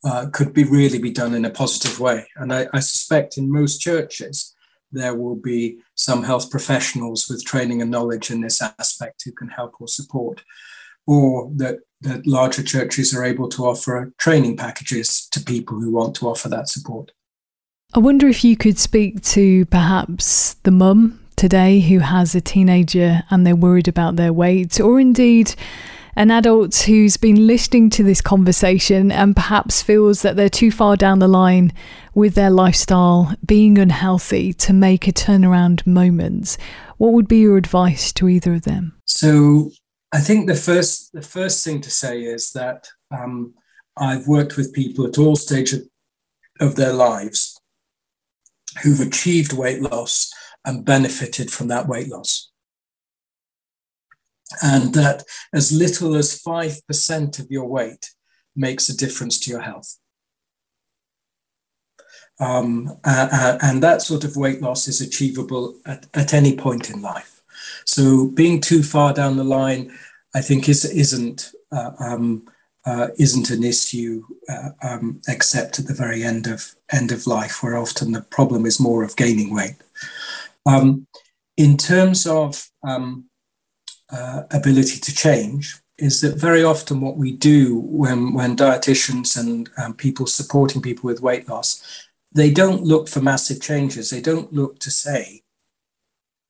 uh, 0.04 0.28
could 0.32 0.54
be 0.54 0.64
really 0.64 1.00
be 1.00 1.12
done 1.12 1.34
in 1.34 1.46
a 1.46 1.50
positive 1.50 2.00
way. 2.00 2.28
And 2.36 2.54
I, 2.54 2.68
I 2.74 2.80
suspect 2.80 3.38
in 3.38 3.52
most 3.52 3.80
churches 3.80 4.56
there 4.92 5.16
will 5.16 5.36
be 5.36 5.80
some 5.96 6.24
health 6.24 6.50
professionals 6.50 7.28
with 7.30 7.46
training 7.46 7.82
and 7.82 7.92
knowledge 7.92 8.32
in 8.32 8.42
this 8.42 8.62
aspect 8.62 9.24
who 9.24 9.32
can 9.32 9.50
help 9.50 9.76
or 9.80 9.88
support, 9.88 10.44
or 11.06 11.52
that, 11.56 11.80
that 12.02 12.26
larger 12.26 12.64
churches 12.64 13.14
are 13.14 13.24
able 13.24 13.50
to 13.50 13.66
offer 13.66 14.12
training 14.18 14.58
packages 14.58 15.28
to 15.32 15.40
people 15.42 15.80
who 15.80 15.92
want 15.92 16.16
to 16.16 16.28
offer 16.28 16.50
that 16.50 16.70
support. 16.70 17.12
I 17.94 18.00
wonder 18.00 18.28
if 18.28 18.44
you 18.44 18.56
could 18.56 18.80
speak 18.80 19.22
to 19.22 19.66
perhaps 19.66 20.56
the 20.64 20.72
mum 20.72 21.20
today 21.36 21.80
who 21.80 22.00
has 22.00 22.36
a 22.36 22.42
teenager 22.42 23.24
and 23.30 23.46
they're 23.46 23.56
worried 23.56 23.88
about 23.88 24.16
their 24.16 24.34
weight, 24.34 24.80
or 24.80 25.00
indeed 25.00 25.56
an 26.20 26.32
adult 26.32 26.76
who's 26.80 27.16
been 27.16 27.48
listening 27.48 27.90
to 27.90 28.04
this 28.04 28.20
conversation 28.20 29.10
and 29.10 29.38
perhaps 29.38 29.82
feels 29.82 30.22
that 30.22 30.36
they're 30.36 30.50
too 30.50 30.70
far 30.70 30.98
down 30.98 31.20
the 31.20 31.30
line 31.30 31.72
with 32.14 32.36
their 32.36 32.50
lifestyle, 32.50 33.34
being 33.46 33.78
unhealthy 33.78 34.52
to 34.52 34.74
make 34.74 35.08
a 35.08 35.14
turnaround 35.14 35.88
moment, 35.88 36.58
what 36.98 37.14
would 37.14 37.30
be 37.30 37.38
your 37.38 37.56
advice 37.56 38.12
to 38.12 38.28
either 38.28 38.54
of 38.54 38.64
them? 38.64 39.00
So, 39.06 39.72
I 40.12 40.20
think 40.20 40.48
the 40.48 40.56
first 40.56 41.14
the 41.14 41.22
first 41.22 41.64
thing 41.64 41.80
to 41.82 41.90
say 41.90 42.20
is 42.20 42.52
that 42.52 42.90
um, 43.18 43.54
I've 43.96 44.28
worked 44.28 44.58
with 44.58 44.74
people 44.74 45.08
at 45.08 45.18
all 45.18 45.38
stages 45.38 45.88
of 46.60 46.76
their 46.76 46.92
lives 46.92 47.62
who've 48.84 49.00
achieved 49.00 49.54
weight 49.54 49.82
loss 49.82 50.34
and 50.66 50.84
benefited 50.84 51.50
from 51.50 51.70
that 51.70 51.88
weight 51.88 52.10
loss 52.10 52.49
and 54.64 54.94
that 54.94 55.24
as 55.54 55.72
little 55.72 56.16
as 56.16 56.42
5% 56.42 57.40
of 57.40 57.48
your 57.50 57.66
weight 57.66 58.10
makes 58.56 58.90
a 58.90 58.98
difference 58.98 59.40
to 59.42 59.52
your 59.52 59.62
health. 59.62 59.98
Um, 62.40 62.98
uh, 63.04 63.58
and 63.62 63.84
that 63.84 64.02
sort 64.02 64.24
of 64.24 64.38
weight 64.38 64.62
loss 64.62 64.88
is 64.88 65.02
achievable 65.02 65.76
at, 65.86 66.08
at 66.14 66.34
any 66.34 66.56
point 66.56 66.90
in 66.90 67.02
life. 67.02 67.42
So 67.86 68.28
being 68.28 68.62
too 68.62 68.82
far 68.82 69.14
down 69.14 69.38
the 69.38 69.44
line, 69.44 69.92
I 70.34 70.42
think, 70.42 70.70
is, 70.70 70.86
isn't 70.86 71.52
uh, 71.72 71.92
um, 72.00 72.48
uh, 72.86 73.10
isn't 73.18 73.50
an 73.50 73.64
issue, 73.64 74.24
uh, 74.48 74.70
um, 74.82 75.22
except 75.28 75.80
at 75.80 75.88
the 75.88 75.94
very 75.94 76.24
end 76.24 76.48
of 76.48 76.74
end 76.92 77.12
of 77.12 77.28
life, 77.28 77.62
where 77.62 77.78
often 77.78 78.14
the 78.14 78.22
problem 78.22 78.66
is 78.66 78.80
more 78.80 79.04
of 79.04 79.16
gaining 79.16 79.54
weight. 79.54 79.76
Um, 80.66 81.08
in 81.58 81.78
terms 81.78 82.26
of 82.26 82.70
um, 82.84 83.29
uh, 84.12 84.44
ability 84.52 85.00
to 85.00 85.14
change 85.14 85.78
is 85.98 86.22
that 86.22 86.38
very 86.38 86.64
often 86.64 87.02
what 87.02 87.18
we 87.18 87.32
do 87.32 87.80
when, 87.80 88.34
when 88.34 88.56
dietitians 88.56 89.38
and 89.38 89.70
um, 89.78 89.94
people 89.94 90.26
supporting 90.26 90.82
people 90.82 91.08
with 91.08 91.22
weight 91.22 91.48
loss, 91.50 92.08
they 92.32 92.52
don't 92.52 92.84
look 92.84 93.08
for 93.08 93.22
massive 93.22 93.62
changes. 93.62 94.10
They 94.10 94.22
don't 94.22 94.54
look 94.54 94.80
to 94.80 94.92
say, 94.92 95.42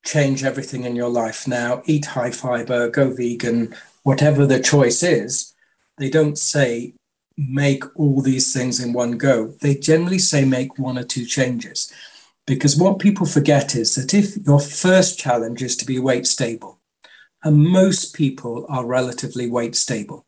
change 0.04 0.44
everything 0.44 0.84
in 0.84 0.96
your 0.96 1.08
life 1.08 1.48
now, 1.48 1.82
eat 1.86 2.06
high 2.06 2.30
fiber, 2.30 2.88
go 2.88 3.12
vegan, 3.12 3.74
whatever 4.02 4.46
the 4.46 4.60
choice 4.60 5.02
is. 5.02 5.54
They 5.98 6.10
don't 6.10 6.38
say, 6.38 6.94
make 7.36 7.84
all 7.98 8.20
these 8.20 8.52
things 8.52 8.80
in 8.80 8.92
one 8.92 9.12
go. 9.12 9.54
They 9.60 9.74
generally 9.74 10.18
say, 10.18 10.44
make 10.44 10.78
one 10.78 10.98
or 10.98 11.04
two 11.04 11.24
changes. 11.24 11.92
Because 12.46 12.76
what 12.76 12.98
people 12.98 13.26
forget 13.26 13.74
is 13.74 13.94
that 13.94 14.14
if 14.14 14.36
your 14.38 14.60
first 14.60 15.18
challenge 15.18 15.62
is 15.62 15.76
to 15.76 15.86
be 15.86 15.98
weight 15.98 16.26
stable, 16.26 16.79
and 17.42 17.64
most 17.64 18.14
people 18.14 18.66
are 18.68 18.84
relatively 18.84 19.48
weight 19.48 19.74
stable. 19.74 20.26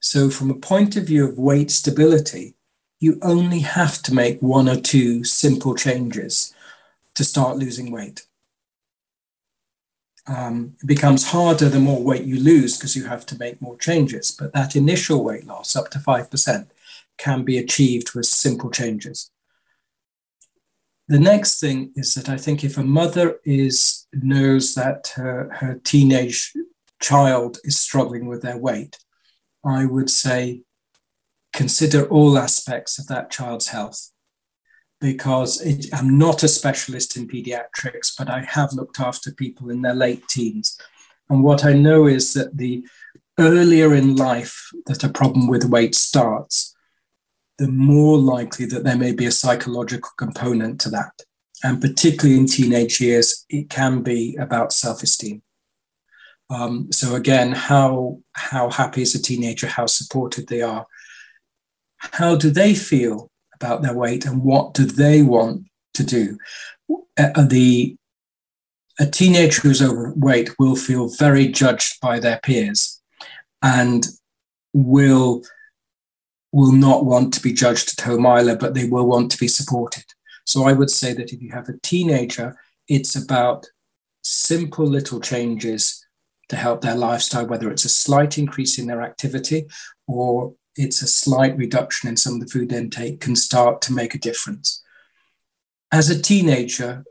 So, 0.00 0.30
from 0.30 0.50
a 0.50 0.54
point 0.54 0.96
of 0.96 1.06
view 1.06 1.28
of 1.28 1.38
weight 1.38 1.70
stability, 1.70 2.54
you 3.02 3.18
only 3.20 3.60
have 3.60 4.00
to 4.02 4.14
make 4.14 4.40
one 4.40 4.68
or 4.68 4.76
two 4.76 5.24
simple 5.24 5.74
changes 5.74 6.54
to 7.14 7.24
start 7.24 7.56
losing 7.56 7.90
weight. 7.90 8.26
Um, 10.28 10.76
it 10.80 10.86
becomes 10.86 11.30
harder 11.30 11.68
the 11.68 11.80
more 11.80 12.00
weight 12.00 12.24
you 12.24 12.38
lose 12.38 12.76
because 12.76 12.94
you 12.94 13.06
have 13.06 13.26
to 13.26 13.38
make 13.38 13.60
more 13.60 13.76
changes. 13.76 14.30
But 14.30 14.52
that 14.52 14.76
initial 14.76 15.24
weight 15.24 15.46
loss, 15.46 15.74
up 15.74 15.90
to 15.90 15.98
5%, 15.98 16.66
can 17.18 17.42
be 17.42 17.58
achieved 17.58 18.14
with 18.14 18.26
simple 18.26 18.70
changes. 18.70 19.31
The 21.08 21.18
next 21.18 21.60
thing 21.60 21.92
is 21.96 22.14
that 22.14 22.28
I 22.28 22.36
think 22.36 22.62
if 22.62 22.78
a 22.78 22.84
mother 22.84 23.40
is 23.44 24.06
knows 24.12 24.74
that 24.74 25.12
her, 25.16 25.50
her 25.60 25.80
teenage 25.84 26.52
child 27.00 27.58
is 27.64 27.78
struggling 27.78 28.26
with 28.26 28.42
their 28.42 28.56
weight, 28.56 28.98
I 29.64 29.84
would 29.84 30.10
say 30.10 30.62
consider 31.52 32.04
all 32.06 32.38
aspects 32.38 32.98
of 32.98 33.08
that 33.08 33.30
child's 33.30 33.68
health. 33.68 34.10
Because 35.00 35.60
it, 35.60 35.86
I'm 35.92 36.16
not 36.16 36.44
a 36.44 36.48
specialist 36.48 37.16
in 37.16 37.26
pediatrics, 37.26 38.12
but 38.16 38.30
I 38.30 38.40
have 38.42 38.72
looked 38.72 39.00
after 39.00 39.32
people 39.32 39.68
in 39.68 39.82
their 39.82 39.94
late 39.94 40.28
teens. 40.28 40.78
And 41.28 41.42
what 41.42 41.64
I 41.64 41.72
know 41.72 42.06
is 42.06 42.34
that 42.34 42.56
the 42.56 42.86
earlier 43.38 43.94
in 43.94 44.14
life 44.14 44.70
that 44.86 45.02
a 45.02 45.08
problem 45.08 45.48
with 45.48 45.64
weight 45.64 45.96
starts, 45.96 46.74
the 47.62 47.68
more 47.68 48.18
likely 48.18 48.66
that 48.66 48.82
there 48.82 48.96
may 48.96 49.12
be 49.12 49.24
a 49.24 49.30
psychological 49.30 50.10
component 50.18 50.80
to 50.80 50.90
that. 50.90 51.12
And 51.62 51.80
particularly 51.80 52.36
in 52.36 52.46
teenage 52.46 53.00
years, 53.00 53.46
it 53.48 53.70
can 53.70 54.02
be 54.02 54.36
about 54.36 54.72
self 54.72 55.04
esteem. 55.04 55.42
Um, 56.50 56.90
so 56.90 57.14
again, 57.14 57.52
how 57.52 58.18
how 58.32 58.68
happy 58.68 59.02
is 59.02 59.14
a 59.14 59.22
teenager? 59.22 59.68
How 59.68 59.86
supported 59.86 60.48
they 60.48 60.60
are? 60.60 60.86
How 61.98 62.34
do 62.34 62.50
they 62.50 62.74
feel 62.74 63.30
about 63.54 63.82
their 63.82 63.94
weight, 63.94 64.26
and 64.26 64.42
what 64.42 64.74
do 64.74 64.84
they 64.84 65.22
want 65.22 65.66
to 65.94 66.02
do? 66.02 66.38
Uh, 67.16 67.46
the 67.46 67.96
a 68.98 69.06
teenager 69.06 69.62
who's 69.62 69.80
overweight 69.80 70.50
will 70.58 70.74
feel 70.74 71.08
very 71.08 71.46
judged 71.46 72.00
by 72.00 72.18
their 72.18 72.40
peers, 72.42 73.00
and 73.62 74.08
will 74.72 75.44
will 76.52 76.72
not 76.72 77.04
want 77.04 77.32
to 77.34 77.42
be 77.42 77.52
judged 77.52 77.98
at 77.98 78.04
home 78.04 78.26
either, 78.26 78.54
but 78.54 78.74
they 78.74 78.86
will 78.86 79.06
want 79.06 79.30
to 79.32 79.38
be 79.38 79.48
supported. 79.48 80.04
So 80.44 80.64
I 80.64 80.72
would 80.72 80.90
say 80.90 81.14
that 81.14 81.32
if 81.32 81.40
you 81.40 81.50
have 81.52 81.68
a 81.68 81.78
teenager, 81.82 82.56
it's 82.88 83.16
about 83.16 83.66
simple 84.22 84.86
little 84.86 85.20
changes 85.20 86.04
to 86.48 86.56
help 86.56 86.82
their 86.82 86.94
lifestyle, 86.94 87.46
whether 87.46 87.70
it's 87.70 87.86
a 87.86 87.88
slight 87.88 88.36
increase 88.36 88.78
in 88.78 88.86
their 88.86 89.02
activity 89.02 89.66
or 90.06 90.54
it's 90.76 91.00
a 91.00 91.06
slight 91.06 91.56
reduction 91.56 92.08
in 92.08 92.16
some 92.16 92.34
of 92.34 92.40
the 92.40 92.46
food 92.46 92.72
intake, 92.72 93.20
can 93.20 93.36
start 93.36 93.80
to 93.82 93.92
make 93.92 94.14
a 94.14 94.18
difference. 94.18 94.82
As 95.90 96.10
a 96.10 96.20
teenager, 96.20 97.04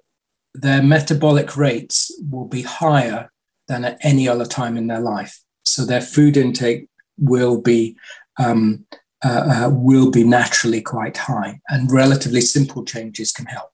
their 0.53 0.83
metabolic 0.83 1.55
rates 1.55 2.11
will 2.29 2.47
be 2.47 2.63
higher 2.63 3.31
than 3.67 3.85
at 3.85 3.97
any 4.01 4.27
other 4.27 4.45
time 4.45 4.77
in 4.77 4.87
their 4.87 4.99
life. 4.99 5.41
So 5.63 5.85
their 5.85 6.01
food 6.01 6.37
intake 6.37 6.87
will 7.17 7.61
be 7.61 7.95
um, 8.37 8.85
uh, 9.23 9.65
uh, 9.65 9.69
will 9.71 10.09
be 10.09 10.23
naturally 10.23 10.81
quite 10.81 11.17
high, 11.17 11.59
and 11.69 11.91
relatively 11.91 12.41
simple 12.41 12.83
changes 12.83 13.31
can 13.31 13.45
help. 13.45 13.69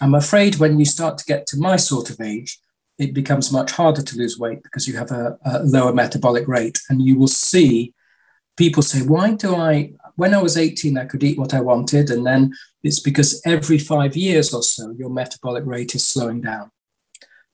I'm 0.00 0.14
afraid 0.14 0.56
when 0.56 0.78
you 0.78 0.84
start 0.84 1.18
to 1.18 1.24
get 1.24 1.46
to 1.48 1.56
my 1.56 1.76
sort 1.76 2.10
of 2.10 2.20
age, 2.20 2.58
it 2.98 3.14
becomes 3.14 3.52
much 3.52 3.72
harder 3.72 4.02
to 4.02 4.16
lose 4.16 4.38
weight 4.38 4.62
because 4.62 4.88
you 4.88 4.96
have 4.96 5.10
a, 5.10 5.38
a 5.44 5.62
lower 5.62 5.92
metabolic 5.92 6.48
rate, 6.48 6.80
and 6.88 7.02
you 7.02 7.18
will 7.18 7.28
see 7.28 7.94
people 8.56 8.82
say, 8.82 9.02
Why 9.02 9.34
do 9.34 9.54
I? 9.54 9.92
When 10.16 10.32
I 10.32 10.40
was 10.40 10.56
18, 10.56 10.96
I 10.96 11.04
could 11.04 11.22
eat 11.22 11.38
what 11.38 11.54
I 11.54 11.60
wanted, 11.60 12.10
and 12.10 12.26
then 12.26 12.52
it's 12.82 13.00
because 13.00 13.42
every 13.44 13.78
five 13.78 14.16
years 14.16 14.54
or 14.54 14.62
so, 14.62 14.94
your 14.98 15.10
metabolic 15.10 15.64
rate 15.66 15.94
is 15.94 16.06
slowing 16.06 16.40
down. 16.40 16.70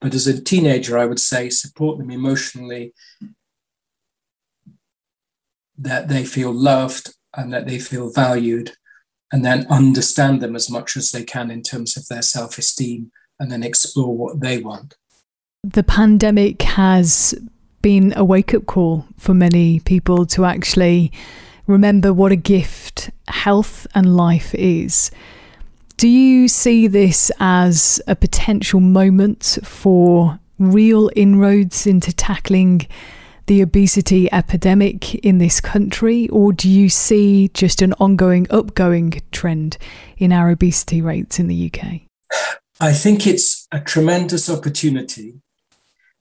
But 0.00 0.14
as 0.14 0.26
a 0.26 0.40
teenager, 0.40 0.96
I 0.96 1.06
would 1.06 1.20
say 1.20 1.50
support 1.50 1.98
them 1.98 2.10
emotionally, 2.10 2.94
that 5.82 6.08
they 6.08 6.24
feel 6.24 6.52
loved 6.52 7.14
and 7.36 7.52
that 7.52 7.66
they 7.66 7.78
feel 7.78 8.10
valued, 8.12 8.72
and 9.32 9.44
then 9.44 9.66
understand 9.70 10.40
them 10.40 10.54
as 10.54 10.70
much 10.70 10.96
as 10.96 11.10
they 11.10 11.24
can 11.24 11.50
in 11.50 11.62
terms 11.62 11.96
of 11.96 12.06
their 12.08 12.22
self 12.22 12.58
esteem, 12.58 13.10
and 13.40 13.50
then 13.50 13.62
explore 13.62 14.16
what 14.16 14.40
they 14.40 14.58
want. 14.58 14.94
The 15.64 15.82
pandemic 15.82 16.62
has 16.62 17.34
been 17.80 18.12
a 18.16 18.24
wake 18.24 18.54
up 18.54 18.66
call 18.66 19.06
for 19.18 19.34
many 19.34 19.80
people 19.80 20.26
to 20.26 20.44
actually 20.44 21.12
remember 21.66 22.12
what 22.12 22.32
a 22.32 22.36
gift 22.36 23.10
health 23.28 23.86
and 23.94 24.16
life 24.16 24.54
is. 24.54 25.10
Do 25.96 26.08
you 26.08 26.48
see 26.48 26.86
this 26.86 27.30
as 27.38 28.00
a 28.06 28.16
potential 28.16 28.80
moment 28.80 29.58
for 29.62 30.38
real 30.58 31.10
inroads 31.16 31.86
into 31.86 32.12
tackling 32.12 32.86
the 33.46 33.62
obesity 33.62 34.32
epidemic 34.32 35.14
in 35.16 35.38
this 35.38 35.60
country, 35.60 36.28
or 36.28 36.52
do 36.52 36.68
you 36.68 36.88
see 36.88 37.48
just 37.54 37.82
an 37.82 37.92
ongoing, 37.94 38.46
upgoing 38.46 39.20
trend 39.30 39.78
in 40.16 40.32
our 40.32 40.50
obesity 40.50 41.00
rates 41.00 41.38
in 41.38 41.48
the 41.48 41.70
UK? 41.72 42.02
I 42.80 42.92
think 42.92 43.26
it's 43.26 43.66
a 43.70 43.80
tremendous 43.80 44.50
opportunity. 44.50 45.40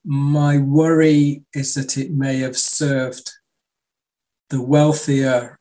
My 0.03 0.57
worry 0.57 1.43
is 1.53 1.74
that 1.76 1.97
it 1.97 2.11
may 2.11 2.39
have 2.39 2.57
served 2.57 3.32
the 4.49 4.61
wealthier 4.61 5.57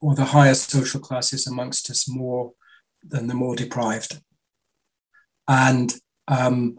or 0.00 0.14
the 0.14 0.26
higher 0.26 0.54
social 0.54 1.00
classes 1.00 1.46
amongst 1.46 1.90
us 1.90 2.08
more 2.08 2.52
than 3.02 3.26
the 3.26 3.34
more 3.34 3.56
deprived. 3.56 4.20
And 5.46 5.94
um, 6.28 6.78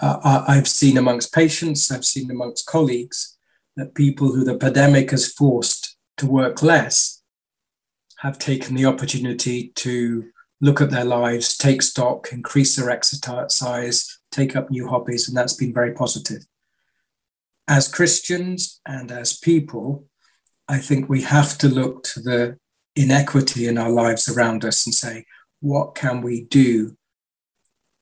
uh, 0.00 0.44
I've 0.48 0.68
seen 0.68 0.96
amongst 0.96 1.32
patients, 1.32 1.90
I've 1.90 2.04
seen 2.04 2.30
amongst 2.30 2.66
colleagues 2.66 3.36
that 3.76 3.94
people 3.94 4.28
who 4.28 4.44
the 4.44 4.56
pandemic 4.56 5.10
has 5.10 5.32
forced 5.32 5.96
to 6.16 6.26
work 6.26 6.62
less 6.62 7.22
have 8.18 8.38
taken 8.38 8.74
the 8.74 8.84
opportunity 8.84 9.72
to 9.76 10.30
look 10.60 10.80
at 10.80 10.90
their 10.90 11.04
lives, 11.04 11.56
take 11.56 11.82
stock, 11.82 12.28
increase 12.32 12.76
their 12.76 12.90
exercise, 12.90 13.54
size, 13.54 14.18
take 14.30 14.54
up 14.54 14.70
new 14.70 14.88
hobbies, 14.88 15.28
and 15.28 15.36
that's 15.36 15.54
been 15.54 15.72
very 15.72 15.92
positive. 15.92 16.44
As 17.66 17.88
Christians 17.88 18.80
and 18.86 19.10
as 19.10 19.38
people, 19.38 20.06
I 20.68 20.78
think 20.78 21.08
we 21.08 21.22
have 21.22 21.56
to 21.58 21.68
look 21.68 22.02
to 22.04 22.20
the 22.20 22.58
inequity 22.94 23.66
in 23.66 23.78
our 23.78 23.90
lives 23.90 24.28
around 24.28 24.64
us 24.64 24.86
and 24.86 24.94
say, 24.94 25.24
what 25.60 25.94
can 25.94 26.20
we 26.20 26.44
do 26.44 26.96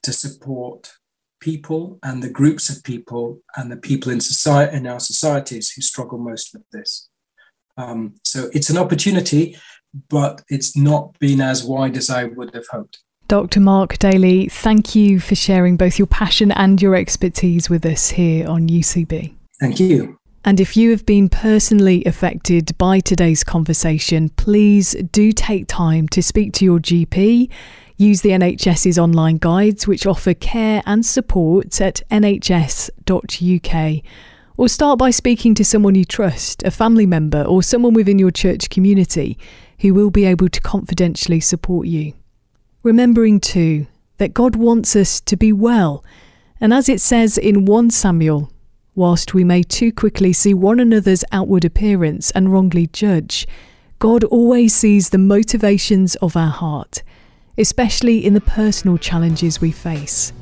to 0.02 0.12
support 0.12 0.97
people 1.40 1.98
and 2.02 2.22
the 2.22 2.30
groups 2.30 2.68
of 2.68 2.82
people 2.84 3.40
and 3.56 3.70
the 3.70 3.76
people 3.76 4.10
in 4.10 4.20
society 4.20 4.76
in 4.76 4.86
our 4.86 5.00
societies 5.00 5.70
who 5.70 5.82
struggle 5.82 6.18
most 6.18 6.52
with 6.52 6.68
this. 6.72 7.08
Um, 7.76 8.14
so 8.24 8.50
it's 8.52 8.70
an 8.70 8.78
opportunity, 8.78 9.56
but 10.08 10.42
it's 10.48 10.76
not 10.76 11.18
been 11.18 11.40
as 11.40 11.64
wide 11.64 11.96
as 11.96 12.10
I 12.10 12.24
would 12.24 12.54
have 12.54 12.66
hoped. 12.68 12.98
Dr. 13.28 13.60
Mark 13.60 13.98
Daly, 13.98 14.48
thank 14.48 14.94
you 14.94 15.20
for 15.20 15.34
sharing 15.34 15.76
both 15.76 15.98
your 15.98 16.06
passion 16.06 16.50
and 16.50 16.80
your 16.80 16.94
expertise 16.94 17.68
with 17.68 17.84
us 17.84 18.10
here 18.10 18.48
on 18.48 18.68
UCB. 18.68 19.34
Thank 19.60 19.78
you. 19.78 20.18
And 20.44 20.60
if 20.60 20.78
you 20.78 20.90
have 20.92 21.04
been 21.04 21.28
personally 21.28 22.02
affected 22.06 22.76
by 22.78 23.00
today's 23.00 23.44
conversation, 23.44 24.30
please 24.30 24.92
do 25.12 25.30
take 25.32 25.66
time 25.66 26.08
to 26.08 26.22
speak 26.22 26.54
to 26.54 26.64
your 26.64 26.78
GP 26.78 27.50
Use 28.00 28.20
the 28.20 28.30
NHS's 28.30 28.96
online 28.96 29.38
guides, 29.38 29.88
which 29.88 30.06
offer 30.06 30.32
care 30.32 30.84
and 30.86 31.04
support 31.04 31.80
at 31.80 32.00
nhs.uk. 32.12 34.04
Or 34.56 34.68
start 34.68 35.00
by 35.00 35.10
speaking 35.10 35.56
to 35.56 35.64
someone 35.64 35.96
you 35.96 36.04
trust, 36.04 36.62
a 36.62 36.70
family 36.70 37.06
member, 37.06 37.42
or 37.42 37.60
someone 37.60 37.94
within 37.94 38.20
your 38.20 38.30
church 38.30 38.70
community 38.70 39.36
who 39.80 39.94
will 39.94 40.10
be 40.10 40.26
able 40.26 40.48
to 40.48 40.60
confidentially 40.60 41.40
support 41.40 41.88
you. 41.88 42.12
Remembering 42.84 43.40
too 43.40 43.88
that 44.18 44.32
God 44.32 44.54
wants 44.54 44.94
us 44.94 45.20
to 45.22 45.36
be 45.36 45.52
well, 45.52 46.04
and 46.60 46.72
as 46.72 46.88
it 46.88 47.00
says 47.00 47.36
in 47.36 47.64
1 47.64 47.90
Samuel, 47.90 48.52
whilst 48.94 49.34
we 49.34 49.42
may 49.42 49.64
too 49.64 49.90
quickly 49.90 50.32
see 50.32 50.54
one 50.54 50.78
another's 50.78 51.24
outward 51.32 51.64
appearance 51.64 52.30
and 52.30 52.52
wrongly 52.52 52.86
judge, 52.86 53.44
God 53.98 54.22
always 54.22 54.72
sees 54.72 55.10
the 55.10 55.18
motivations 55.18 56.14
of 56.16 56.36
our 56.36 56.50
heart 56.50 57.02
especially 57.58 58.24
in 58.24 58.34
the 58.34 58.40
personal 58.40 58.96
challenges 58.96 59.60
we 59.60 59.70
face. 59.70 60.32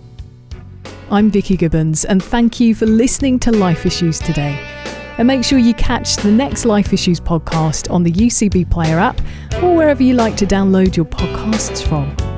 I'm 1.10 1.30
Vicky 1.30 1.56
Gibbons, 1.56 2.04
and 2.04 2.22
thank 2.22 2.60
you 2.60 2.74
for 2.74 2.86
listening 2.86 3.38
to 3.40 3.52
Life 3.52 3.86
Issues 3.86 4.18
today. 4.18 4.58
And 5.18 5.26
make 5.26 5.44
sure 5.44 5.58
you 5.58 5.72
catch 5.74 6.16
the 6.16 6.30
next 6.30 6.64
Life 6.64 6.92
Issues 6.92 7.20
podcast 7.20 7.90
on 7.90 8.02
the 8.02 8.12
UCB 8.12 8.70
Player 8.70 8.98
app 8.98 9.20
or 9.62 9.74
wherever 9.74 10.02
you 10.02 10.14
like 10.14 10.36
to 10.36 10.46
download 10.46 10.96
your 10.96 11.06
podcasts 11.06 11.82
from. 11.82 12.35